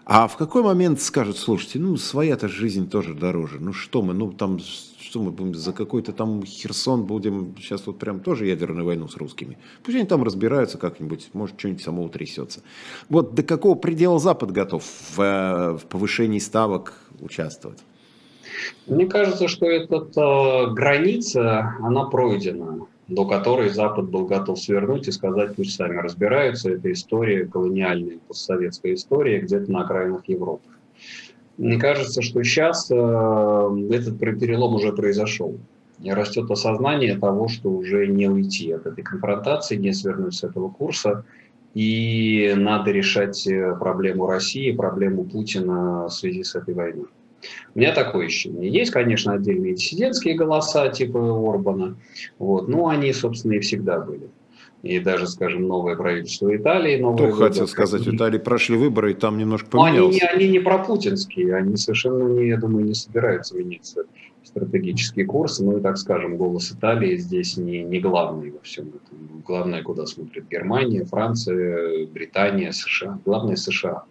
А 0.04 0.26
в 0.26 0.36
какой 0.36 0.62
момент 0.62 1.00
скажут, 1.00 1.36
слушайте, 1.36 1.78
ну, 1.78 1.96
своя-то 1.96 2.48
жизнь 2.48 2.88
тоже 2.88 3.14
дороже. 3.14 3.58
Ну, 3.60 3.72
что 3.72 4.02
мы, 4.02 4.14
ну, 4.14 4.32
там, 4.32 4.58
что 4.58 5.20
мы 5.20 5.30
будем 5.32 5.54
за 5.54 5.72
какой-то 5.72 6.12
там 6.12 6.44
Херсон 6.44 7.04
будем 7.04 7.56
сейчас 7.58 7.86
вот 7.86 7.98
прям 7.98 8.20
тоже 8.20 8.46
ядерную 8.46 8.86
войну 8.86 9.08
с 9.08 9.16
русскими. 9.16 9.58
Пусть 9.82 9.96
они 9.96 10.06
там 10.06 10.22
разбираются 10.22 10.78
как-нибудь, 10.78 11.30
может, 11.32 11.58
что-нибудь 11.58 11.82
само 11.82 12.04
утрясется. 12.04 12.62
Вот 13.08 13.34
до 13.34 13.42
какого 13.42 13.74
предела 13.74 14.18
Запад 14.18 14.52
готов 14.52 14.84
в, 14.84 15.20
э, 15.20 15.78
в 15.78 15.86
повышении 15.86 16.38
ставок 16.38 16.94
участвовать? 17.20 17.78
Мне 18.86 19.06
кажется, 19.06 19.48
что 19.48 19.66
эта 19.66 19.96
э, 19.96 20.72
граница, 20.72 21.74
она 21.80 22.04
пройдена, 22.04 22.86
до 23.08 23.26
которой 23.26 23.70
Запад 23.70 24.08
был 24.08 24.26
готов 24.26 24.58
свернуть 24.58 25.08
и 25.08 25.12
сказать, 25.12 25.56
пусть 25.56 25.76
сами 25.76 25.96
разбираются. 25.96 26.70
Это 26.70 26.92
история, 26.92 27.46
колониальная 27.46 28.18
постсоветская 28.26 28.94
история, 28.94 29.40
где-то 29.40 29.70
на 29.70 29.82
окраинах 29.82 30.28
Европы. 30.28 30.68
Мне 31.58 31.78
кажется, 31.78 32.22
что 32.22 32.42
сейчас 32.42 32.90
э, 32.90 32.94
этот 32.94 34.18
перелом 34.18 34.74
уже 34.74 34.92
произошел. 34.92 35.58
И 36.02 36.10
растет 36.10 36.50
осознание 36.50 37.18
того, 37.18 37.48
что 37.48 37.68
уже 37.68 38.06
не 38.06 38.26
уйти 38.28 38.72
от 38.72 38.86
этой 38.86 39.04
конфронтации, 39.04 39.76
не 39.76 39.92
свернуть 39.92 40.34
с 40.34 40.44
этого 40.44 40.70
курса. 40.70 41.24
И 41.74 42.54
надо 42.56 42.90
решать 42.90 43.46
э, 43.46 43.76
проблему 43.78 44.26
России, 44.26 44.72
проблему 44.72 45.24
Путина 45.24 46.06
в 46.06 46.10
связи 46.10 46.42
с 46.42 46.54
этой 46.54 46.74
войной. 46.74 47.06
У 47.74 47.78
меня 47.78 47.94
такое 47.94 48.26
ощущение. 48.26 48.70
Есть, 48.70 48.90
конечно, 48.90 49.32
отдельные 49.34 49.74
диссидентские 49.74 50.34
голоса 50.34 50.88
типа 50.88 51.18
Орбана, 51.18 51.96
вот, 52.38 52.68
но 52.68 52.88
они, 52.88 53.12
собственно, 53.12 53.54
и 53.54 53.60
всегда 53.60 54.00
были. 54.00 54.28
И 54.82 54.98
даже, 54.98 55.26
скажем, 55.26 55.68
новое 55.68 55.94
правительство 55.94 56.54
Италии... 56.54 56.96
Новое 56.96 57.30
Кто 57.30 57.36
хотел 57.36 57.68
сказать, 57.68 58.00
в 58.00 58.14
Италии 58.14 58.38
прошли 58.38 58.76
выборы, 58.76 59.12
и 59.12 59.14
там 59.14 59.36
немножко 59.36 59.68
поменялось. 59.68 60.18
Они, 60.22 60.44
они 60.44 60.48
не 60.52 60.58
пропутинские, 60.58 61.54
они 61.54 61.76
совершенно, 61.76 62.22
не, 62.28 62.48
я 62.48 62.56
думаю, 62.56 62.86
не 62.86 62.94
собираются 62.94 63.56
меняться 63.56 64.04
стратегические 64.44 65.26
курсы. 65.26 65.64
Ну 65.64 65.78
и, 65.78 65.80
так 65.80 65.96
скажем, 65.98 66.36
голос 66.36 66.72
Италии 66.72 67.16
здесь 67.16 67.56
не, 67.56 67.82
не 67.82 68.00
главный 68.00 68.50
во 68.50 68.60
всем 68.60 68.88
этом. 68.88 69.42
Главное, 69.46 69.82
куда 69.82 70.06
смотрит 70.06 70.48
Германия, 70.48 71.04
Франция, 71.04 72.06
Британия, 72.06 72.72
США. 72.72 73.18
Главное 73.24 73.56
США. 73.56 74.04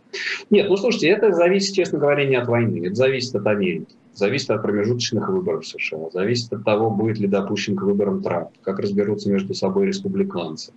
Нет, 0.50 0.70
ну 0.70 0.78
слушайте, 0.78 1.10
это 1.10 1.32
зависит, 1.34 1.76
честно 1.76 2.00
говоря, 2.00 2.26
не 2.26 2.36
от 2.36 2.48
войны. 2.48 2.86
Это 2.86 2.96
зависит 2.96 3.36
от 3.36 3.48
Америки. 3.48 3.96
Зависит 4.14 4.50
от 4.50 4.62
промежуточных 4.62 5.30
выборов 5.30 5.66
США. 5.66 6.10
Зависит 6.12 6.52
от 6.52 6.64
того, 6.64 6.90
будет 6.90 7.20
ли 7.20 7.28
допущен 7.28 7.76
к 7.76 7.84
выборам 7.84 8.22
Трамп. 8.22 8.50
Как 8.62 8.80
разберутся 8.80 9.32
между 9.32 9.54
собой 9.54 9.88
республиканцы. 9.88 10.74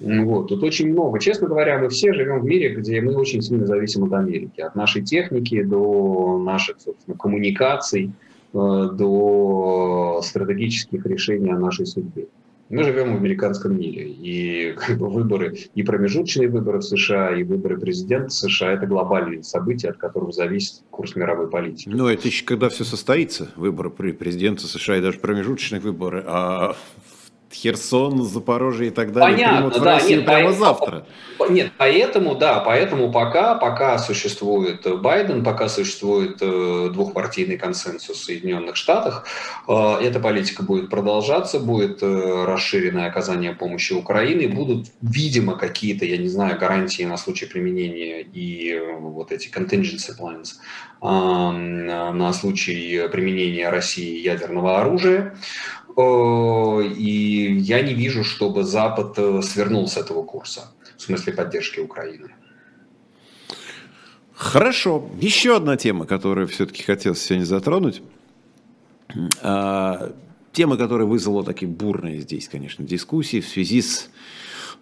Вот. 0.00 0.48
Тут 0.48 0.62
очень 0.62 0.90
много. 0.90 1.20
Честно 1.20 1.46
говоря, 1.46 1.78
мы 1.78 1.88
все 1.88 2.12
живем 2.12 2.40
в 2.40 2.44
мире, 2.44 2.74
где 2.74 3.00
мы 3.00 3.14
очень 3.14 3.42
сильно 3.42 3.66
зависим 3.66 4.04
от 4.04 4.12
Америки. 4.12 4.60
От 4.60 4.74
нашей 4.74 5.02
техники 5.02 5.62
до 5.62 6.38
наших 6.38 6.80
собственно, 6.80 7.16
коммуникаций– 7.16 8.10
до 8.54 10.20
стратегических 10.22 11.04
решений 11.06 11.50
о 11.50 11.58
нашей 11.58 11.86
судьбе. 11.86 12.28
Мы 12.70 12.82
живем 12.82 13.12
в 13.12 13.16
американском 13.16 13.78
мире, 13.78 14.08
и 14.08 14.72
как 14.76 14.98
бы, 14.98 15.08
выборы, 15.08 15.56
и 15.74 15.82
промежуточные 15.82 16.48
выборы 16.48 16.78
в 16.78 16.82
США, 16.82 17.36
и 17.36 17.42
выборы 17.42 17.78
президента 17.78 18.30
США– 18.30 18.72
это 18.74 18.86
глобальные 18.86 19.42
события, 19.42 19.88
от 19.90 19.98
которых 19.98 20.32
зависит 20.34 20.82
курс 20.90 21.14
мировой 21.14 21.48
политики. 21.50 21.88
Ну, 21.88 22.08
это 22.08 22.26
еще 22.28 22.44
когда 22.44 22.68
все 22.70 22.84
состоится, 22.84 23.50
выборы 23.56 23.90
президента 23.90 24.66
США 24.66 24.96
и 24.96 25.02
даже 25.02 25.18
промежуточные 25.18 25.80
выборы, 25.80 26.24
а 26.26 26.74
Херсон, 27.54 28.22
Запорожье 28.24 28.88
и 28.88 28.90
так 28.90 29.12
далее 29.12 29.36
Понятно, 29.36 29.56
примут 29.56 29.76
в 29.76 29.82
да, 29.82 29.94
Россию 29.94 30.18
нет, 30.18 30.26
прямо 30.26 30.48
по, 30.48 30.52
завтра. 30.52 31.06
Нет, 31.48 31.72
поэтому, 31.78 32.34
да, 32.34 32.60
поэтому 32.60 33.10
пока, 33.12 33.54
пока 33.54 33.98
существует 33.98 34.86
Байден, 35.00 35.44
пока 35.44 35.68
существует 35.68 36.38
э, 36.40 36.90
двухпартийный 36.92 37.56
консенсус 37.56 38.18
в 38.18 38.24
Соединенных 38.24 38.76
Штатах, 38.76 39.26
э, 39.68 39.72
эта 40.02 40.20
политика 40.20 40.62
будет 40.62 40.90
продолжаться, 40.90 41.60
будет 41.60 42.02
э, 42.02 42.44
расширенное 42.44 43.06
оказание 43.06 43.52
помощи 43.52 43.92
Украине, 43.92 44.48
будут, 44.48 44.88
видимо, 45.00 45.56
какие-то, 45.56 46.04
я 46.04 46.16
не 46.16 46.28
знаю, 46.28 46.58
гарантии 46.58 47.02
на 47.04 47.16
случай 47.16 47.46
применения 47.46 48.20
и 48.20 48.72
э, 48.72 48.96
вот 48.98 49.32
эти 49.32 49.48
contingency 49.48 50.12
plans 50.18 50.54
э, 51.02 51.10
на 52.12 52.32
случай 52.32 53.08
применения 53.08 53.68
России 53.68 54.20
ядерного 54.20 54.80
оружия. 54.80 55.34
И 55.96 57.56
я 57.60 57.82
не 57.82 57.94
вижу, 57.94 58.24
чтобы 58.24 58.64
Запад 58.64 59.14
э, 59.16 59.42
свернул 59.42 59.86
с 59.86 59.96
этого 59.96 60.24
курса, 60.24 60.72
в 60.96 61.02
смысле 61.02 61.32
поддержки 61.32 61.78
Украины. 61.80 62.30
Хорошо. 64.34 65.08
Еще 65.20 65.56
одна 65.56 65.76
тема, 65.76 66.06
которую 66.06 66.48
все-таки 66.48 66.82
хотел 66.82 67.14
сегодня 67.14 67.44
затронуть. 67.44 68.02
А, 69.42 70.12
тема, 70.52 70.76
которая 70.76 71.06
вызвала 71.06 71.44
такие 71.44 71.70
бурные 71.70 72.20
здесь, 72.20 72.48
конечно, 72.48 72.84
дискуссии 72.84 73.40
в 73.40 73.48
связи 73.48 73.82
с 73.82 74.10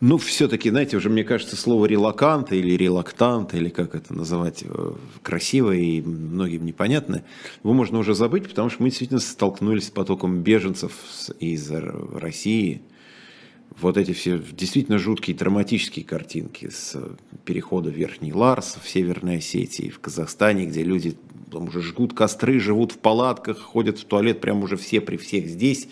ну, 0.02 0.18
все-таки, 0.18 0.68
знаете, 0.68 0.96
уже 0.96 1.08
мне 1.08 1.22
кажется, 1.22 1.54
слово 1.54 1.86
релакант 1.86 2.52
или 2.52 2.74
релактант, 2.74 3.54
или 3.54 3.68
как 3.68 3.94
это 3.94 4.12
называть, 4.12 4.64
э, 4.64 4.92
красиво 5.22 5.70
и 5.70 6.02
многим 6.02 6.66
непонятно, 6.66 7.22
его 7.62 7.72
можно 7.72 8.00
уже 8.00 8.16
забыть, 8.16 8.48
потому 8.48 8.68
что 8.68 8.82
мы 8.82 8.88
действительно 8.88 9.20
столкнулись 9.20 9.86
с 9.86 9.90
потоком 9.90 10.42
беженцев 10.42 10.92
из 11.38 11.70
России. 11.70 12.82
Вот 13.80 13.96
эти 13.96 14.12
все 14.12 14.42
действительно 14.50 14.98
жуткие 14.98 15.36
драматические 15.36 16.04
картинки 16.04 16.68
с 16.68 16.96
перехода 17.44 17.88
в 17.88 17.94
Верхний 17.94 18.32
Ларс, 18.32 18.78
в 18.82 18.88
Северной 18.88 19.36
Осетии, 19.36 19.88
в 19.88 20.00
Казахстане, 20.00 20.66
где 20.66 20.82
люди 20.82 21.16
там 21.52 21.68
уже 21.68 21.80
жгут 21.80 22.12
костры, 22.12 22.58
живут 22.58 22.90
в 22.90 22.98
палатках, 22.98 23.60
ходят 23.60 24.00
в 24.00 24.04
туалет 24.04 24.40
прям 24.40 24.64
уже 24.64 24.76
все 24.76 25.00
при 25.00 25.16
всех 25.16 25.46
здесь 25.46 25.86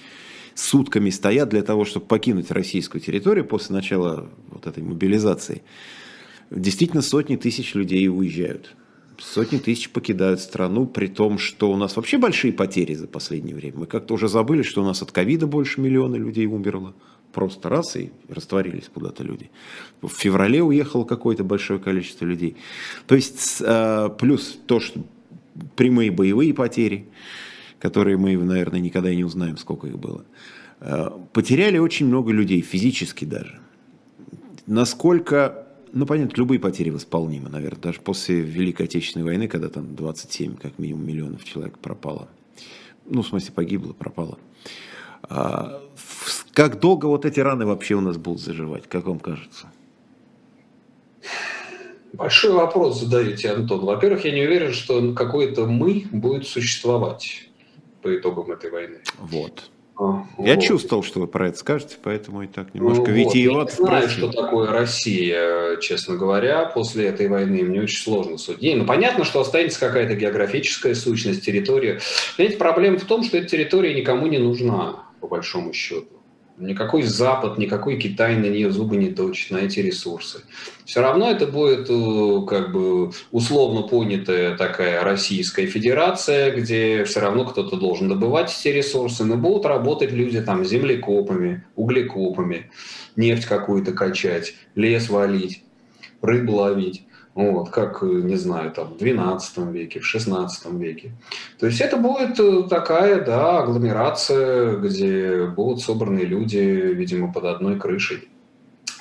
сутками 0.60 1.10
стоят 1.10 1.48
для 1.48 1.62
того, 1.62 1.84
чтобы 1.84 2.06
покинуть 2.06 2.50
российскую 2.50 3.00
территорию 3.00 3.44
после 3.44 3.74
начала 3.74 4.28
вот 4.48 4.66
этой 4.66 4.82
мобилизации. 4.82 5.62
Действительно, 6.50 7.02
сотни 7.02 7.36
тысяч 7.36 7.74
людей 7.74 8.08
уезжают. 8.08 8.74
Сотни 9.18 9.58
тысяч 9.58 9.90
покидают 9.90 10.40
страну, 10.40 10.86
при 10.86 11.06
том, 11.06 11.38
что 11.38 11.70
у 11.70 11.76
нас 11.76 11.96
вообще 11.96 12.18
большие 12.18 12.52
потери 12.52 12.94
за 12.94 13.06
последнее 13.06 13.54
время. 13.54 13.80
Мы 13.80 13.86
как-то 13.86 14.14
уже 14.14 14.28
забыли, 14.28 14.62
что 14.62 14.82
у 14.82 14.84
нас 14.84 15.02
от 15.02 15.12
ковида 15.12 15.46
больше 15.46 15.80
миллиона 15.80 16.16
людей 16.16 16.46
умерло. 16.46 16.94
Просто 17.32 17.68
раз 17.68 17.96
и 17.96 18.10
растворились 18.28 18.90
куда-то 18.92 19.22
люди. 19.22 19.50
В 20.02 20.08
феврале 20.08 20.62
уехало 20.62 21.04
какое-то 21.04 21.44
большое 21.44 21.78
количество 21.78 22.24
людей. 22.24 22.56
То 23.06 23.14
есть 23.14 23.58
э, 23.60 24.08
плюс 24.18 24.58
то, 24.66 24.80
что 24.80 25.00
прямые 25.76 26.10
боевые 26.10 26.54
потери 26.54 27.06
которые 27.80 28.16
мы, 28.16 28.36
наверное, 28.36 28.78
никогда 28.78 29.10
и 29.10 29.16
не 29.16 29.24
узнаем, 29.24 29.56
сколько 29.56 29.86
их 29.86 29.98
было. 29.98 30.24
Э, 30.80 31.10
потеряли 31.32 31.78
очень 31.78 32.06
много 32.06 32.30
людей, 32.30 32.60
физически 32.60 33.24
даже. 33.24 33.58
Насколько, 34.66 35.66
ну, 35.92 36.06
понятно, 36.06 36.36
любые 36.36 36.60
потери 36.60 36.90
восполнимы, 36.90 37.48
наверное, 37.48 37.80
даже 37.80 38.00
после 38.00 38.40
Великой 38.40 38.86
Отечественной 38.86 39.24
войны, 39.24 39.48
когда 39.48 39.68
там 39.68 39.96
27, 39.96 40.56
как 40.56 40.78
минимум, 40.78 41.06
миллионов 41.06 41.44
человек 41.44 41.78
пропало. 41.78 42.28
Ну, 43.06 43.22
в 43.22 43.26
смысле, 43.26 43.52
погибло, 43.52 43.92
пропало. 43.92 44.38
А, 45.22 45.82
как 46.52 46.80
долго 46.80 47.06
вот 47.06 47.24
эти 47.24 47.40
раны 47.40 47.66
вообще 47.66 47.94
у 47.94 48.00
нас 48.00 48.16
будут 48.16 48.40
заживать, 48.40 48.86
как 48.86 49.06
вам 49.06 49.18
кажется? 49.18 49.66
Большой 52.12 52.52
вопрос 52.52 53.00
задаете, 53.00 53.50
Антон. 53.50 53.84
Во-первых, 53.84 54.24
я 54.24 54.32
не 54.32 54.42
уверен, 54.42 54.72
что 54.72 55.12
какое-то 55.14 55.66
«мы» 55.66 56.06
будет 56.10 56.46
существовать 56.46 57.49
по 58.02 58.14
итогам 58.16 58.52
этой 58.52 58.70
войны. 58.70 58.98
Вот. 59.18 59.70
А, 60.00 60.24
я 60.38 60.54
вот. 60.54 60.64
чувствовал, 60.64 61.02
что 61.02 61.20
вы 61.20 61.26
про 61.26 61.48
это 61.48 61.58
скажете, 61.58 61.96
поэтому 62.02 62.42
и 62.42 62.46
так 62.46 62.72
немножко 62.72 63.10
ну, 63.10 63.12
витиевато 63.12 63.76
вот. 63.78 63.90
Я 63.90 64.00
не 64.00 64.06
знаю, 64.06 64.08
что 64.08 64.32
такое 64.32 64.70
Россия, 64.70 65.76
честно 65.76 66.16
говоря, 66.16 66.64
после 66.64 67.06
этой 67.06 67.28
войны. 67.28 67.62
Мне 67.62 67.82
очень 67.82 68.02
сложно 68.02 68.38
судить. 68.38 68.76
Ну, 68.76 68.86
понятно, 68.86 69.24
что 69.24 69.40
останется 69.40 69.78
какая-то 69.78 70.14
географическая 70.14 70.94
сущность, 70.94 71.44
территория. 71.44 72.00
Понимаете, 72.36 72.58
проблема 72.58 72.98
в 72.98 73.04
том, 73.04 73.22
что 73.22 73.36
эта 73.36 73.48
территория 73.48 73.92
никому 73.94 74.26
не 74.26 74.38
нужна, 74.38 75.04
по 75.20 75.26
большому 75.26 75.74
счету. 75.74 76.19
Никакой 76.60 77.02
Запад, 77.02 77.56
никакой 77.56 77.98
Китай 77.98 78.36
на 78.36 78.46
нее 78.46 78.70
зубы 78.70 78.96
не 78.96 79.10
точит, 79.10 79.50
на 79.50 79.58
эти 79.58 79.80
ресурсы. 79.80 80.42
Все 80.84 81.00
равно 81.00 81.30
это 81.30 81.46
будет 81.46 81.88
э, 81.88 82.46
как 82.46 82.72
бы 82.72 83.12
условно 83.32 83.82
понятая 83.82 84.56
такая 84.56 85.02
Российская 85.02 85.66
Федерация, 85.66 86.54
где 86.54 87.04
все 87.04 87.20
равно 87.20 87.46
кто-то 87.46 87.76
должен 87.76 88.08
добывать 88.08 88.54
эти 88.54 88.68
ресурсы, 88.68 89.24
но 89.24 89.36
будут 89.36 89.64
работать 89.64 90.12
люди 90.12 90.40
там 90.42 90.64
землекопами, 90.64 91.64
углекопами, 91.76 92.70
нефть 93.16 93.46
какую-то 93.46 93.92
качать, 93.92 94.54
лес 94.74 95.08
валить, 95.08 95.64
рыбу 96.20 96.56
ловить. 96.56 97.04
Вот, 97.40 97.70
как, 97.70 98.02
не 98.02 98.36
знаю, 98.36 98.70
там, 98.70 98.88
в 98.88 98.98
12 98.98 99.58
веке, 99.72 100.00
в 100.00 100.06
16 100.06 100.72
веке. 100.72 101.12
То 101.58 101.66
есть 101.66 101.80
это 101.80 101.96
будет 101.96 102.38
э, 102.38 102.68
такая, 102.68 103.24
да, 103.24 103.60
агломерация, 103.60 104.76
где 104.76 105.46
будут 105.46 105.80
собраны 105.80 106.20
люди, 106.20 106.58
видимо, 106.58 107.32
под 107.32 107.44
одной 107.44 107.78
крышей. 107.78 108.28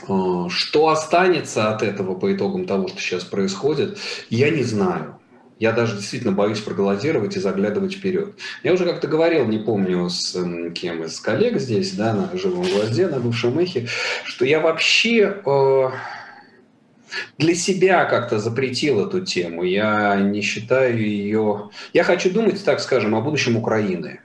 А, 0.08 0.48
что 0.50 0.88
останется 0.88 1.70
от 1.70 1.84
этого 1.84 2.16
по 2.16 2.34
итогам 2.34 2.66
того, 2.66 2.88
что 2.88 3.00
сейчас 3.02 3.26
происходит, 3.26 3.98
я 4.30 4.50
не 4.50 4.64
знаю. 4.64 5.16
Я 5.60 5.74
даже 5.74 5.98
действительно 5.98 6.32
боюсь 6.32 6.62
проголодировать 6.62 7.36
и 7.36 7.40
заглядывать 7.42 7.94
вперед. 7.94 8.36
Я 8.64 8.74
уже 8.74 8.86
как-то 8.86 9.08
говорил, 9.08 9.46
не 9.46 9.58
помню 9.58 10.10
с 10.10 10.32
кем 10.74 11.04
из 11.04 11.20
коллег 11.20 11.60
здесь, 11.60 11.92
да, 11.92 12.14
на 12.14 12.38
живом 12.38 12.64
гвозде, 12.64 13.10
на 13.10 13.20
бывшем 13.20 13.60
эхе, 13.60 13.88
что 14.24 14.46
я 14.46 14.62
вообще 14.62 15.42
э, 15.46 15.90
для 17.38 17.56
себя 17.56 18.06
как-то 18.06 18.40
запретил 18.40 19.06
эту 19.06 19.22
тему. 19.26 19.64
Я 19.64 20.16
не 20.18 20.42
считаю 20.42 21.00
ее... 21.00 21.70
Я 21.94 22.04
хочу 22.04 22.32
думать, 22.32 22.64
так 22.64 22.80
скажем, 22.80 23.16
о 23.16 23.22
будущем 23.22 23.58
Украины. 23.58 24.22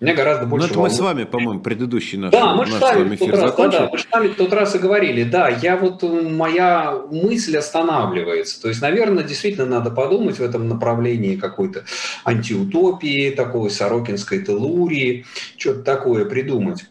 Мне 0.00 0.12
гораздо 0.12 0.46
больше... 0.46 0.66
Ну, 0.66 0.70
это 0.70 0.78
волнует... 0.78 0.92
мы 0.92 0.98
с 0.98 1.00
вами, 1.00 1.24
по-моему, 1.24 1.60
предыдущий 1.60 2.18
наш, 2.18 2.32
да, 2.32 2.54
мы 2.54 2.66
наш 2.66 2.74
с 2.74 2.80
вами 2.80 3.14
эфир 3.14 3.30
раз. 3.30 3.54
Да, 3.56 3.68
да, 3.68 3.88
мы 3.90 3.98
с 3.98 4.06
вами 4.10 4.28
тот 4.28 4.52
раз 4.52 4.74
и 4.74 4.78
говорили. 4.78 5.22
Да, 5.24 5.48
я 5.48 5.76
вот, 5.76 6.02
моя 6.02 7.00
мысль 7.10 7.56
останавливается. 7.56 8.60
То 8.60 8.68
есть, 8.68 8.82
наверное, 8.82 9.24
действительно 9.24 9.66
надо 9.66 9.90
подумать 9.90 10.38
в 10.38 10.42
этом 10.42 10.68
направлении 10.68 11.36
какой-то 11.36 11.84
антиутопии, 12.24 13.30
такой 13.30 13.70
сорокинской 13.70 14.44
телурии, 14.44 15.24
что-то 15.56 15.82
такое 15.82 16.24
придумать 16.26 16.84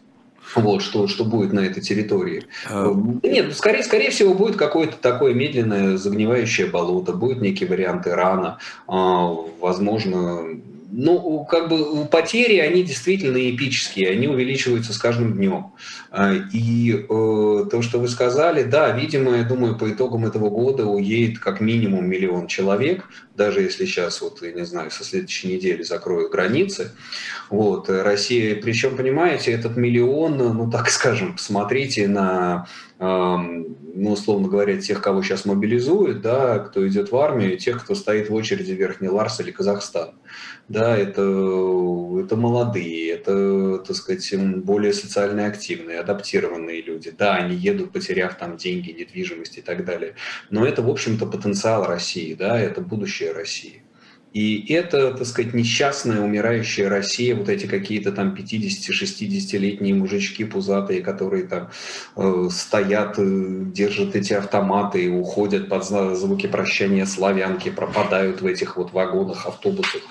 вот, 0.56 0.82
что, 0.82 1.06
что 1.08 1.24
будет 1.24 1.52
на 1.52 1.60
этой 1.60 1.82
территории. 1.82 2.44
А... 2.68 2.94
Нет, 3.22 3.56
скорее, 3.56 3.82
скорее 3.82 4.10
всего, 4.10 4.34
будет 4.34 4.56
какое-то 4.56 4.96
такое 4.96 5.34
медленное 5.34 5.96
загнивающее 5.96 6.66
болото, 6.66 7.12
будет 7.12 7.40
некий 7.40 7.66
вариант 7.66 8.06
Ирана, 8.06 8.58
а, 8.86 9.34
возможно, 9.60 10.42
ну, 10.96 11.44
как 11.50 11.68
бы 11.68 12.06
потери, 12.06 12.58
они 12.58 12.84
действительно 12.84 13.38
эпические, 13.38 14.10
они 14.10 14.28
увеличиваются 14.28 14.92
с 14.92 14.98
каждым 14.98 15.32
днем. 15.32 15.72
А, 16.16 16.32
и 16.32 16.92
э, 16.92 17.06
то, 17.08 17.82
что 17.82 17.98
вы 17.98 18.06
сказали, 18.06 18.62
да, 18.62 18.92
видимо, 18.92 19.36
я 19.36 19.42
думаю, 19.42 19.76
по 19.76 19.90
итогам 19.90 20.24
этого 20.24 20.48
года 20.48 20.86
уедет 20.86 21.40
как 21.40 21.60
минимум 21.60 22.08
миллион 22.08 22.46
человек, 22.46 23.02
даже 23.34 23.62
если 23.62 23.84
сейчас, 23.84 24.20
вот, 24.20 24.40
я 24.40 24.52
не 24.52 24.64
знаю, 24.64 24.92
со 24.92 25.02
следующей 25.02 25.48
недели 25.48 25.82
закроют 25.82 26.30
границы. 26.30 26.92
Вот, 27.50 27.90
Россия, 27.90 28.54
причем, 28.62 28.96
понимаете, 28.96 29.50
этот 29.50 29.76
миллион, 29.76 30.38
ну, 30.38 30.70
так 30.70 30.88
скажем, 30.88 31.32
посмотрите 31.34 32.06
на 32.06 32.68
ну, 33.94 34.12
условно 34.12 34.48
говоря, 34.48 34.80
тех, 34.80 35.00
кого 35.00 35.22
сейчас 35.22 35.44
мобилизуют, 35.44 36.20
да, 36.20 36.58
кто 36.60 36.86
идет 36.86 37.10
в 37.10 37.16
армию, 37.16 37.58
тех, 37.58 37.82
кто 37.82 37.94
стоит 37.94 38.30
в 38.30 38.34
очереди 38.34 38.72
Верхний 38.72 39.08
Ларс 39.08 39.40
или 39.40 39.50
Казахстан. 39.50 40.14
Да, 40.68 40.96
это, 40.96 41.22
это 41.22 42.36
молодые, 42.36 43.10
это, 43.10 43.78
так 43.78 43.96
сказать, 43.96 44.34
более 44.62 44.92
социально 44.92 45.46
активные, 45.46 45.98
адаптированные 46.04 46.82
люди. 46.82 47.10
Да, 47.10 47.36
они 47.36 47.56
едут, 47.56 47.92
потеряв 47.92 48.36
там 48.36 48.56
деньги, 48.56 48.90
недвижимость 48.90 49.58
и 49.58 49.62
так 49.62 49.84
далее. 49.84 50.14
Но 50.50 50.66
это, 50.66 50.82
в 50.82 50.90
общем-то, 50.90 51.26
потенциал 51.26 51.86
России, 51.86 52.34
да, 52.34 52.60
это 52.60 52.80
будущее 52.80 53.32
России. 53.32 53.84
И 54.34 54.72
это, 54.72 55.14
так 55.14 55.26
сказать, 55.28 55.54
несчастная, 55.54 56.20
умирающая 56.20 56.88
Россия, 56.88 57.36
вот 57.36 57.48
эти 57.48 57.66
какие-то 57.66 58.10
там 58.10 58.34
50-60-летние 58.34 59.94
мужички 59.94 60.44
пузатые, 60.44 61.02
которые 61.02 61.44
там 61.44 61.70
э, 62.16 62.48
стоят, 62.50 63.14
э, 63.18 63.22
держат 63.66 64.16
эти 64.16 64.32
автоматы 64.32 65.04
и 65.04 65.08
уходят 65.08 65.68
под 65.68 65.84
звуки 65.84 66.48
прощания 66.48 67.06
славянки, 67.06 67.70
пропадают 67.70 68.42
в 68.42 68.46
этих 68.46 68.76
вот 68.76 68.92
вагонах, 68.92 69.46
автобусах 69.46 70.02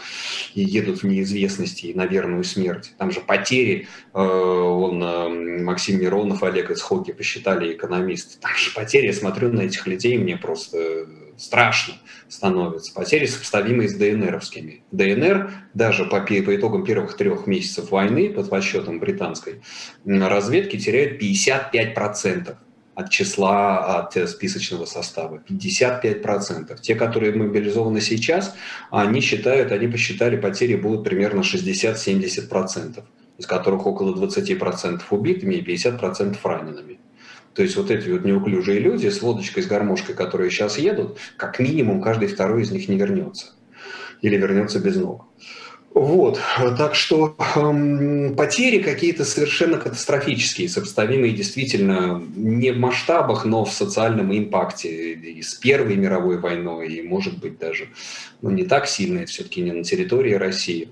и 0.56 0.64
едут 0.64 1.04
в 1.04 1.08
неизвестности 1.08 1.88
и 1.88 1.94
на 1.94 2.06
верную 2.06 2.44
смерть. 2.44 2.94
Там 2.98 3.12
же 3.12 3.22
потери, 3.22 3.88
э, 4.14 4.20
он, 4.20 5.04
э, 5.04 5.64
Максим 5.64 6.00
Миронов, 6.00 6.44
Олег 6.44 6.72
из 6.72 6.82
Хоки 6.82 7.12
посчитали 7.12 7.74
экономисты. 7.74 8.40
Там 8.40 8.56
же 8.56 8.74
потери, 8.74 9.08
я 9.08 9.14
смотрю 9.14 9.52
на 9.52 9.62
этих 9.62 9.88
людей, 9.88 10.18
мне 10.18 10.38
просто 10.38 11.08
страшно 11.38 11.96
становится. 12.28 12.94
Потери 12.94 13.26
сопоставимые 13.26 13.90
с 13.90 13.96
ДНРовскими. 13.96 14.84
ДНР 14.92 15.52
даже 15.74 16.06
по, 16.06 16.22
по 16.22 16.56
итогам 16.56 16.84
первых 16.84 17.18
трех 17.18 17.48
месяцев 17.48 17.92
войны, 17.92 18.30
под 18.30 18.50
подсчетом 18.50 19.00
британской 19.00 19.62
разведки, 20.06 20.78
теряет 20.78 21.22
55% 21.22 22.56
от 22.96 23.10
числа, 23.10 24.00
от 24.00 24.16
э, 24.18 24.28
списочного 24.28 24.86
состава. 24.86 25.42
55%. 25.50 26.80
Те, 26.82 26.96
которые 26.96 27.34
мобилизованы 27.34 28.02
сейчас, 28.02 28.56
они 28.92 29.22
считают, 29.22 29.72
они 29.72 29.88
посчитали, 29.88 30.38
потери 30.38 30.76
будут 30.76 31.04
примерно 31.04 31.42
60-70%, 31.42 33.04
из 33.38 33.46
которых 33.46 33.86
около 33.86 34.16
20% 34.16 35.02
убитыми 35.10 35.56
и 35.56 35.64
50% 35.64 36.38
ранеными. 36.44 37.00
То 37.54 37.62
есть 37.62 37.76
вот 37.76 37.92
эти 37.92 38.10
вот 38.10 38.26
неуклюжие 38.26 38.80
люди 38.80 39.08
с 39.08 39.22
водочкой, 39.22 39.64
с 39.64 39.68
гармошкой, 39.68 40.16
которые 40.16 40.50
сейчас 40.50 40.78
едут, 40.80 41.20
как 41.38 41.60
минимум 41.60 42.02
каждый 42.02 42.28
второй 42.28 42.64
из 42.64 42.72
них 42.72 42.90
не 42.90 42.98
вернется. 42.98 43.54
Или 44.22 44.38
вернется 44.38 44.80
без 44.80 44.96
ног. 44.96 45.28
Вот, 45.94 46.40
так 46.58 46.96
что 46.96 47.36
эм, 47.56 48.36
потери 48.36 48.82
какие-то 48.82 49.26
совершенно 49.26 49.78
катастрофические, 49.78 50.68
сопоставимые 50.68 51.34
действительно 51.34 52.20
не 52.36 52.72
в 52.72 52.80
масштабах, 52.80 53.46
но 53.46 53.64
в 53.64 53.72
социальном 53.72 54.36
импакте 54.36 55.14
и 55.14 55.42
с 55.44 55.54
Первой 55.54 55.96
мировой 55.96 56.40
войной, 56.40 56.92
и, 56.92 57.02
может 57.04 57.38
быть, 57.38 57.60
даже 57.60 57.90
ну, 58.42 58.50
не 58.50 58.64
так 58.64 58.88
сильно, 58.88 59.28
все-таки 59.28 59.62
не 59.62 59.72
на 59.72 59.84
территории 59.84 60.34
России, 60.34 60.90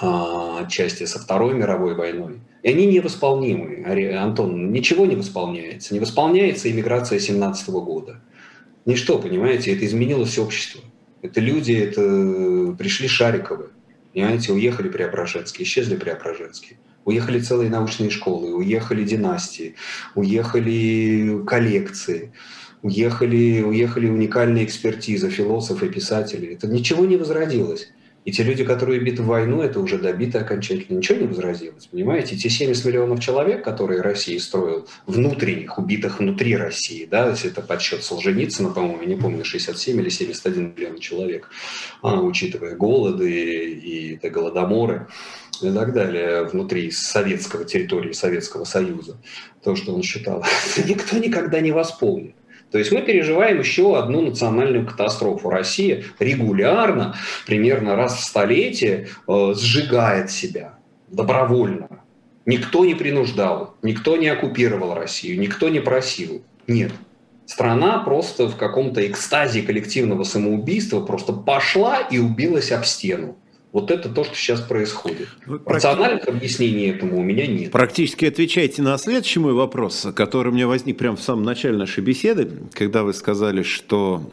а 0.00 0.60
отчасти 0.60 1.04
со 1.04 1.18
Второй 1.18 1.52
мировой 1.52 1.94
войной. 1.94 2.40
И 2.62 2.68
они 2.70 2.86
невосполнимы, 2.86 3.84
Антон, 4.16 4.72
ничего 4.72 5.04
не 5.04 5.16
восполняется. 5.16 5.92
Не 5.92 6.00
восполняется 6.00 6.70
иммиграция 6.70 7.18
17 7.18 7.68
года. 7.68 8.22
Ничто, 8.86 9.18
понимаете, 9.18 9.74
это 9.74 9.84
изменилось 9.84 10.38
общество. 10.38 10.80
Это 11.20 11.40
люди, 11.40 11.72
это 11.72 12.74
пришли 12.78 13.06
Шариковы, 13.06 13.68
понимаете, 14.12 14.52
уехали 14.52 14.88
Преображенские, 14.88 15.64
исчезли 15.64 15.96
Преображенские. 15.96 16.78
Уехали 17.04 17.40
целые 17.40 17.70
научные 17.70 18.10
школы, 18.10 18.54
уехали 18.54 19.04
династии, 19.04 19.74
уехали 20.14 21.42
коллекции, 21.46 22.32
уехали, 22.82 23.62
уехали 23.62 24.08
уникальные 24.08 24.64
экспертизы, 24.64 25.30
философы, 25.30 25.88
писатели. 25.88 26.54
Это 26.54 26.66
ничего 26.66 27.06
не 27.06 27.16
возродилось. 27.16 27.88
И 28.24 28.32
те 28.32 28.42
люди, 28.42 28.64
которые 28.64 29.00
биты 29.00 29.22
в 29.22 29.26
войну, 29.26 29.62
это 29.62 29.80
уже 29.80 29.98
добиты 29.98 30.38
окончательно. 30.38 30.98
Ничего 30.98 31.18
не 31.18 31.26
возразилось, 31.26 31.86
понимаете? 31.86 32.36
Те 32.36 32.50
70 32.50 32.84
миллионов 32.84 33.20
человек, 33.20 33.64
которые 33.64 34.02
Россия 34.02 34.38
строил, 34.38 34.86
внутренних, 35.06 35.78
убитых 35.78 36.18
внутри 36.18 36.54
России, 36.54 37.06
да, 37.06 37.30
если 37.30 37.50
это 37.50 37.62
подсчет 37.62 38.04
Солженицына, 38.04 38.70
по-моему, 38.70 39.02
я 39.02 39.08
не 39.08 39.16
помню, 39.16 39.44
67 39.44 39.98
или 39.98 40.10
71 40.10 40.74
миллион 40.76 40.98
человек, 40.98 41.48
а, 42.02 42.20
учитывая 42.20 42.76
голоды 42.76 43.30
и, 43.30 44.14
и 44.14 44.28
голодоморы 44.28 45.08
и 45.62 45.70
так 45.70 45.92
далее 45.92 46.44
внутри 46.44 46.90
советского 46.90 47.64
территории 47.64 48.12
Советского 48.12 48.64
Союза, 48.64 49.18
то, 49.62 49.76
что 49.76 49.94
он 49.94 50.02
считал, 50.02 50.44
никто 50.86 51.16
никогда 51.18 51.60
не 51.60 51.72
восполнит. 51.72 52.34
То 52.70 52.78
есть 52.78 52.92
мы 52.92 53.02
переживаем 53.02 53.58
еще 53.58 53.98
одну 53.98 54.22
национальную 54.22 54.86
катастрофу. 54.86 55.50
Россия 55.50 56.04
регулярно, 56.18 57.16
примерно 57.46 57.96
раз 57.96 58.16
в 58.16 58.24
столетие, 58.24 59.08
э, 59.26 59.54
сжигает 59.56 60.30
себя 60.30 60.74
добровольно. 61.08 61.88
Никто 62.46 62.84
не 62.84 62.94
принуждал, 62.94 63.74
никто 63.82 64.16
не 64.16 64.28
оккупировал 64.28 64.94
Россию, 64.94 65.38
никто 65.38 65.68
не 65.68 65.80
просил. 65.80 66.42
Нет. 66.66 66.92
Страна 67.44 67.98
просто 67.98 68.48
в 68.48 68.56
каком-то 68.56 69.04
экстазе 69.06 69.62
коллективного 69.62 70.22
самоубийства 70.22 71.00
просто 71.00 71.32
пошла 71.32 71.98
и 71.98 72.18
убилась 72.18 72.70
об 72.70 72.84
стену. 72.84 73.36
Вот 73.72 73.92
это 73.92 74.08
то, 74.08 74.24
что 74.24 74.34
сейчас 74.34 74.60
происходит. 74.60 75.28
Вы 75.46 75.60
Рациональных 75.64 76.26
объяснений 76.26 76.86
этому 76.86 77.20
у 77.20 77.22
меня 77.22 77.46
нет. 77.46 77.70
Практически 77.70 78.24
отвечаете 78.24 78.82
на 78.82 78.98
следующий 78.98 79.38
мой 79.38 79.52
вопрос, 79.52 80.08
который 80.14 80.48
у 80.48 80.52
меня 80.52 80.66
возник 80.66 80.98
прямо 80.98 81.16
в 81.16 81.22
самом 81.22 81.44
начале 81.44 81.76
нашей 81.76 82.02
беседы, 82.02 82.50
когда 82.72 83.04
вы 83.04 83.14
сказали, 83.14 83.62
что 83.62 84.28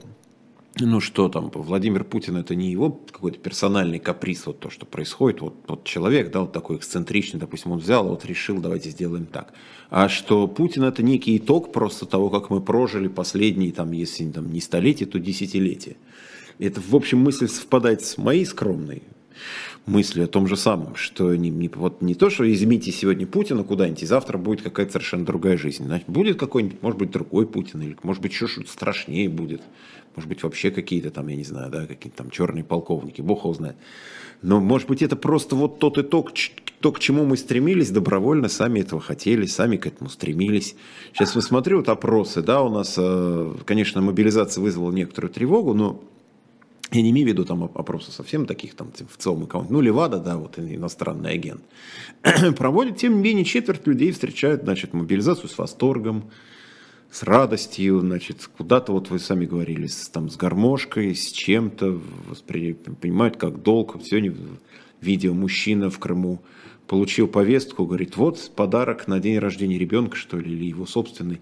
ну 0.80 1.00
что 1.00 1.30
там, 1.30 1.52
Владимир 1.54 2.04
Путин 2.04 2.38
это 2.38 2.56
не 2.56 2.72
его 2.72 3.00
какой-то 3.12 3.40
персональный 3.40 4.00
каприз, 4.00 4.46
вот 4.46 4.60
то, 4.60 4.70
что 4.70 4.86
происходит, 4.86 5.42
вот, 5.42 5.56
вот 5.68 5.84
человек, 5.84 6.32
да, 6.32 6.42
вот 6.42 6.52
такой 6.52 6.78
эксцентричный, 6.78 7.40
допустим, 7.40 7.72
он 7.72 7.80
взял, 7.80 8.08
вот 8.08 8.26
решил, 8.26 8.60
давайте 8.60 8.90
сделаем 8.90 9.26
так. 9.26 9.54
А 9.90 10.10
что 10.10 10.48
Путин 10.48 10.84
это 10.84 11.02
некий 11.04 11.38
итог 11.38 11.72
просто 11.72 12.06
того, 12.06 12.30
как 12.30 12.50
мы 12.50 12.62
прожили 12.62 13.08
последние, 13.08 13.72
там, 13.72 13.92
если 13.92 14.30
там, 14.30 14.52
не 14.52 14.62
столетия, 14.62 15.06
то 15.06 15.20
десятилетия. 15.20 15.96
Это, 16.60 16.82
в 16.82 16.96
общем, 16.96 17.20
мысль 17.20 17.48
совпадает 17.48 18.04
с 18.04 18.18
моей 18.18 18.46
скромной 18.46 19.04
мысли 19.86 20.22
о 20.22 20.28
том 20.28 20.48
же 20.48 20.58
самом, 20.58 20.96
что 20.96 21.36
не, 21.36 21.50
не, 21.50 21.70
вот 21.70 22.02
не 22.02 22.16
то, 22.16 22.30
что 22.30 22.52
измените 22.52 22.92
сегодня 22.92 23.26
Путина 23.26 23.64
куда-нибудь, 23.64 24.04
и 24.04 24.06
завтра 24.06 24.38
будет 24.38 24.62
какая-то 24.62 24.94
совершенно 24.94 25.26
другая 25.26 25.58
жизнь. 25.58 25.86
Значит, 25.86 26.08
будет 26.08 26.38
какой-нибудь, 26.40 26.82
может 26.82 27.00
быть, 27.00 27.12
другой 27.12 27.48
Путин, 27.48 27.82
или 27.82 27.98
может 28.04 28.22
быть, 28.22 28.32
еще 28.32 28.48
что-то 28.48 28.70
страшнее 28.70 29.30
будет. 29.30 29.62
Может 30.16 30.30
быть, 30.30 30.44
вообще 30.44 30.72
какие-то 30.72 31.12
там, 31.12 31.28
я 31.28 31.36
не 31.36 31.44
знаю, 31.44 31.72
да, 31.72 31.86
какие-то 31.86 32.18
там 32.18 32.32
черные 32.32 32.64
полковники, 32.64 33.22
бог 33.22 33.44
его 33.44 33.54
знает. 33.54 33.76
Но, 34.42 34.60
может 34.60 34.88
быть, 34.88 35.02
это 35.02 35.16
просто 35.16 35.56
вот 35.56 35.80
тот 35.80 35.98
итог, 35.98 36.32
то, 36.80 36.92
к 36.92 37.00
чему 37.00 37.26
мы 37.26 37.38
стремились, 37.38 37.90
добровольно 37.90 38.50
сами 38.50 38.80
этого 38.80 39.02
хотели, 39.02 39.46
сами 39.46 39.78
к 39.78 39.88
этому 39.88 40.10
стремились. 40.10 40.76
Сейчас 41.14 41.36
я 41.36 41.42
смотрю 41.42 41.78
вот 41.78 41.90
опросы, 41.90 42.42
да, 42.42 42.62
у 42.62 42.70
нас, 42.70 42.96
э, 42.98 43.56
конечно, 43.66 44.02
мобилизация 44.02 44.62
вызвала 44.62 44.92
некоторую 44.92 45.32
тревогу, 45.32 45.74
но 45.74 46.02
я 46.92 47.02
не 47.02 47.12
имею 47.12 47.28
в 47.28 47.30
виду 47.30 47.44
там 47.44 47.64
опросы 47.64 48.12
совсем 48.12 48.46
таких, 48.46 48.76
там 48.76 48.92
в 48.92 49.18
целом 49.18 49.44
аккаунт. 49.44 49.70
Ну, 49.70 49.82
Левада, 49.82 50.20
да, 50.20 50.38
вот 50.38 50.58
иностранный 50.58 51.32
агент. 51.32 51.62
Проводит, 52.58 52.98
тем 52.98 53.18
не 53.18 53.22
менее, 53.22 53.46
четверть 53.46 53.86
людей 53.86 54.12
встречают, 54.12 54.64
значит, 54.64 54.94
мобилизацию 54.94 55.50
с 55.50 55.58
восторгом, 55.58 56.30
с 57.12 57.24
радостью, 57.24 58.00
значит, 58.00 58.50
куда-то, 58.58 58.94
вот 58.94 59.10
вы 59.10 59.20
сами 59.20 59.46
говорили, 59.46 59.88
с, 59.88 60.08
там, 60.08 60.30
с 60.30 60.38
гармошкой, 60.38 61.14
с 61.14 61.32
чем-то, 61.32 62.00
понимают, 63.02 63.38
как 63.38 63.62
долг. 63.62 63.98
Сегодня 64.04 64.34
видео 65.02 65.34
мужчина 65.34 65.90
в 65.90 66.00
Крыму 66.00 66.42
получил 66.88 67.28
повестку, 67.28 67.86
говорит, 67.86 68.16
вот 68.16 68.52
подарок 68.56 69.08
на 69.08 69.20
день 69.20 69.40
рождения 69.40 69.78
ребенка, 69.78 70.16
что 70.16 70.38
ли, 70.38 70.52
или 70.54 70.66
его 70.66 70.86
собственный. 70.86 71.42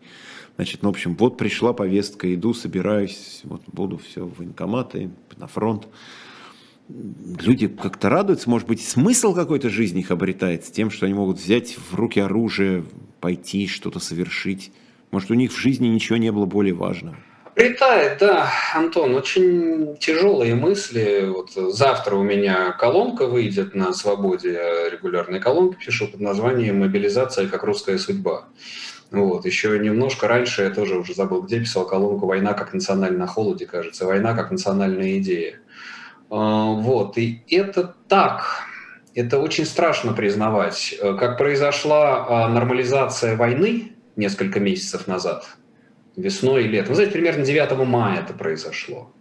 Значит, 0.56 0.84
ну, 0.84 0.90
в 0.90 0.94
общем, 0.94 1.16
вот 1.16 1.38
пришла 1.38 1.74
повестка, 1.74 2.34
иду, 2.34 2.54
собираюсь, 2.54 3.42
вот 3.44 3.62
буду 3.68 3.98
все 3.98 4.24
в 4.24 4.38
военкоматы, 4.38 5.10
на 5.38 5.48
фронт. 5.48 5.88
Люди 6.88 7.68
как-то 7.68 8.10
радуются, 8.10 8.50
может 8.50 8.68
быть, 8.68 8.86
смысл 8.86 9.34
какой-то 9.34 9.70
жизни 9.70 10.00
их 10.02 10.12
обретает 10.12 10.66
с 10.66 10.72
тем, 10.72 10.92
что 10.92 11.08
они 11.08 11.16
могут 11.16 11.38
взять 11.38 11.76
в 11.78 11.96
руки 11.96 12.20
оружие, 12.20 12.86
пойти, 13.20 13.68
что-то 13.68 14.00
совершить. 14.00 14.72
Может, 15.12 15.32
у 15.32 15.34
них 15.34 15.52
в 15.52 15.58
жизни 15.58 15.88
ничего 15.88 16.18
не 16.18 16.32
было 16.32 16.46
более 16.46 16.74
важного. 16.74 17.18
Притает, 17.56 18.18
да, 18.20 18.52
Антон, 18.74 19.16
очень 19.16 19.96
тяжелые 19.98 20.56
мысли. 20.56 21.26
Вот 21.26 21.52
завтра 21.74 22.18
у 22.18 22.24
меня 22.24 22.74
колонка 22.74 23.28
выйдет 23.28 23.74
на 23.76 23.94
свободе, 23.94 24.60
регулярная 24.92 25.40
колонка 25.40 25.78
пишу 25.80 26.08
под 26.08 26.20
названием 26.20 26.80
«Мобилизация 26.80 27.48
как 27.48 27.64
русская 27.64 27.98
судьба». 27.98 28.46
Вот. 29.12 29.46
Еще 29.46 29.78
немножко 29.80 30.28
раньше, 30.28 30.64
я 30.64 30.70
тоже 30.70 30.98
уже 30.98 31.14
забыл, 31.14 31.42
где 31.42 31.60
писал 31.60 31.86
колонку 31.86 32.26
«Война 32.26 32.54
как 32.54 32.74
национальная 32.74 33.20
на 33.20 33.28
холоде», 33.28 33.66
кажется, 33.66 34.06
«Война 34.06 34.34
как 34.34 34.52
национальная 34.52 35.20
идея». 35.20 35.60
А, 36.30 36.72
вот. 36.74 37.18
И 37.18 37.44
это 37.50 37.96
так. 38.08 38.46
Это 39.14 39.40
очень 39.40 39.66
страшно 39.66 40.14
признавать. 40.14 40.98
Как 41.00 41.38
произошла 41.38 42.26
а, 42.28 42.50
нормализация 42.50 43.38
войны 43.38 43.94
несколько 44.16 44.60
месяцев 44.60 45.08
назад, 45.08 45.46
весной 46.16 46.66
и 46.66 46.68
летом. 46.68 46.90
Вы 46.90 46.96
знаете, 46.96 47.14
примерно 47.14 47.46
9 47.46 47.88
мая 47.88 48.22
это 48.22 48.34
произошло. 48.34 49.12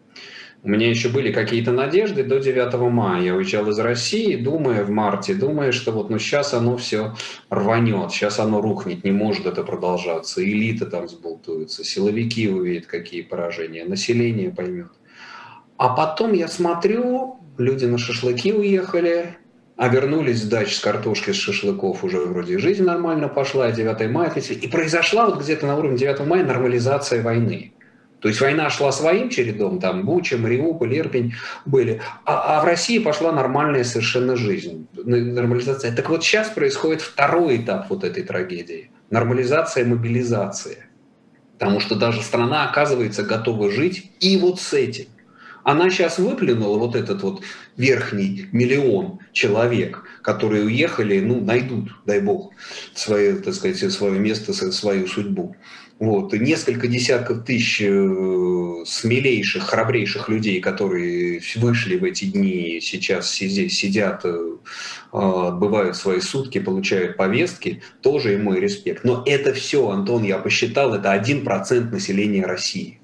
У 0.65 0.69
меня 0.71 0.89
еще 0.89 1.11
были 1.11 1.31
какие-то 1.31 1.73
надежды 1.73 2.25
до 2.25 2.41
9 2.41 2.73
мая. 2.91 3.23
Я 3.23 3.35
уезжал 3.35 3.69
из 3.69 3.79
России, 3.79 4.35
думая 4.35 4.83
в 4.83 4.89
марте, 4.89 5.35
думая, 5.35 5.73
что 5.73 5.93
вот 5.93 6.09
ну 6.09 6.19
сейчас 6.19 6.55
оно 6.55 6.79
все 6.79 7.15
рванет, 7.51 8.13
сейчас 8.13 8.39
оно 8.39 8.63
рухнет, 8.63 9.05
не 9.05 9.13
может 9.13 9.45
это 9.45 9.63
продолжаться. 9.63 10.43
Элита 10.43 10.87
там 10.87 11.07
сболтуется, 11.07 11.85
силовики 11.85 12.49
увидят 12.49 12.87
какие 12.87 13.21
поражения, 13.21 13.85
население 13.85 14.49
поймет. 14.49 14.89
А 15.77 15.91
потом 15.91 16.33
я 16.33 16.49
смотрю, 16.49 17.41
люди 17.59 17.85
на 17.85 17.99
шашлыки 17.99 18.55
уехали, 18.55 19.37
а 19.77 19.89
вернулись 19.89 20.41
с 20.41 20.49
дач 20.49 20.77
с 20.77 20.81
картошки, 20.81 21.33
с 21.33 21.37
шашлыков, 21.37 22.05
уже 22.05 22.21
вроде 22.21 22.59
жизнь 22.59 22.85
нормально 22.85 23.29
пошла, 23.29 23.71
9 23.71 24.11
мая, 24.11 24.33
и 24.33 24.69
произошла 24.69 25.27
вот 25.27 25.43
где-то 25.43 25.67
на 25.67 25.77
уровне 25.77 25.99
9 25.99 26.21
мая 26.21 26.43
нормализация 26.43 27.23
войны. 27.23 27.74
То 28.25 28.29
есть 28.29 28.41
война 28.41 28.71
шла 28.71 28.91
своим 28.91 29.29
чередом, 29.29 29.79
там 29.81 30.07
Буча, 30.07 30.39
Мариуполь, 30.39 30.97
Ирпень 30.97 31.35
были, 31.67 32.01
а, 32.25 32.57
а 32.57 32.63
в 32.63 32.65
России 32.65 32.99
пошла 32.99 33.33
нормальная 33.33 33.85
совершенно 33.85 34.35
жизнь, 34.35 34.89
нормализация. 34.95 35.95
Так 35.95 36.09
вот 36.09 36.25
сейчас 36.25 36.49
происходит 36.49 37.03
второй 37.03 37.59
этап 37.59 37.91
вот 37.91 38.03
этой 38.03 38.23
трагедии. 38.23 38.91
Нормализация 39.11 39.85
мобилизация. 39.85 40.89
Потому 41.59 41.81
что 41.81 41.97
даже 41.97 42.23
страна, 42.23 42.67
оказывается, 42.67 43.25
готова 43.25 43.71
жить 43.71 44.11
и 44.21 44.39
вот 44.39 44.59
с 44.59 44.73
этим. 44.73 45.05
Она 45.63 45.91
сейчас 45.91 46.19
выплюнула 46.19 46.79
вот 46.79 46.97
этот 46.97 47.23
вот 47.23 47.43
верхний 47.77 48.49
миллион 48.53 49.19
человек, 49.33 50.03
которые 50.23 50.65
уехали, 50.65 51.21
ну, 51.21 51.43
найдут, 51.43 51.91
дай 52.07 52.21
бог, 52.21 52.53
свое, 52.95 53.37
так 53.37 53.53
сказать, 53.53 53.93
свое 53.93 54.19
место, 54.19 54.55
свою 54.55 55.07
судьбу. 55.09 55.57
Вот, 56.01 56.33
несколько 56.33 56.89
десятков 56.89 57.45
тысяч 57.45 57.81
э, 57.81 58.85
смелейших, 58.85 59.63
храбрейших 59.63 60.29
людей, 60.29 60.61
которые 60.61 61.41
вышли 61.57 61.97
в 61.97 62.05
эти 62.05 62.25
дни, 62.25 62.81
сейчас 62.83 63.31
сидят, 63.31 64.23
э, 64.25 64.57
отбывают 65.13 65.97
свои 65.97 66.21
сутки, 66.21 66.59
получают 66.59 67.17
повестки, 67.17 67.83
тоже 68.03 68.35
и 68.35 68.37
мой 68.37 68.59
респект. 68.59 69.05
Но 69.05 69.23
это 69.25 69.55
все, 69.55 69.89
Антон, 69.89 70.25
я 70.25 70.39
посчитал, 70.39 70.95
это 70.95 71.15
1% 71.15 71.93
населения 71.93 72.45
России. 72.45 72.99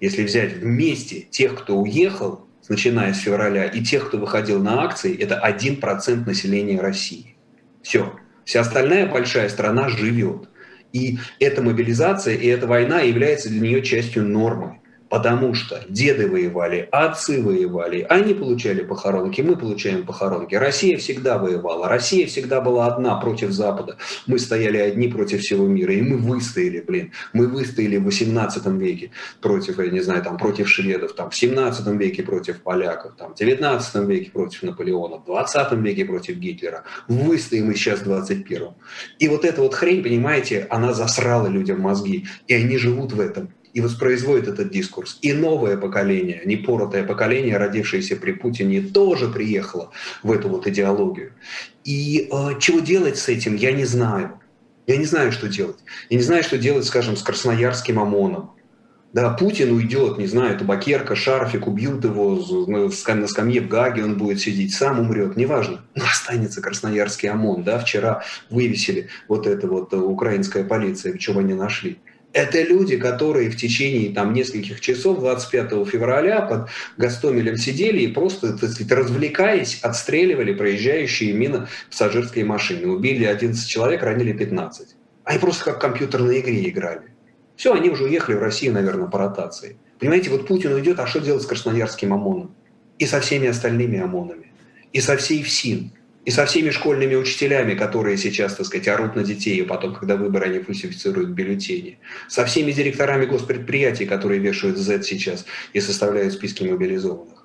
Если 0.00 0.22
взять 0.22 0.52
вместе 0.58 1.22
тех, 1.30 1.54
кто 1.54 1.78
уехал, 1.78 2.46
начиная 2.68 3.14
с 3.14 3.20
февраля, 3.20 3.64
и 3.64 3.82
тех, 3.82 4.08
кто 4.08 4.18
выходил 4.18 4.62
на 4.62 4.82
акции, 4.82 5.16
это 5.16 5.40
1% 5.42 6.26
населения 6.26 6.78
России. 6.78 7.36
Все. 7.82 8.12
Вся 8.44 8.60
остальная 8.60 9.06
большая 9.06 9.48
страна 9.48 9.88
живет. 9.88 10.50
И 10.94 11.18
эта 11.40 11.60
мобилизация 11.60 12.36
и 12.36 12.46
эта 12.46 12.68
война 12.68 13.00
является 13.00 13.48
для 13.50 13.60
нее 13.60 13.82
частью 13.82 14.24
нормы. 14.24 14.80
Потому 15.14 15.54
что 15.54 15.80
деды 15.88 16.28
воевали, 16.28 16.88
отцы 16.90 17.40
воевали, 17.40 18.04
они 18.08 18.34
получали 18.34 18.82
похоронки, 18.82 19.42
мы 19.42 19.54
получаем 19.54 20.04
похоронки. 20.04 20.56
Россия 20.56 20.96
всегда 20.96 21.38
воевала, 21.38 21.88
Россия 21.88 22.26
всегда 22.26 22.60
была 22.60 22.88
одна 22.88 23.14
против 23.20 23.52
Запада. 23.52 23.96
Мы 24.26 24.40
стояли 24.40 24.76
одни 24.76 25.06
против 25.06 25.42
всего 25.42 25.68
мира, 25.68 25.94
и 25.94 26.02
мы 26.02 26.16
выстояли, 26.16 26.80
блин. 26.80 27.12
Мы 27.32 27.46
выстояли 27.46 27.98
в 27.98 28.06
18 28.06 28.66
веке 28.66 29.12
против, 29.40 29.78
я 29.78 29.88
не 29.88 30.00
знаю, 30.00 30.20
там, 30.24 30.36
против 30.36 30.68
шведов, 30.68 31.12
там, 31.12 31.30
в 31.30 31.36
17 31.36 31.86
веке 31.96 32.24
против 32.24 32.62
поляков, 32.62 33.12
там, 33.16 33.34
в 33.34 33.38
19 33.38 34.08
веке 34.08 34.32
против 34.32 34.64
Наполеона, 34.64 35.18
в 35.18 35.26
20 35.26 35.72
веке 35.74 36.06
против 36.06 36.38
Гитлера. 36.38 36.82
Выстоим 37.06 37.70
и 37.70 37.76
сейчас 37.76 38.00
в 38.00 38.04
21 38.06 38.70
И 39.20 39.28
вот 39.28 39.44
эта 39.44 39.62
вот 39.62 39.74
хрень, 39.74 40.02
понимаете, 40.02 40.66
она 40.70 40.92
засрала 40.92 41.46
людям 41.46 41.80
мозги, 41.80 42.26
и 42.48 42.54
они 42.54 42.78
живут 42.78 43.12
в 43.12 43.20
этом 43.20 43.50
и 43.74 43.80
воспроизводит 43.80 44.48
этот 44.48 44.70
дискурс. 44.70 45.18
И 45.20 45.32
новое 45.32 45.76
поколение, 45.76 46.40
непоротое 46.46 47.04
поколение, 47.04 47.58
родившееся 47.58 48.16
при 48.16 48.32
Путине, 48.32 48.80
тоже 48.80 49.28
приехало 49.28 49.90
в 50.22 50.32
эту 50.32 50.48
вот 50.48 50.66
идеологию. 50.66 51.32
И 51.84 52.28
э, 52.32 52.60
чего 52.60 52.78
делать 52.78 53.18
с 53.18 53.28
этим, 53.28 53.56
я 53.56 53.72
не 53.72 53.84
знаю. 53.84 54.40
Я 54.86 54.96
не 54.96 55.04
знаю, 55.04 55.32
что 55.32 55.48
делать. 55.48 55.78
Я 56.08 56.18
не 56.18 56.22
знаю, 56.22 56.44
что 56.44 56.56
делать, 56.56 56.84
скажем, 56.84 57.16
с 57.16 57.22
красноярским 57.22 57.98
ОМОНом. 57.98 58.52
Да, 59.12 59.30
Путин 59.30 59.72
уйдет, 59.72 60.18
не 60.18 60.26
знаю, 60.26 60.58
табакерка, 60.58 61.14
шарфик, 61.14 61.68
убьют 61.68 62.04
его 62.04 62.36
на 62.66 63.26
скамье 63.28 63.60
в 63.60 63.68
Гаге, 63.68 64.04
он 64.04 64.18
будет 64.18 64.40
сидеть, 64.40 64.74
сам 64.74 64.98
умрет, 64.98 65.36
неважно. 65.36 65.84
Но 65.94 66.04
останется 66.04 66.60
Красноярский 66.60 67.28
ОМОН, 67.30 67.62
да, 67.62 67.78
вчера 67.78 68.24
вывесили 68.50 69.08
вот 69.28 69.46
это 69.46 69.68
вот 69.68 69.92
э, 69.92 69.96
украинская 69.96 70.64
полиция, 70.64 71.16
чего 71.16 71.40
они 71.40 71.54
нашли. 71.54 71.98
Это 72.34 72.60
люди, 72.62 72.96
которые 72.96 73.48
в 73.48 73.56
течение 73.56 74.12
там, 74.12 74.32
нескольких 74.32 74.80
часов 74.80 75.20
25 75.20 75.86
февраля 75.86 76.42
под 76.42 76.68
Гастомелем 76.96 77.56
сидели 77.56 78.00
и 78.00 78.08
просто, 78.08 78.58
так 78.58 78.70
сказать, 78.70 78.90
развлекаясь, 78.90 79.78
отстреливали 79.82 80.52
проезжающие 80.52 81.32
мимо 81.32 81.68
пассажирские 81.88 82.44
машины. 82.44 82.88
Убили 82.88 83.24
11 83.24 83.68
человек, 83.68 84.02
ранили 84.02 84.32
15. 84.32 84.96
Они 85.22 85.38
просто 85.38 85.64
как 85.64 85.76
в 85.76 85.78
компьютерной 85.78 86.40
игре 86.40 86.68
играли. 86.68 87.12
Все, 87.54 87.72
они 87.72 87.88
уже 87.88 88.02
уехали 88.02 88.34
в 88.34 88.40
Россию, 88.40 88.72
наверное, 88.72 89.06
по 89.06 89.18
ротации. 89.18 89.76
Понимаете, 90.00 90.30
вот 90.30 90.48
Путин 90.48 90.72
уйдет, 90.72 90.98
а 90.98 91.06
что 91.06 91.20
делать 91.20 91.44
с 91.44 91.46
красноярским 91.46 92.12
ОМОНом? 92.12 92.52
И 92.98 93.06
со 93.06 93.20
всеми 93.20 93.46
остальными 93.46 94.00
ОМОНами? 94.00 94.50
И 94.92 95.00
со 95.00 95.16
всей 95.16 95.44
ФСИН? 95.44 95.92
И 96.24 96.30
со 96.30 96.46
всеми 96.46 96.70
школьными 96.70 97.14
учителями, 97.14 97.74
которые 97.74 98.16
сейчас, 98.16 98.54
так 98.54 98.66
сказать, 98.66 98.88
орут 98.88 99.14
на 99.14 99.22
детей, 99.22 99.56
и 99.60 99.62
потом, 99.62 99.94
когда 99.94 100.16
выборы, 100.16 100.46
они 100.46 100.58
фальсифицируют 100.60 101.30
бюллетени. 101.30 101.98
Со 102.28 102.46
всеми 102.46 102.72
директорами 102.72 103.26
госпредприятий, 103.26 104.06
которые 104.06 104.40
вешают 104.40 104.78
Z 104.78 105.02
сейчас 105.02 105.44
и 105.74 105.80
составляют 105.80 106.32
списки 106.32 106.64
мобилизованных. 106.64 107.44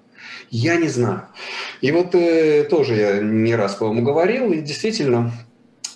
Я 0.49 0.77
не 0.77 0.88
знаю. 0.88 1.23
И 1.82 1.91
вот 1.91 2.15
э, 2.15 2.63
тоже 2.69 2.95
я 2.95 3.19
не 3.19 3.55
раз, 3.55 3.75
по-моему, 3.75 4.03
говорил, 4.03 4.51
и 4.51 4.61
действительно, 4.61 5.32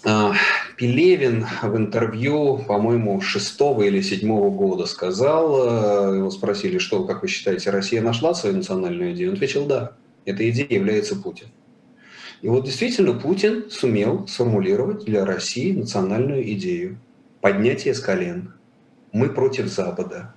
э, 0.05 0.31
Пелевин 0.77 1.47
в 1.61 1.77
интервью, 1.77 2.57
по-моему, 2.67 3.21
шестого 3.21 3.83
или 3.83 4.01
седьмого 4.01 4.49
года 4.51 4.85
сказал, 4.85 6.11
э, 6.13 6.17
его 6.17 6.29
спросили, 6.31 6.77
что, 6.77 7.05
как 7.05 7.21
вы 7.21 7.29
считаете, 7.29 7.69
Россия 7.69 8.01
нашла 8.01 8.33
свою 8.33 8.57
национальную 8.57 9.13
идею? 9.13 9.29
Он 9.29 9.35
ответил, 9.35 9.65
да, 9.65 9.93
эта 10.25 10.47
идея 10.49 10.67
является 10.69 11.15
Путин. 11.15 11.47
И 12.43 12.49
вот 12.49 12.65
действительно 12.65 13.13
Путин 13.13 13.69
сумел 13.69 14.27
сформулировать 14.27 15.05
для 15.05 15.25
России 15.25 15.71
национальную 15.71 16.43
идею. 16.51 16.97
Поднятие 17.39 17.93
с 17.93 18.01
колен. 18.01 18.53
Мы 19.13 19.29
против 19.29 19.67
Запада. 19.67 20.35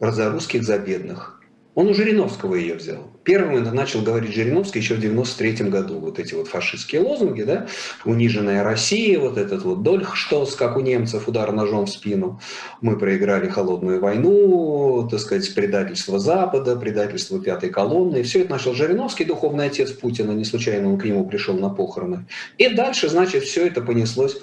За 0.00 0.32
русских, 0.32 0.64
за 0.64 0.76
бедных. 0.80 1.39
Он 1.80 1.88
у 1.88 1.94
Жириновского 1.94 2.56
ее 2.56 2.74
взял. 2.74 3.10
Первым 3.24 3.56
это 3.56 3.72
начал 3.72 4.02
говорить 4.02 4.34
Жириновский 4.34 4.80
еще 4.80 4.96
в 4.96 5.00
93 5.00 5.70
году. 5.70 5.98
Вот 5.98 6.18
эти 6.18 6.34
вот 6.34 6.46
фашистские 6.46 7.00
лозунги, 7.00 7.42
да, 7.42 7.68
униженная 8.04 8.62
Россия, 8.62 9.18
вот 9.18 9.38
этот 9.38 9.62
вот 9.62 9.82
Дольхштос, 9.82 10.56
как 10.56 10.76
у 10.76 10.80
немцев, 10.80 11.26
удар 11.26 11.50
ножом 11.52 11.86
в 11.86 11.90
спину. 11.90 12.38
Мы 12.82 12.98
проиграли 12.98 13.48
холодную 13.48 13.98
войну, 13.98 15.08
так 15.10 15.20
сказать, 15.20 15.54
предательство 15.54 16.18
Запада, 16.18 16.76
предательство 16.76 17.40
пятой 17.40 17.70
колонны. 17.70 18.18
И 18.18 18.24
все 18.24 18.40
это 18.40 18.50
начал 18.50 18.74
Жириновский, 18.74 19.24
духовный 19.24 19.64
отец 19.64 19.90
Путина, 19.90 20.32
не 20.32 20.44
случайно 20.44 20.92
он 20.92 20.98
к 20.98 21.06
нему 21.06 21.26
пришел 21.26 21.54
на 21.54 21.70
похороны. 21.70 22.26
И 22.58 22.68
дальше, 22.68 23.08
значит, 23.08 23.44
все 23.44 23.66
это 23.66 23.80
понеслось 23.80 24.36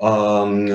э, 0.00 0.04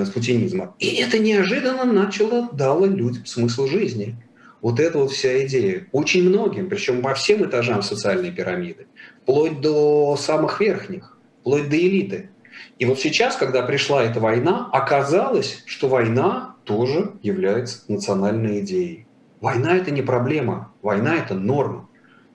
с 0.05 0.09
путинизма. 0.09 0.75
И 0.79 0.95
это 0.95 1.17
неожиданно 1.17 1.85
начало, 1.85 2.49
дало 2.51 2.87
людям 2.87 3.25
смысл 3.25 3.67
жизни. 3.67 4.17
Вот 4.61 4.79
это 4.79 4.97
вот 4.97 5.11
вся 5.11 5.45
идея. 5.45 5.87
Очень 5.91 6.27
многим, 6.27 6.69
причем 6.69 7.01
по 7.01 7.13
всем 7.13 7.45
этажам 7.45 7.81
социальной 7.81 8.31
пирамиды, 8.31 8.87
вплоть 9.23 9.61
до 9.61 10.17
самых 10.17 10.59
верхних, 10.59 11.17
вплоть 11.41 11.69
до 11.69 11.77
элиты. 11.77 12.29
И 12.77 12.85
вот 12.85 12.99
сейчас, 12.99 13.37
когда 13.37 13.61
пришла 13.61 14.03
эта 14.03 14.19
война, 14.19 14.69
оказалось, 14.73 15.63
что 15.65 15.87
война 15.87 16.55
тоже 16.65 17.13
является 17.21 17.83
национальной 17.87 18.59
идеей. 18.61 19.07
Война 19.39 19.77
это 19.77 19.91
не 19.91 20.01
проблема, 20.01 20.73
война 20.81 21.15
это 21.15 21.35
норма. 21.35 21.87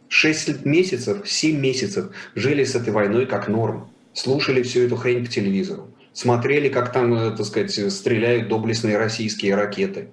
Шесть 0.08 0.64
месяцев, 0.64 1.28
семь 1.28 1.60
месяцев 1.60 2.06
жили 2.34 2.64
с 2.64 2.74
этой 2.74 2.92
войной 2.92 3.26
как 3.26 3.48
норма. 3.48 3.90
Слушали 4.14 4.62
всю 4.62 4.80
эту 4.80 4.96
хрень 4.96 5.24
по 5.24 5.30
телевизору. 5.30 5.88
Смотрели, 6.12 6.68
как 6.68 6.92
там, 6.92 7.12
э, 7.14 7.36
так 7.36 7.44
сказать, 7.44 7.92
стреляют 7.92 8.48
доблестные 8.48 8.96
российские 8.96 9.56
ракеты 9.56 10.08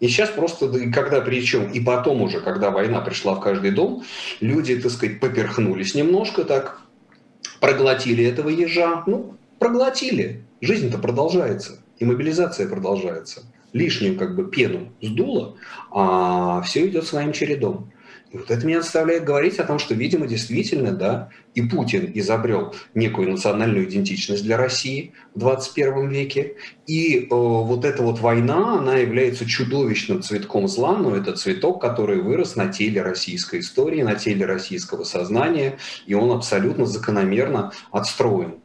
и 0.00 0.08
сейчас 0.08 0.30
просто, 0.30 0.68
когда 0.90 1.20
причем, 1.20 1.70
и 1.70 1.78
потом 1.78 2.22
уже, 2.22 2.40
когда 2.40 2.70
война 2.70 3.02
пришла 3.02 3.34
в 3.34 3.40
каждый 3.40 3.70
дом, 3.70 4.02
люди, 4.40 4.80
так 4.80 4.90
сказать, 4.90 5.20
поперхнулись 5.20 5.94
немножко 5.94 6.44
так, 6.44 6.80
проглотили 7.60 8.24
этого 8.24 8.48
ежа, 8.48 9.04
ну, 9.06 9.36
проглотили. 9.58 10.42
Жизнь-то 10.62 10.98
продолжается, 10.98 11.82
и 11.98 12.04
мобилизация 12.04 12.66
продолжается. 12.66 13.42
Лишнюю 13.72 14.18
как 14.18 14.34
бы 14.34 14.50
пену 14.50 14.90
сдуло, 15.00 15.56
а 15.90 16.60
все 16.62 16.88
идет 16.88 17.04
своим 17.04 17.32
чередом. 17.32 17.92
И 18.30 18.38
вот 18.38 18.48
это 18.50 18.64
меня 18.64 18.80
заставляет 18.80 19.24
говорить 19.24 19.58
о 19.58 19.64
том, 19.64 19.80
что, 19.80 19.94
видимо, 19.94 20.28
действительно, 20.28 20.92
да, 20.92 21.30
и 21.54 21.62
Путин 21.62 22.12
изобрел 22.14 22.72
некую 22.94 23.28
национальную 23.28 23.88
идентичность 23.88 24.44
для 24.44 24.56
России 24.56 25.14
в 25.34 25.40
21 25.40 26.08
веке. 26.08 26.54
И 26.86 27.18
э, 27.18 27.26
вот 27.30 27.84
эта 27.84 28.04
вот 28.04 28.20
война, 28.20 28.78
она 28.78 28.98
является 28.98 29.46
чудовищным 29.46 30.22
цветком 30.22 30.68
зла, 30.68 30.96
но 30.96 31.16
это 31.16 31.32
цветок, 31.32 31.80
который 31.80 32.20
вырос 32.22 32.54
на 32.54 32.68
теле 32.68 33.02
российской 33.02 33.60
истории, 33.60 34.02
на 34.02 34.14
теле 34.14 34.46
российского 34.46 35.02
сознания, 35.02 35.78
и 36.06 36.14
он 36.14 36.30
абсолютно 36.30 36.86
закономерно 36.86 37.72
отстроен 37.90 38.60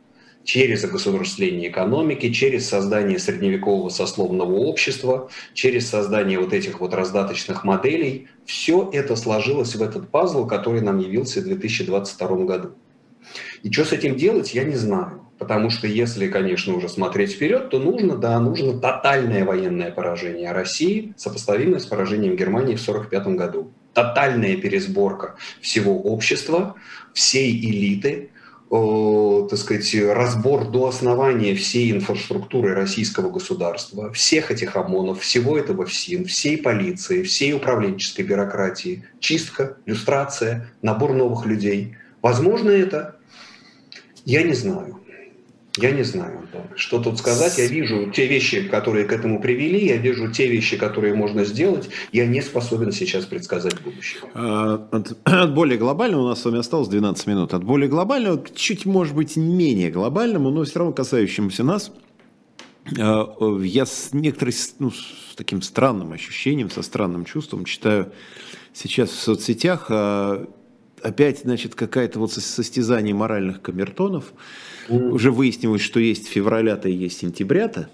через 0.45 0.83
огосударствление 0.83 1.69
экономики, 1.69 2.31
через 2.31 2.69
создание 2.69 3.19
средневекового 3.19 3.89
сословного 3.89 4.53
общества, 4.53 5.29
через 5.53 5.89
создание 5.89 6.39
вот 6.39 6.53
этих 6.53 6.79
вот 6.79 6.93
раздаточных 6.93 7.63
моделей. 7.63 8.27
Все 8.45 8.89
это 8.93 9.15
сложилось 9.15 9.75
в 9.75 9.81
этот 9.81 10.09
пазл, 10.09 10.45
который 10.47 10.81
нам 10.81 10.99
явился 10.99 11.41
в 11.41 11.45
2022 11.45 12.27
году. 12.45 12.69
И 13.63 13.71
что 13.71 13.83
с 13.85 13.91
этим 13.91 14.15
делать, 14.15 14.53
я 14.53 14.63
не 14.63 14.75
знаю. 14.75 15.21
Потому 15.37 15.69
что 15.69 15.85
если, 15.87 16.29
конечно, 16.29 16.75
уже 16.75 16.87
смотреть 16.87 17.33
вперед, 17.33 17.69
то 17.69 17.79
нужно, 17.79 18.15
да, 18.15 18.39
нужно 18.39 18.79
тотальное 18.79 19.43
военное 19.43 19.91
поражение 19.91 20.53
России, 20.53 21.13
сопоставимое 21.17 21.79
с 21.79 21.85
поражением 21.85 22.37
Германии 22.37 22.75
в 22.75 22.87
1945 22.87 23.35
году. 23.35 23.71
Тотальная 23.93 24.55
пересборка 24.55 25.35
всего 25.59 25.99
общества, 26.01 26.75
всей 27.13 27.51
элиты, 27.51 28.29
так 28.69 29.59
сказать, 29.59 29.95
разбор 29.95 30.69
до 30.69 30.87
основания 30.87 31.55
всей 31.55 31.91
инфраструктуры 31.91 32.73
российского 32.73 33.29
государства, 33.29 34.11
всех 34.11 34.51
этих 34.51 34.75
ОМОНов, 34.75 35.21
всего 35.21 35.57
этого 35.57 35.85
ФСИН, 35.85 36.25
всей 36.25 36.57
полиции, 36.57 37.23
всей 37.23 37.53
управленческой 37.53 38.25
бюрократии, 38.25 39.05
чистка, 39.19 39.77
люстрация, 39.85 40.71
набор 40.81 41.13
новых 41.13 41.45
людей. 41.45 41.95
Возможно 42.21 42.71
это? 42.71 43.17
Я 44.25 44.41
не 44.43 44.53
знаю. 44.53 44.99
Я 45.77 45.91
не 45.91 46.03
знаю, 46.03 46.44
что 46.75 47.01
тут 47.01 47.17
сказать. 47.17 47.57
Я 47.57 47.67
вижу 47.67 48.11
те 48.11 48.27
вещи, 48.27 48.67
которые 48.67 49.05
к 49.05 49.11
этому 49.11 49.41
привели, 49.41 49.85
я 49.85 49.97
вижу 49.97 50.31
те 50.31 50.47
вещи, 50.47 50.77
которые 50.77 51.13
можно 51.15 51.45
сделать. 51.45 51.89
Я 52.11 52.25
не 52.25 52.41
способен 52.41 52.91
сейчас 52.91 53.25
предсказать 53.25 53.81
будущее. 53.81 54.21
А, 54.33 54.87
от, 54.91 55.17
от 55.23 55.53
более 55.53 55.77
глобального, 55.77 56.23
у 56.23 56.27
нас 56.27 56.41
с 56.41 56.45
вами 56.45 56.59
осталось 56.59 56.87
12 56.87 57.27
минут, 57.27 57.53
от 57.53 57.63
более 57.63 57.89
глобального 57.89 58.43
чуть, 58.53 58.85
может 58.85 59.15
быть, 59.15 59.35
менее 59.35 59.91
глобальному, 59.91 60.49
но 60.49 60.63
все 60.63 60.79
равно 60.79 60.93
касающемуся 60.93 61.63
нас, 61.63 61.91
а, 62.99 63.59
я 63.61 63.85
с 63.85 64.13
некоторым, 64.13 64.53
ну, 64.79 64.91
с 64.91 65.35
таким 65.35 65.61
странным 65.61 66.11
ощущением, 66.11 66.69
со 66.69 66.81
странным 66.81 67.25
чувством 67.25 67.65
читаю 67.65 68.11
сейчас 68.73 69.09
в 69.09 69.19
соцсетях 69.19 69.87
а, 69.89 70.47
опять, 71.05 71.39
значит, 71.39 71.75
какая-то 71.75 72.19
вот 72.19 72.33
состязание 72.33 73.13
моральных 73.13 73.61
камертонов, 73.61 74.33
Mm. 74.87 75.11
Уже 75.11 75.31
выяснилось, 75.31 75.81
что 75.81 75.99
есть 75.99 76.27
февраля-то 76.27 76.89
и 76.89 76.93
есть 76.93 77.19
сентября-то. 77.19 77.89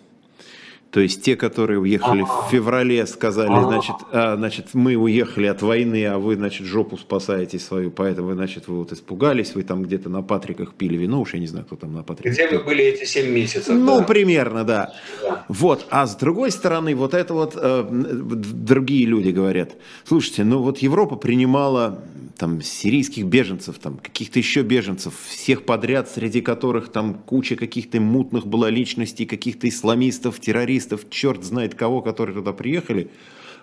То 0.91 0.99
есть 0.99 1.23
те, 1.23 1.37
которые 1.37 1.79
уехали 1.79 2.21
в 2.23 2.51
феврале, 2.51 3.05
сказали, 3.07 3.63
значит, 3.63 3.95
а, 4.11 4.35
значит, 4.35 4.73
мы 4.73 4.95
уехали 4.95 5.47
от 5.47 5.61
войны, 5.61 6.05
а 6.05 6.19
вы, 6.19 6.35
значит, 6.35 6.67
жопу 6.67 6.97
спасаете 6.97 7.59
свою, 7.59 7.91
поэтому, 7.91 8.33
значит, 8.33 8.67
вы 8.67 8.79
вот 8.79 8.91
испугались, 8.91 9.55
вы 9.55 9.63
там 9.63 9.83
где-то 9.83 10.09
на 10.09 10.21
Патриках 10.21 10.73
пили 10.73 10.97
вино, 10.97 11.21
уж 11.21 11.33
я 11.33 11.39
не 11.39 11.47
знаю, 11.47 11.65
кто 11.65 11.77
там 11.77 11.93
на 11.93 12.03
Патриках. 12.03 12.33
Где 12.33 12.49
вы 12.49 12.63
были 12.63 12.83
эти 12.83 13.05
7 13.05 13.31
месяцев? 13.31 13.73
Ну, 13.73 13.99
да? 13.99 14.03
примерно, 14.03 14.65
да. 14.65 14.93
да. 15.21 15.45
Вот, 15.47 15.85
а 15.89 16.05
с 16.05 16.15
другой 16.17 16.51
стороны, 16.51 16.93
вот 16.93 17.13
это 17.13 17.33
вот 17.33 17.53
э, 17.55 17.85
другие 17.89 19.05
люди 19.05 19.29
говорят, 19.29 19.77
слушайте, 20.03 20.43
ну 20.43 20.61
вот 20.61 20.79
Европа 20.79 21.15
принимала 21.15 22.03
там 22.41 22.59
сирийских 22.59 23.25
беженцев, 23.25 23.77
там 23.77 23.97
каких-то 23.97 24.39
еще 24.39 24.63
беженцев, 24.63 25.13
всех 25.27 25.63
подряд, 25.63 26.09
среди 26.09 26.41
которых 26.41 26.89
там 26.89 27.13
куча 27.13 27.55
каких-то 27.55 28.01
мутных 28.01 28.47
была 28.47 28.71
личностей, 28.71 29.27
каких-то 29.27 29.69
исламистов, 29.69 30.39
террористов, 30.39 30.80
туристов, 30.81 31.09
черт 31.09 31.43
знает 31.43 31.75
кого, 31.75 32.01
которые 32.01 32.35
туда 32.35 32.53
приехали. 32.53 33.09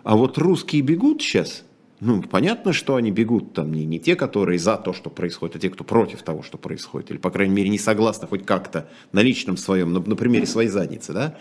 А 0.04 0.16
вот 0.16 0.38
русские 0.38 0.82
бегут 0.82 1.22
сейчас. 1.22 1.64
Ну, 2.00 2.22
понятно, 2.22 2.72
что 2.72 2.94
они 2.94 3.10
бегут 3.10 3.54
там 3.54 3.72
не, 3.72 3.84
не 3.84 3.98
те, 3.98 4.14
которые 4.14 4.60
за 4.60 4.76
то, 4.76 4.92
что 4.92 5.10
происходит, 5.10 5.56
а 5.56 5.58
те, 5.58 5.68
кто 5.68 5.82
против 5.82 6.22
того, 6.22 6.42
что 6.42 6.56
происходит. 6.56 7.10
Или, 7.10 7.18
по 7.18 7.30
крайней 7.30 7.54
мере, 7.54 7.68
не 7.70 7.78
согласны 7.78 8.28
хоть 8.28 8.46
как-то 8.46 8.88
на 9.12 9.20
личном 9.20 9.56
своем, 9.56 9.92
на, 9.92 10.00
на 10.00 10.14
примере 10.14 10.46
своей 10.46 10.68
задницы, 10.68 11.12
да? 11.12 11.36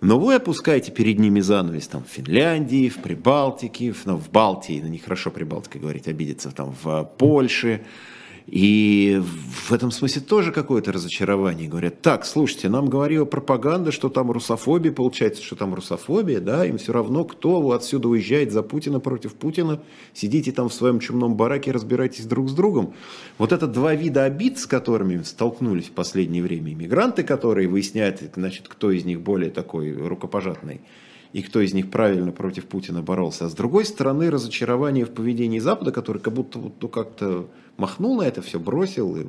Но 0.00 0.20
вы 0.20 0.34
опускаете 0.34 0.92
перед 0.92 1.18
ними 1.18 1.40
занавес 1.40 1.88
там 1.88 2.04
в 2.04 2.08
Финляндии, 2.08 2.88
в 2.88 2.98
Прибалтике, 2.98 3.92
в, 3.92 4.06
ну, 4.06 4.16
в 4.16 4.30
Балтии, 4.30 4.80
ну, 4.80 4.88
нехорошо 4.88 5.30
Прибалтика 5.30 5.78
говорить, 5.78 6.06
обидеться, 6.08 6.50
там 6.50 6.74
в 6.82 7.10
Польше, 7.18 7.80
и 8.46 9.22
в 9.22 9.72
этом 9.72 9.90
смысле 9.90 10.20
тоже 10.20 10.52
какое-то 10.52 10.92
разочарование. 10.92 11.68
Говорят, 11.68 12.02
так, 12.02 12.26
слушайте, 12.26 12.68
нам 12.68 12.90
говорила 12.90 13.24
пропаганда, 13.24 13.90
что 13.90 14.10
там 14.10 14.30
русофобия, 14.30 14.92
получается, 14.92 15.42
что 15.42 15.56
там 15.56 15.74
русофобия, 15.74 16.40
да, 16.40 16.66
им 16.66 16.76
все 16.76 16.92
равно, 16.92 17.24
кто 17.24 17.72
отсюда 17.72 18.08
уезжает 18.08 18.52
за 18.52 18.62
Путина 18.62 19.00
против 19.00 19.34
Путина, 19.34 19.80
сидите 20.12 20.52
там 20.52 20.68
в 20.68 20.74
своем 20.74 21.00
чумном 21.00 21.36
бараке, 21.36 21.72
разбирайтесь 21.72 22.26
друг 22.26 22.50
с 22.50 22.52
другом. 22.52 22.94
Вот 23.38 23.52
это 23.52 23.66
два 23.66 23.94
вида 23.94 24.24
обид, 24.24 24.58
с 24.58 24.66
которыми 24.66 25.22
столкнулись 25.22 25.86
в 25.86 25.92
последнее 25.92 26.42
время 26.42 26.72
иммигранты, 26.74 27.22
которые 27.22 27.66
выясняют, 27.66 28.20
значит, 28.34 28.68
кто 28.68 28.90
из 28.90 29.06
них 29.06 29.22
более 29.22 29.50
такой 29.50 29.92
рукопожатный, 29.92 30.82
и 31.34 31.42
кто 31.42 31.60
из 31.60 31.74
них 31.74 31.90
правильно 31.90 32.30
против 32.30 32.66
Путина 32.66 33.02
боролся. 33.02 33.46
А 33.46 33.48
с 33.48 33.54
другой 33.54 33.84
стороны, 33.84 34.30
разочарование 34.30 35.04
в 35.04 35.12
поведении 35.12 35.58
Запада, 35.58 35.90
который 35.90 36.22
как 36.22 36.32
будто 36.32 36.60
вот, 36.60 36.74
ну, 36.80 36.88
как-то 36.88 37.50
махнул 37.76 38.16
на 38.16 38.22
это 38.22 38.40
все, 38.40 38.60
бросил, 38.60 39.16
и, 39.16 39.26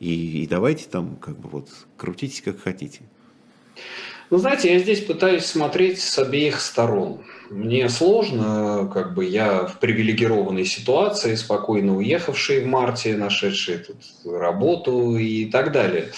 и, 0.00 0.42
и 0.42 0.46
давайте 0.46 0.88
там 0.88 1.16
как 1.16 1.38
бы 1.38 1.50
вот 1.50 1.68
крутитесь 1.98 2.40
как 2.40 2.58
хотите. 2.60 3.02
Ну, 4.32 4.38
знаете, 4.38 4.72
я 4.72 4.78
здесь 4.78 5.00
пытаюсь 5.00 5.44
смотреть 5.44 6.00
с 6.00 6.18
обеих 6.18 6.58
сторон. 6.62 7.18
Мне 7.50 7.90
сложно, 7.90 8.90
как 8.90 9.12
бы 9.12 9.26
я 9.26 9.66
в 9.66 9.78
привилегированной 9.78 10.64
ситуации, 10.64 11.34
спокойно 11.34 11.98
уехавший 11.98 12.62
в 12.62 12.66
марте, 12.66 13.14
нашедший 13.14 13.76
тут 13.76 13.98
работу 14.24 15.18
и 15.18 15.44
так 15.44 15.70
далее 15.70 16.12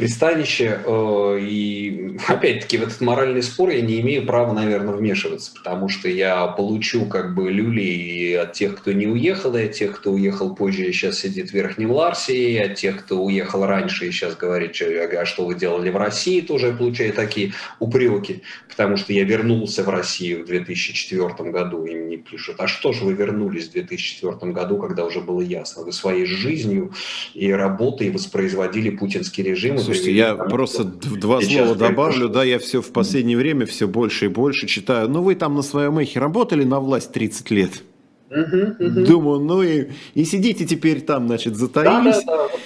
пристанище. 0.00 0.80
Э, 0.84 1.38
и 1.40 2.16
опять-таки 2.26 2.78
в 2.78 2.82
этот 2.82 3.00
моральный 3.00 3.42
спор 3.42 3.68
я 3.68 3.82
не 3.82 4.00
имею 4.00 4.24
права, 4.24 4.54
наверное, 4.54 4.94
вмешиваться, 4.94 5.52
потому 5.54 5.88
что 5.88 6.08
я 6.08 6.46
получу 6.46 7.04
как 7.04 7.34
бы 7.34 7.50
люлей 7.50 8.38
от 8.40 8.54
тех, 8.54 8.78
кто 8.78 8.92
не 8.92 9.06
уехал, 9.06 9.54
и 9.56 9.64
от 9.64 9.72
тех, 9.72 9.96
кто 9.96 10.12
уехал 10.12 10.54
позже 10.54 10.86
и 10.86 10.92
сейчас 10.92 11.18
сидит 11.18 11.50
в 11.50 11.54
Верхнем 11.54 11.90
Ларсе, 11.90 12.34
и 12.34 12.58
от 12.58 12.76
тех, 12.76 13.04
кто 13.04 13.22
уехал 13.22 13.66
раньше 13.66 14.06
и 14.06 14.10
сейчас 14.10 14.36
говорит, 14.36 14.80
а 14.80 15.26
что 15.26 15.44
вы 15.44 15.54
делали 15.54 15.90
в 15.90 15.96
России, 15.96 16.40
тоже 16.40 16.72
получаю 16.72 17.12
такие 17.12 17.49
упреки, 17.78 18.42
потому 18.68 18.96
что 18.96 19.12
я 19.12 19.24
вернулся 19.24 19.82
в 19.82 19.88
Россию 19.88 20.44
в 20.44 20.46
2004 20.46 21.50
году, 21.50 21.84
и 21.84 21.94
мне 21.94 22.16
пишут, 22.16 22.56
а 22.58 22.66
что 22.66 22.92
же 22.92 23.04
вы 23.04 23.14
вернулись 23.14 23.68
в 23.68 23.72
2004 23.72 24.52
году, 24.52 24.78
когда 24.78 25.04
уже 25.04 25.20
было 25.20 25.40
ясно, 25.40 25.84
вы 25.84 25.92
своей 25.92 26.26
жизнью 26.26 26.92
и 27.34 27.50
работой 27.50 28.10
воспроизводили 28.10 28.90
путинский 28.90 29.44
режим, 29.44 29.78
Слушайте, 29.78 30.12
я 30.12 30.34
там, 30.34 30.48
просто 30.48 30.84
два 30.84 31.40
слова 31.40 31.74
добавлю, 31.74 32.28
да, 32.28 32.44
я 32.44 32.58
все 32.58 32.82
в 32.82 32.92
последнее 32.92 33.36
время 33.36 33.66
все 33.66 33.88
больше 33.88 34.26
и 34.26 34.28
больше 34.28 34.66
читаю. 34.66 35.08
Ну, 35.08 35.22
вы 35.22 35.34
там 35.34 35.54
на 35.54 35.62
своем 35.62 35.98
эхе 35.98 36.20
работали 36.20 36.64
на 36.64 36.80
власть 36.80 37.12
30 37.12 37.50
лет. 37.50 37.82
Угу, 38.30 38.86
угу. 38.86 39.06
Думаю, 39.06 39.40
ну 39.40 39.62
и, 39.62 39.88
и 40.14 40.24
сидите 40.24 40.64
теперь 40.64 41.00
там, 41.00 41.26
значит, 41.26 41.56
затаились. 41.56 42.24
Да, 42.24 42.36
да, 42.36 42.48
да. 42.48 42.58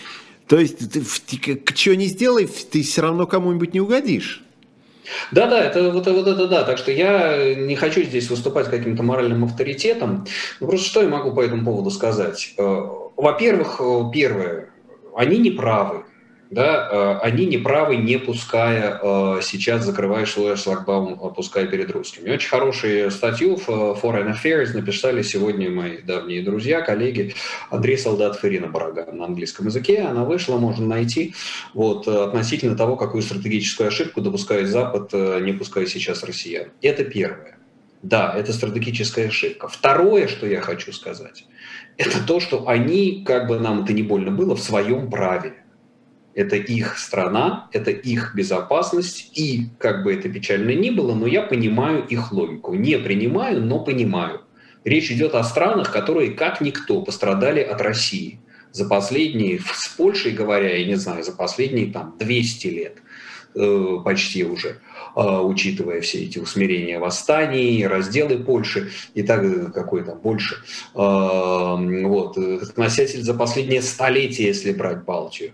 То 0.47 0.59
есть, 0.59 0.79
ты, 0.79 1.01
ты, 1.01 1.55
ты 1.57 1.75
что 1.75 1.97
не 1.97 2.07
сделай, 2.07 2.47
ты 2.47 2.83
все 2.83 3.01
равно 3.01 3.27
кому-нибудь 3.27 3.73
не 3.73 3.81
угодишь. 3.81 4.43
Да, 5.33 5.47
да, 5.47 5.63
это 5.65 5.91
вот, 5.91 6.07
вот 6.07 6.27
это 6.27 6.47
да. 6.47 6.65
Так 6.65 6.79
что 6.79 6.91
я 6.91 7.55
не 7.55 7.77
хочу 7.77 8.03
здесь 8.03 8.31
выступать 8.31 8.69
каким-то 8.69 9.03
моральным 9.03 9.45
авторитетом. 9.45 10.27
Ну, 10.61 10.69
просто 10.69 10.87
что 10.87 11.03
я 11.03 11.09
могу 11.09 11.33
по 11.33 11.41
этому 11.41 11.65
поводу 11.65 11.91
сказать? 11.91 12.55
Э, 12.57 12.81
во-первых, 13.17 13.81
э, 13.81 14.01
первое, 14.13 14.71
они 15.17 15.39
не 15.39 15.51
правы 15.51 16.05
да, 16.55 16.89
э, 16.89 17.27
они 17.27 17.47
неправы, 17.47 17.97
не 17.97 18.17
пуская 18.17 19.01
э, 19.03 19.41
сейчас, 19.43 19.85
закрывая 19.85 20.25
шлагбаум, 20.25 21.19
пуская 21.35 21.67
перед 21.67 21.91
русскими. 21.91 22.31
Очень 22.31 22.49
хорошую 22.49 23.11
статью 23.11 23.57
в 23.57 23.69
Foreign 23.69 24.33
Affairs 24.33 24.73
написали 24.73 25.23
сегодня 25.23 25.69
мои 25.69 25.99
давние 25.99 26.43
друзья, 26.43 26.81
коллеги 26.81 27.35
Андрей 27.71 27.99
Солдат 27.99 28.39
Ферина 28.39 28.69
Бараган 28.69 29.17
на 29.17 29.25
английском 29.25 29.67
языке. 29.67 30.03
Она 30.03 30.25
вышла, 30.25 30.57
можно 30.57 30.87
найти, 30.87 31.35
вот, 31.75 32.07
относительно 32.07 32.77
того, 32.77 32.97
какую 32.97 33.25
стратегическую 33.25 33.89
ошибку 33.89 34.21
допускает 34.21 34.69
Запад, 34.69 35.11
э, 35.13 35.41
не 35.43 35.53
пуская 35.55 35.87
сейчас 35.87 36.23
россиян. 36.23 36.69
Это 36.83 37.03
первое. 37.05 37.59
Да, 38.03 38.33
это 38.37 38.53
стратегическая 38.53 39.27
ошибка. 39.27 39.67
Второе, 39.67 40.29
что 40.29 40.47
я 40.47 40.61
хочу 40.61 40.93
сказать, 40.93 41.47
это 41.97 42.25
то, 42.25 42.39
что 42.39 42.69
они, 42.69 43.25
как 43.27 43.49
бы 43.49 43.59
нам 43.59 43.83
это 43.83 43.93
не 43.93 44.03
больно 44.03 44.31
было, 44.31 44.55
в 44.55 44.61
своем 44.61 45.11
праве 45.11 45.64
это 46.35 46.57
их 46.57 46.99
страна, 46.99 47.69
это 47.73 47.91
их 47.91 48.35
безопасность, 48.35 49.31
и, 49.39 49.69
как 49.79 50.03
бы 50.03 50.13
это 50.13 50.29
печально 50.29 50.73
ни 50.75 50.91
было, 50.91 51.15
но 51.15 51.27
я 51.27 51.43
понимаю 51.43 52.05
их 52.07 52.33
логику. 52.33 52.75
Не 52.75 52.99
принимаю, 52.99 53.63
но 53.63 53.81
понимаю. 53.81 54.43
Речь 54.85 55.11
идет 55.11 55.35
о 55.35 55.45
странах, 55.45 55.93
которые, 55.93 56.33
как 56.33 56.61
никто, 56.61 57.01
пострадали 57.03 57.61
от 57.61 57.81
России. 57.81 58.41
За 58.73 58.87
последние, 58.87 59.61
с 59.75 59.89
Польшей 59.89 60.33
говоря, 60.33 60.77
я 60.77 60.87
не 60.87 60.97
знаю, 60.97 61.23
за 61.25 61.33
последние 61.33 61.93
там 61.93 62.17
200 62.19 62.67
лет 62.67 62.99
э, 63.55 63.99
почти 64.05 64.45
уже, 64.45 64.81
э, 65.17 65.21
учитывая 65.21 66.01
все 66.01 66.25
эти 66.25 66.41
усмирения 66.41 66.99
восстаний, 66.99 67.87
разделы 67.87 68.39
Польши 68.39 68.91
и 69.15 69.23
так 69.23 69.45
э, 69.45 69.71
какой 69.73 70.03
там 70.03 70.19
больше. 70.19 70.57
Вот. 70.95 72.37
Относитель 72.37 73.23
за 73.23 73.35
последние 73.35 73.83
столетия, 73.83 74.49
если 74.49 74.73
брать 74.73 75.05
Балтию. 75.05 75.53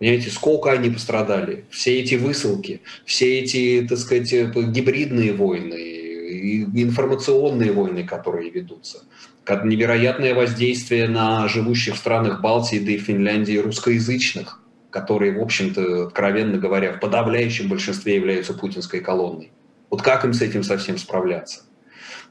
Понимаете, 0.00 0.30
сколько 0.30 0.72
они 0.72 0.88
пострадали? 0.88 1.66
Все 1.68 2.00
эти 2.00 2.14
высылки, 2.14 2.80
все 3.04 3.40
эти, 3.40 3.86
так 3.86 3.98
сказать, 3.98 4.32
э, 4.32 4.50
гибридные 4.56 5.34
войны, 5.34 6.64
информационные 6.74 7.70
войны, 7.72 8.06
которые 8.06 8.48
ведутся. 8.48 9.02
Как 9.44 9.66
невероятное 9.66 10.34
воздействие 10.34 11.06
на 11.06 11.46
живущих 11.48 11.96
в 11.96 11.98
странах 11.98 12.40
Балтии, 12.40 12.78
да 12.78 12.92
и 12.92 12.96
Финляндии 12.96 13.58
русскоязычных, 13.58 14.62
которые, 14.88 15.38
в 15.38 15.42
общем-то, 15.42 16.06
откровенно 16.06 16.56
говоря, 16.56 16.94
в 16.94 17.00
подавляющем 17.00 17.68
большинстве 17.68 18.16
являются 18.16 18.54
путинской 18.54 19.00
колонной. 19.00 19.52
Вот 19.90 20.00
как 20.00 20.24
им 20.24 20.32
с 20.32 20.40
этим 20.40 20.62
совсем 20.62 20.96
справляться? 20.96 21.60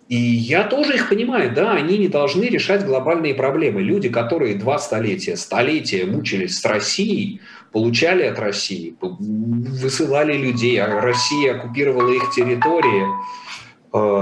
И 0.10 0.16
я 0.18 0.64
тоже 0.64 0.96
их 0.96 1.08
понимаю, 1.08 1.54
да, 1.54 1.74
они 1.74 2.00
не 2.00 2.08
должны 2.08 2.46
решать 2.46 2.84
глобальные 2.84 3.36
проблемы. 3.36 3.84
Люди, 3.84 4.10
которые 4.10 4.56
два 4.56 4.80
столетия, 4.80 5.38
столетия 5.38 6.04
мучились 6.06 6.58
с 6.58 6.66
Россией, 6.66 7.42
получали 7.72 8.24
от 8.24 8.40
России, 8.40 8.96
высылали 9.00 10.36
людей, 10.36 10.82
а 10.82 11.00
Россия 11.00 11.56
оккупировала 11.56 12.12
их 12.12 12.32
территории. 12.32 13.06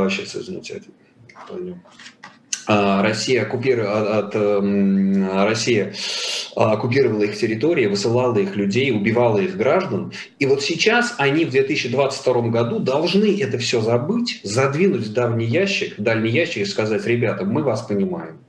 Сейчас, 0.10 0.36
а, 0.36 0.42
извините, 0.42 0.82
а, 2.68 3.02
Россия, 3.02 3.44
оккупировала, 3.44 4.18
от, 4.18 4.36
Россия 5.48 5.94
оккупировала 6.58 7.24
их 7.24 7.38
территории, 7.38 7.86
высылала 7.86 8.38
их 8.38 8.56
людей, 8.56 8.92
убивала 8.92 9.38
их 9.38 9.56
граждан. 9.56 10.12
И 10.40 10.46
вот 10.48 10.64
сейчас 10.64 11.14
они 11.18 11.46
в 11.46 11.52
2022 11.52 12.50
году 12.50 12.80
должны 12.80 13.40
это 13.40 13.58
все 13.60 13.80
забыть, 13.82 14.40
задвинуть 14.44 15.08
в 15.08 15.14
давний 15.14 15.46
ящик, 15.46 15.98
в 15.98 16.02
дальний 16.02 16.32
ящик 16.32 16.64
и 16.64 16.66
сказать, 16.66 17.06
ребята, 17.06 17.46
мы 17.46 17.62
вас 17.62 17.84
понимаем. 17.84 18.40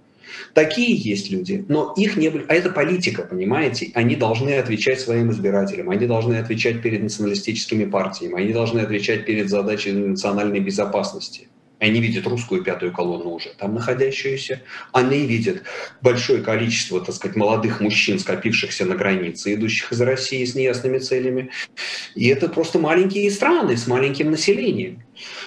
Такие 0.54 0.96
есть 0.96 1.30
люди, 1.30 1.64
но 1.68 1.92
их 1.96 2.16
не... 2.16 2.28
А 2.28 2.54
это 2.54 2.70
политика, 2.70 3.22
понимаете? 3.22 3.90
Они 3.94 4.16
должны 4.16 4.52
отвечать 4.52 5.00
своим 5.00 5.30
избирателям, 5.30 5.90
они 5.90 6.06
должны 6.06 6.36
отвечать 6.36 6.80
перед 6.80 7.02
националистическими 7.02 7.84
партиями, 7.84 8.40
они 8.40 8.52
должны 8.52 8.80
отвечать 8.80 9.26
перед 9.26 9.50
задачей 9.50 9.92
национальной 9.92 10.60
безопасности. 10.60 11.48
Они 11.78 12.00
видят 12.00 12.26
русскую 12.26 12.62
пятую 12.64 12.92
колонну 12.92 13.30
уже 13.30 13.50
там 13.50 13.74
находящуюся. 13.74 14.62
Они 14.92 15.26
видят 15.26 15.62
большое 16.00 16.42
количество, 16.42 17.00
так 17.00 17.14
сказать, 17.14 17.36
молодых 17.36 17.80
мужчин, 17.80 18.18
скопившихся 18.18 18.84
на 18.84 18.96
границе, 18.96 19.54
идущих 19.54 19.92
из 19.92 20.00
России 20.00 20.44
с 20.44 20.54
неясными 20.54 20.98
целями. 20.98 21.50
И 22.14 22.28
это 22.28 22.48
просто 22.48 22.78
маленькие 22.78 23.30
страны 23.30 23.76
с 23.76 23.86
маленьким 23.86 24.30
населением. 24.30 25.02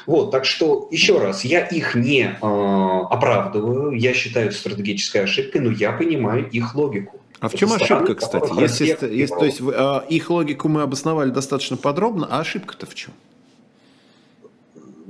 Вот, 0.05 0.31
так 0.31 0.45
что, 0.45 0.87
еще 0.91 1.19
раз, 1.19 1.43
я 1.43 1.65
их 1.65 1.95
не 1.95 2.23
э, 2.23 2.35
оправдываю, 2.41 3.91
я 3.91 4.13
считаю 4.13 4.47
это 4.47 4.55
стратегической 4.55 5.23
ошибкой, 5.23 5.61
но 5.61 5.71
я 5.71 5.91
понимаю 5.91 6.49
их 6.49 6.75
логику. 6.75 7.21
А 7.39 7.49
в 7.49 7.55
чем 7.55 7.73
ошибка, 7.73 8.15
кстати? 8.15 8.59
Если, 8.59 8.85
если, 8.85 9.35
то 9.35 9.45
есть 9.45 9.61
э, 9.61 10.01
их 10.09 10.29
логику 10.29 10.69
мы 10.69 10.83
обосновали 10.83 11.31
достаточно 11.31 11.75
подробно, 11.75 12.27
а 12.29 12.41
ошибка-то 12.41 12.85
в 12.85 12.93
чем? 12.93 13.13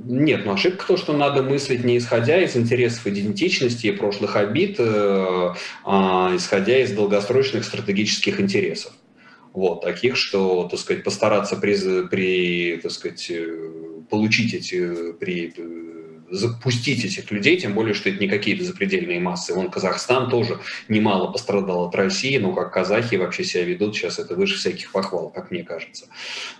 Нет, 0.04 0.44
но 0.44 0.54
ошибка 0.54 0.86
то, 0.86 0.96
что 0.96 1.12
надо 1.12 1.42
мыслить 1.42 1.84
не 1.84 1.98
исходя 1.98 2.40
из 2.42 2.56
интересов 2.56 3.06
идентичности 3.06 3.86
и 3.86 3.92
прошлых 3.92 4.36
обид, 4.36 4.76
э, 4.78 5.54
а 5.84 6.32
исходя 6.34 6.78
из 6.82 6.92
долгосрочных 6.92 7.64
стратегических 7.64 8.40
интересов. 8.40 8.92
Вот, 9.52 9.82
таких, 9.82 10.16
что, 10.16 10.66
так 10.68 10.80
сказать, 10.80 11.04
постараться 11.04 11.56
при, 11.56 12.08
при 12.08 12.80
так 12.82 12.90
сказать, 12.90 13.30
э, 13.30 13.70
получить 14.10 14.54
эти, 14.54 15.12
при 15.12 15.52
запустить 16.32 17.04
этих 17.04 17.30
людей, 17.30 17.58
тем 17.58 17.74
более, 17.74 17.94
что 17.94 18.08
это 18.08 18.18
не 18.18 18.28
какие-то 18.28 18.64
запредельные 18.64 19.20
массы. 19.20 19.52
Вон 19.52 19.70
Казахстан 19.70 20.30
тоже 20.30 20.58
немало 20.88 21.30
пострадал 21.30 21.86
от 21.88 21.94
России, 21.94 22.38
но 22.38 22.52
как 22.54 22.72
казахи 22.72 23.16
вообще 23.16 23.44
себя 23.44 23.64
ведут, 23.64 23.94
сейчас 23.94 24.18
это 24.18 24.34
выше 24.34 24.56
всяких 24.56 24.92
похвал, 24.92 25.28
как 25.28 25.50
мне 25.50 25.62
кажется. 25.62 26.06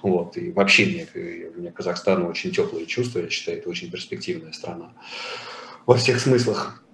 Вот. 0.03 0.37
И 0.37 0.53
вообще 0.53 0.87
мне, 0.87 1.53
мне 1.57 1.73
Казахстан 1.73 2.25
очень 2.25 2.53
теплые 2.53 2.87
чувства, 2.87 3.21
я 3.21 3.31
считаю, 3.31 3.59
это 3.59 3.71
очень 3.71 3.91
перспективная 3.91 4.53
страна 4.53 4.93
во 5.87 5.97
всех 5.97 6.21
смыслах. 6.21 6.85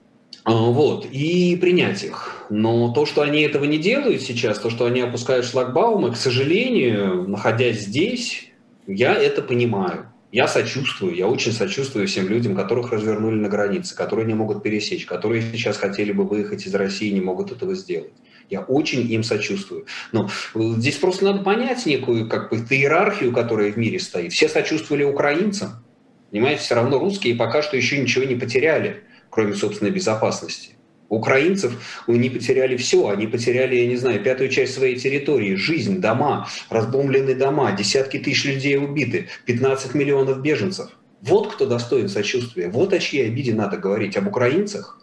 А, 0.45 0.53
вот, 0.53 1.07
и 1.11 1.57
принять 1.57 2.05
их. 2.05 2.47
Но 2.49 2.93
то, 2.93 3.07
что 3.07 3.23
они 3.23 3.43
этого 3.43 3.65
не 3.65 3.79
делают 3.79 4.23
сейчас, 4.23 4.59
то, 4.59 4.71
что 4.71 4.87
они 4.87 5.01
опускают 5.01 5.45
шлагбаумы, 5.45 6.13
к 6.13 6.17
сожалению, 6.17 7.29
находясь 7.29 7.81
здесь, 7.81 8.51
я 8.87 9.15
это 9.15 9.43
понимаю. 9.43 10.11
Я 10.31 10.47
сочувствую, 10.47 11.15
я 11.15 11.27
очень 11.27 11.53
сочувствую 11.53 12.07
всем 12.07 12.29
людям, 12.29 12.55
которых 12.55 12.93
развернули 12.93 13.37
на 13.37 13.49
границе, 13.49 13.97
которые 13.97 14.27
не 14.27 14.35
могут 14.35 14.63
пересечь, 14.63 15.07
которые 15.07 15.43
сейчас 15.43 15.79
хотели 15.79 16.13
бы 16.13 16.25
выехать 16.25 16.67
из 16.67 16.75
России 16.75 17.09
и 17.09 17.15
не 17.15 17.21
могут 17.21 17.51
этого 17.51 17.75
сделать. 17.75 18.13
Я 18.51 18.61
очень 18.61 19.11
им 19.11 19.23
сочувствую. 19.23 19.87
Но 20.13 20.29
э, 20.55 20.61
здесь 20.77 20.97
просто 20.97 21.25
надо 21.25 21.43
понять 21.43 21.87
некую 21.87 22.29
как 22.29 22.51
бы 22.51 22.57
иерархию, 22.57 23.33
которая 23.33 23.73
в 23.73 23.77
мире 23.77 23.99
стоит. 23.99 24.33
Все 24.33 24.49
сочувствовали 24.49 25.05
украинцам, 25.05 25.83
Понимаете, 26.31 26.61
все 26.61 26.75
равно 26.75 26.99
русские 26.99 27.35
пока 27.37 27.63
что 27.63 27.77
еще 27.77 27.99
ничего 27.99 28.25
не 28.25 28.35
потеряли, 28.35 29.05
кроме 29.31 29.55
собственной 29.55 29.91
безопасности. 29.91 30.78
Украинцев 31.09 31.73
не 32.07 32.29
потеряли 32.29 32.77
все, 32.77 33.09
они 33.09 33.27
потеряли, 33.27 33.77
я 33.77 33.87
не 33.87 33.97
знаю, 33.97 34.23
пятую 34.23 34.51
часть 34.51 34.75
своей 34.75 34.97
территории, 34.97 35.55
жизнь, 35.55 36.01
дома, 36.01 36.49
разбомбленные 36.69 37.35
дома, 37.35 37.73
десятки 37.73 38.19
тысяч 38.19 38.45
людей 38.45 38.77
убиты, 38.77 39.29
15 39.47 39.95
миллионов 39.95 40.43
беженцев. 40.43 40.91
Вот 41.23 41.53
кто 41.53 41.67
достоин 41.67 42.09
сочувствия, 42.09 42.69
вот 42.69 42.93
о 42.93 42.99
чьей 42.99 43.27
обиде 43.27 43.55
надо 43.55 43.79
говорить, 43.79 44.17
об 44.17 44.29
украинцах. 44.29 45.01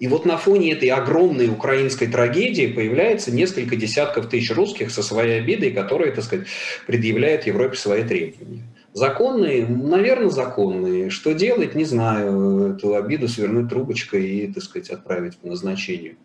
И 0.00 0.06
вот 0.06 0.24
на 0.24 0.38
фоне 0.38 0.72
этой 0.72 0.88
огромной 0.90 1.48
украинской 1.48 2.06
трагедии 2.06 2.68
появляется 2.68 3.32
несколько 3.32 3.76
десятков 3.76 4.28
тысяч 4.28 4.50
русских 4.52 4.90
со 4.90 5.02
своей 5.02 5.40
обидой, 5.40 5.72
которые, 5.72 6.12
так 6.12 6.24
сказать, 6.24 6.46
предъявляют 6.86 7.46
Европе 7.46 7.76
свои 7.76 8.04
требования. 8.04 8.62
Законные? 8.98 9.64
Наверное, 9.64 10.28
законные. 10.28 11.10
Что 11.10 11.32
делать, 11.32 11.76
не 11.76 11.84
знаю. 11.84 12.74
Эту 12.74 12.96
обиду 12.96 13.28
свернуть 13.28 13.68
трубочкой 13.68 14.26
и, 14.26 14.52
так 14.52 14.64
сказать, 14.64 14.90
отправить 14.90 15.36
по 15.36 15.46
назначению. 15.46 16.16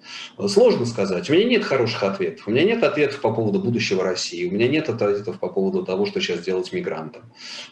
Сложно 0.48 0.88
сказать. 0.88 1.30
У 1.30 1.34
меня 1.34 1.46
нет 1.46 1.64
хороших 1.64 2.02
ответов. 2.02 2.48
У 2.48 2.52
меня 2.52 2.64
нет 2.64 2.84
ответов 2.84 3.22
по 3.22 3.32
поводу 3.32 3.60
будущего 3.60 4.04
России. 4.04 4.50
У 4.50 4.52
меня 4.52 4.68
нет 4.68 4.90
ответов 4.90 5.40
по 5.40 5.50
поводу 5.50 5.86
того, 5.86 6.08
что 6.08 6.20
сейчас 6.20 6.40
делать 6.40 6.74
мигрантам. 6.74 7.22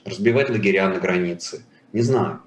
Разбивать 0.06 0.52
лагеря 0.52 0.88
на 0.88 0.99
границе. 0.99 1.66
Не 1.93 2.02
знаю 2.04 2.41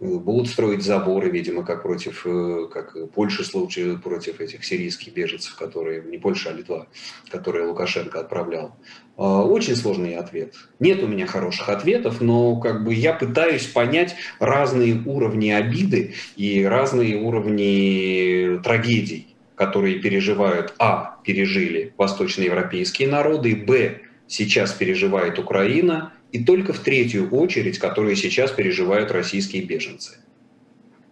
будут 0.00 0.48
строить 0.48 0.82
заборы, 0.82 1.30
видимо, 1.30 1.64
как 1.64 1.82
против, 1.82 2.22
э, 2.24 2.68
как 2.72 3.10
Польша 3.12 3.44
случай 3.44 3.96
против 3.96 4.40
этих 4.40 4.64
сирийских 4.64 5.12
беженцев, 5.12 5.56
которые, 5.56 6.02
не 6.02 6.18
Польша, 6.18 6.50
а 6.50 6.52
Литва, 6.52 6.86
которые 7.30 7.66
Лукашенко 7.66 8.20
отправлял. 8.20 8.76
А, 9.16 9.42
очень 9.42 9.74
сложный 9.74 10.14
ответ. 10.16 10.54
Нет 10.78 11.02
у 11.02 11.08
меня 11.08 11.26
хороших 11.26 11.68
ответов, 11.68 12.20
но 12.20 12.56
как 12.60 12.84
бы 12.84 12.94
я 12.94 13.12
пытаюсь 13.12 13.66
понять 13.66 14.14
разные 14.38 15.02
уровни 15.04 15.50
обиды 15.50 16.14
и 16.36 16.64
разные 16.64 17.16
уровни 17.16 18.60
трагедий, 18.62 19.34
которые 19.56 19.98
переживают, 19.98 20.74
а, 20.78 21.18
пережили 21.24 21.92
восточноевропейские 21.96 23.08
народы, 23.08 23.56
б, 23.56 24.02
сейчас 24.28 24.72
переживает 24.72 25.38
Украина– 25.38 26.12
и 26.32 26.44
только 26.44 26.72
в 26.72 26.80
третью 26.80 27.30
очередь, 27.30 27.78
которые 27.78 28.16
сейчас 28.16 28.50
переживают 28.50 29.10
российские 29.10 29.62
беженцы. 29.62 30.18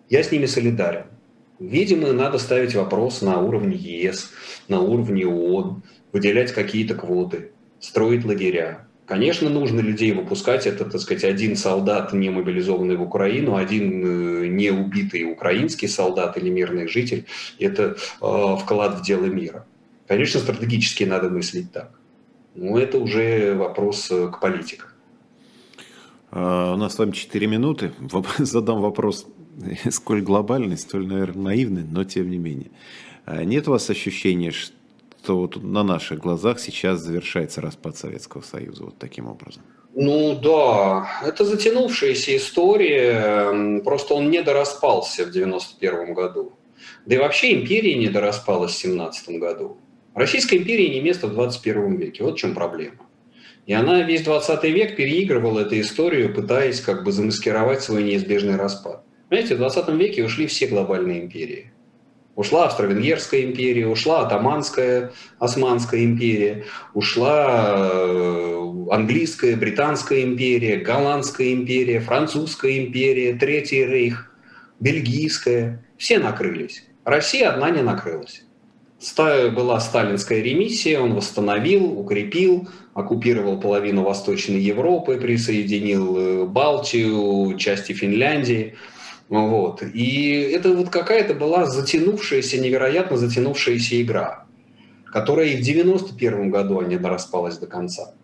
Я 0.08 0.22
с 0.22 0.30
ними 0.30 0.46
солидарен. 0.46 1.06
Видимо, 1.58 2.12
надо 2.12 2.38
ставить 2.38 2.74
вопрос 2.74 3.22
на 3.22 3.40
уровне 3.40 3.76
ЕС, 3.76 4.30
на 4.68 4.80
уровне 4.80 5.26
ООН, 5.26 5.82
выделять 6.12 6.52
какие-то 6.52 6.94
квоты, 6.94 7.52
строить 7.80 8.24
лагеря. 8.24 8.86
Конечно, 9.06 9.48
нужно 9.48 9.80
людей 9.80 10.12
выпускать. 10.12 10.66
Это, 10.66 10.84
так 10.84 11.00
сказать, 11.00 11.24
один 11.24 11.56
солдат, 11.56 12.12
не 12.12 12.28
мобилизованный 12.28 12.96
в 12.96 13.02
Украину, 13.02 13.56
один 13.56 14.04
э, 14.04 14.46
не 14.48 14.70
убитый 14.70 15.30
украинский 15.30 15.88
солдат 15.88 16.36
или 16.36 16.50
мирный 16.50 16.88
житель. 16.88 17.24
Это 17.58 17.96
э, 18.20 18.56
вклад 18.60 18.98
в 18.98 19.04
дело 19.04 19.26
мира. 19.26 19.64
Конечно, 20.08 20.40
стратегически 20.40 21.04
надо 21.04 21.30
мыслить 21.30 21.72
так. 21.72 21.92
Но 22.54 22.78
это 22.78 22.98
уже 22.98 23.54
вопрос 23.54 24.10
э, 24.10 24.28
к 24.28 24.40
политикам. 24.40 24.88
А, 26.30 26.74
у 26.74 26.76
нас 26.76 26.94
с 26.94 26.98
вами 26.98 27.12
4 27.12 27.46
минуты. 27.46 27.92
Задам 28.38 28.80
вопрос, 28.80 29.26
сколь 29.90 30.22
глобальный, 30.22 30.76
столь, 30.76 31.06
наверное, 31.06 31.44
наивный, 31.44 31.84
но 31.84 32.04
тем 32.04 32.30
не 32.30 32.38
менее. 32.38 32.70
А 33.24 33.44
нет 33.44 33.68
у 33.68 33.72
вас 33.72 33.90
ощущения, 33.90 34.52
что 34.52 35.38
вот 35.38 35.62
на 35.62 35.82
наших 35.82 36.20
глазах 36.20 36.60
сейчас 36.60 37.00
завершается 37.00 37.60
распад 37.60 37.96
Советского 37.96 38.42
Союза 38.42 38.84
вот 38.84 38.98
таким 38.98 39.26
образом? 39.26 39.62
Ну 39.94 40.38
да, 40.40 41.08
это 41.24 41.44
затянувшаяся 41.44 42.36
история, 42.36 43.80
просто 43.82 44.14
он 44.14 44.30
не 44.30 44.42
дораспался 44.42 45.24
в 45.24 45.30
91 45.30 46.12
году. 46.12 46.52
Да 47.06 47.14
и 47.14 47.18
вообще 47.18 47.54
империя 47.54 47.94
не 47.96 48.08
дораспалась 48.08 48.72
в 48.72 48.76
17 48.76 49.38
году. 49.38 49.78
Российская 50.14 50.58
империя 50.58 50.90
не 50.90 51.00
место 51.00 51.26
в 51.26 51.34
21 51.34 51.96
веке. 51.96 52.24
Вот 52.24 52.36
в 52.36 52.38
чем 52.38 52.54
проблема. 52.54 53.05
И 53.66 53.72
она 53.72 54.02
весь 54.02 54.22
20 54.22 54.62
век 54.64 54.96
переигрывала 54.96 55.60
эту 55.60 55.80
историю, 55.80 56.32
пытаясь 56.32 56.80
как 56.80 57.02
бы 57.02 57.10
замаскировать 57.10 57.82
свой 57.82 58.04
неизбежный 58.04 58.56
распад. 58.56 59.02
Понимаете, 59.28 59.56
в 59.56 59.58
20 59.58 59.88
веке 59.88 60.24
ушли 60.24 60.46
все 60.46 60.68
глобальные 60.68 61.22
империи. 61.24 61.72
Ушла 62.36 62.66
Австро-Венгерская 62.66 63.42
империя, 63.42 63.86
ушла 63.86 64.20
Атаманская, 64.26 65.10
Османская 65.38 66.04
империя, 66.04 66.64
ушла 66.92 67.74
э, 67.78 68.74
Английская, 68.90 69.56
Британская 69.56 70.22
империя, 70.22 70.76
Голландская 70.76 71.52
империя, 71.52 71.98
Французская 72.00 72.78
империя, 72.84 73.34
Третий 73.34 73.84
рейх, 73.84 74.30
Бельгийская. 74.80 75.84
Все 75.96 76.18
накрылись. 76.18 76.84
Россия 77.04 77.50
одна 77.50 77.70
не 77.70 77.82
накрылась. 77.82 78.44
Была 79.16 79.80
сталинская 79.80 80.40
ремиссия, 80.42 81.00
он 81.00 81.14
восстановил, 81.14 81.98
укрепил, 81.98 82.68
оккупировал 82.96 83.60
половину 83.60 84.02
Восточной 84.04 84.58
Европы, 84.58 85.18
присоединил 85.18 86.16
э, 86.16 86.44
Балтию, 86.46 87.54
части 87.58 87.92
Финляндии. 87.92 88.74
Вот. 89.28 89.82
И 89.82 90.30
это 90.32 90.72
вот 90.72 90.88
какая-то 90.88 91.34
была 91.34 91.66
затянувшаяся, 91.66 92.58
невероятно 92.58 93.18
затянувшаяся 93.18 94.00
игра, 94.00 94.46
которая 95.12 95.48
и 95.48 95.56
в 95.56 95.60
91 95.60 96.50
году 96.50 96.80
не 96.80 96.96
распалась 96.96 97.58
до 97.58 97.66
конца. 97.66 98.14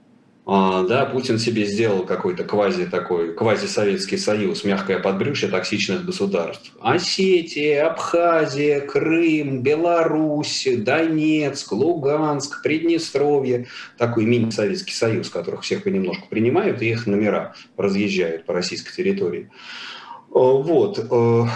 А, 0.45 0.83
да, 0.83 1.05
Путин 1.05 1.39
себе 1.39 1.65
сделал 1.67 2.05
какой-то 2.05 2.43
квази 2.43 2.87
такой, 2.87 3.33
квази-советский 3.33 4.17
союз, 4.17 4.65
мягкое 4.65 4.99
подбрюшье 4.99 5.49
токсичных 5.49 6.05
государств. 6.05 6.73
Осетия, 6.81 7.87
Абхазия, 7.87 8.81
Крым, 8.81 9.63
Беларусь, 9.63 10.67
Донецк, 10.79 11.71
Луганск, 11.71 12.61
Приднестровье. 12.63 13.69
Такой 13.99 14.25
мини-советский 14.25 14.95
союз, 14.95 15.31
которых 15.31 15.63
всех 15.63 15.85
понемножку 15.85 16.27
принимают, 16.29 16.83
и 16.83 16.91
их 16.91 17.07
номера 17.07 17.55
разъезжают 17.77 18.45
по 18.45 18.53
российской 18.53 18.93
территории. 18.97 19.49
А, 20.35 20.39
вот. 20.41 21.07
А, 21.09 21.47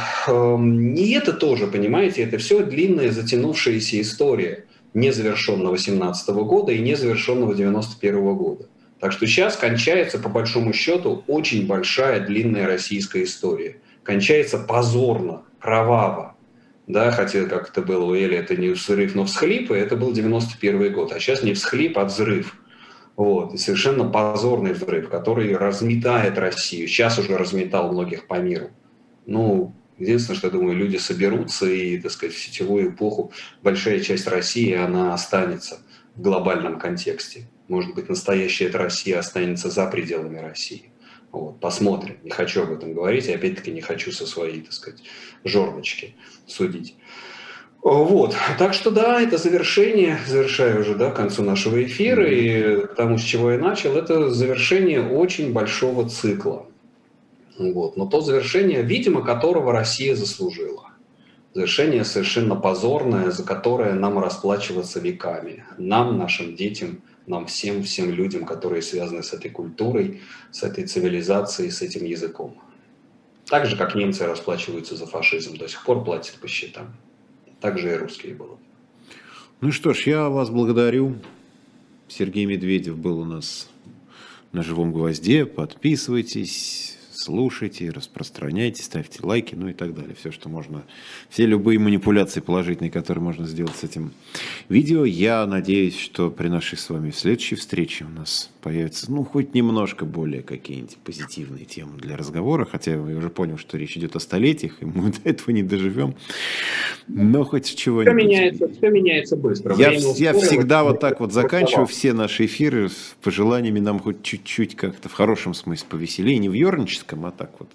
и 0.60 1.10
это 1.10 1.32
тоже, 1.32 1.66
понимаете, 1.66 2.22
это 2.22 2.38
все 2.38 2.64
длинная 2.64 3.10
затянувшаяся 3.10 4.00
история 4.00 4.66
незавершенного 4.94 5.76
17 5.76 6.28
года 6.28 6.70
и 6.70 6.78
незавершенного 6.78 7.52
91 7.52 8.34
года. 8.36 8.68
Так 9.00 9.12
что 9.12 9.26
сейчас 9.26 9.56
кончается, 9.56 10.18
по 10.18 10.28
большому 10.28 10.72
счету, 10.72 11.22
очень 11.26 11.66
большая 11.66 12.20
длинная 12.20 12.66
российская 12.66 13.24
история. 13.24 13.76
Кончается 14.02 14.58
позорно, 14.58 15.42
кроваво. 15.60 16.36
Да, 16.86 17.10
хотя, 17.10 17.44
как 17.46 17.70
это 17.70 17.82
было 17.82 18.04
у 18.04 18.14
Эли, 18.14 18.36
это 18.36 18.56
не 18.56 18.68
взрыв, 18.68 19.14
но 19.14 19.24
всхлип, 19.24 19.72
и 19.72 19.74
это 19.74 19.96
был 19.96 20.12
91 20.12 20.92
год. 20.92 21.12
А 21.12 21.18
сейчас 21.18 21.42
не 21.42 21.52
всхлип, 21.52 21.98
а 21.98 22.04
взрыв. 22.04 22.56
Вот. 23.16 23.54
И 23.54 23.58
совершенно 23.58 24.08
позорный 24.08 24.72
взрыв, 24.72 25.08
который 25.08 25.56
разметает 25.56 26.38
Россию. 26.38 26.86
Сейчас 26.86 27.18
уже 27.18 27.36
разметал 27.36 27.92
многих 27.92 28.26
по 28.26 28.38
миру. 28.38 28.70
Ну, 29.26 29.74
единственное, 29.98 30.38
что 30.38 30.46
я 30.46 30.52
думаю, 30.52 30.76
люди 30.76 30.96
соберутся, 30.96 31.66
и, 31.66 31.98
так 31.98 32.12
сказать, 32.12 32.34
в 32.34 32.38
сетевую 32.38 32.90
эпоху 32.90 33.32
большая 33.62 34.00
часть 34.00 34.28
России, 34.28 34.72
она 34.72 35.12
останется 35.12 35.78
в 36.14 36.20
глобальном 36.20 36.78
контексте. 36.78 37.48
Может 37.68 37.94
быть, 37.94 38.08
настоящая 38.08 38.66
эта 38.66 38.78
Россия 38.78 39.18
останется 39.18 39.70
за 39.70 39.86
пределами 39.86 40.38
России. 40.38 40.90
Вот, 41.32 41.60
посмотрим. 41.60 42.16
Не 42.22 42.30
хочу 42.30 42.62
об 42.62 42.72
этом 42.72 42.94
говорить. 42.94 43.26
И 43.26 43.32
опять-таки 43.32 43.70
не 43.70 43.80
хочу 43.80 44.12
со 44.12 44.26
своей, 44.26 44.60
так 44.60 44.72
сказать, 44.72 45.02
жерночки 45.44 46.14
судить. 46.46 46.96
Вот. 47.82 48.34
Так 48.58 48.74
что 48.74 48.90
да, 48.90 49.20
это 49.20 49.36
завершение, 49.36 50.18
завершаю 50.26 50.80
уже 50.80 50.94
да, 50.94 51.10
к 51.10 51.16
концу 51.16 51.42
нашего 51.42 51.82
эфира, 51.84 52.28
и 52.28 52.86
к 52.86 52.94
тому, 52.94 53.18
с 53.18 53.22
чего 53.22 53.52
я 53.52 53.58
начал, 53.58 53.96
это 53.96 54.30
завершение 54.30 55.02
очень 55.02 55.52
большого 55.52 56.08
цикла. 56.08 56.66
Вот. 57.58 57.96
Но 57.96 58.06
то 58.06 58.20
завершение, 58.22 58.82
видимо, 58.82 59.22
которого 59.22 59.72
Россия 59.72 60.14
заслужила. 60.14 60.90
Завершение 61.54 62.04
совершенно 62.04 62.56
позорное, 62.56 63.30
за 63.30 63.44
которое 63.44 63.94
нам 63.94 64.18
расплачиваться 64.18 65.00
веками. 65.00 65.64
Нам, 65.78 66.18
нашим 66.18 66.54
детям, 66.56 67.02
нам 67.26 67.46
всем, 67.46 67.82
всем 67.82 68.10
людям, 68.10 68.44
которые 68.44 68.82
связаны 68.82 69.22
с 69.22 69.32
этой 69.32 69.50
культурой, 69.50 70.20
с 70.52 70.62
этой 70.62 70.86
цивилизацией, 70.86 71.70
с 71.70 71.82
этим 71.82 72.04
языком. 72.04 72.56
Так 73.46 73.66
же, 73.66 73.76
как 73.76 73.94
немцы 73.94 74.26
расплачиваются 74.26 74.96
за 74.96 75.06
фашизм, 75.06 75.56
до 75.56 75.68
сих 75.68 75.84
пор 75.84 76.04
платят 76.04 76.36
по 76.36 76.48
счетам. 76.48 76.96
Так 77.60 77.78
же 77.78 77.92
и 77.92 77.96
русские 77.96 78.34
будут. 78.34 78.58
Ну 79.60 79.72
что 79.72 79.94
ж, 79.94 80.06
я 80.06 80.28
вас 80.28 80.50
благодарю. 80.50 81.16
Сергей 82.08 82.46
Медведев 82.46 82.96
был 82.96 83.20
у 83.20 83.24
нас 83.24 83.68
на 84.52 84.62
живом 84.62 84.92
гвозде. 84.92 85.46
Подписывайтесь, 85.46 86.95
слушайте, 87.26 87.90
распространяйте, 87.90 88.84
ставьте 88.84 89.18
лайки, 89.22 89.56
ну 89.56 89.68
и 89.68 89.72
так 89.72 89.94
далее. 89.94 90.14
Все, 90.18 90.30
что 90.30 90.48
можно, 90.48 90.84
все 91.28 91.44
любые 91.44 91.78
манипуляции 91.78 92.40
положительные, 92.40 92.90
которые 92.90 93.22
можно 93.22 93.46
сделать 93.46 93.74
с 93.74 93.82
этим 93.82 94.12
видео. 94.68 95.04
Я 95.04 95.44
надеюсь, 95.46 95.98
что 95.98 96.30
при 96.30 96.46
нашей 96.46 96.78
с 96.78 96.88
вами 96.88 97.10
следующей 97.10 97.56
встрече 97.56 98.04
у 98.04 98.08
нас 98.08 98.50
появятся, 98.66 99.12
ну, 99.12 99.24
хоть 99.24 99.54
немножко 99.54 100.04
более 100.04 100.42
какие-нибудь 100.42 100.96
позитивные 101.04 101.64
темы 101.64 101.98
для 101.98 102.16
разговора, 102.16 102.64
хотя 102.64 102.94
я 102.94 102.98
уже 102.98 103.30
понял, 103.30 103.58
что 103.58 103.78
речь 103.78 103.96
идет 103.96 104.16
о 104.16 104.20
столетиях, 104.20 104.82
и 104.82 104.84
мы 104.84 105.12
до 105.24 105.30
этого 105.30 105.50
не 105.50 105.62
доживем, 105.62 106.14
но 107.06 107.44
хоть 107.44 107.76
чего-нибудь. 107.76 108.12
Все 108.12 108.26
меняется, 108.26 108.68
все 108.68 108.90
меняется 108.90 109.36
быстро. 109.36 109.76
Я, 109.76 109.92
я 109.92 110.32
всегда 110.32 110.82
вот 110.82 111.00
так 111.00 111.20
вот 111.20 111.32
заканчиваю 111.32 111.86
все 111.86 112.12
наши 112.12 112.46
эфиры 112.46 112.88
с 112.88 113.16
пожеланиями 113.22 113.78
нам 113.78 114.00
хоть 114.00 114.22
чуть-чуть 114.22 114.74
как-то 114.74 115.08
в 115.08 115.12
хорошем 115.12 115.54
смысле 115.54 115.86
повеселее, 115.88 116.38
не 116.38 116.48
в 116.48 116.52
ерническом, 116.52 117.15
а 117.24 117.30
так 117.30 117.50
вот 117.58 117.70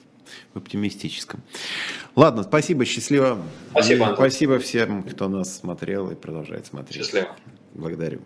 в 0.54 0.58
оптимистическом. 0.58 1.42
Ладно, 2.16 2.44
спасибо, 2.44 2.86
счастливо. 2.86 3.42
Спасибо, 3.72 4.08
Антон. 4.08 4.18
Спасибо 4.18 4.60
всем, 4.60 5.04
кто 5.04 5.28
нас 5.28 5.58
смотрел 5.58 6.12
и 6.12 6.16
продолжает 6.16 6.66
смотреть. 6.66 6.98
Счастливо. 6.98 7.36
Благодарю. 7.74 8.22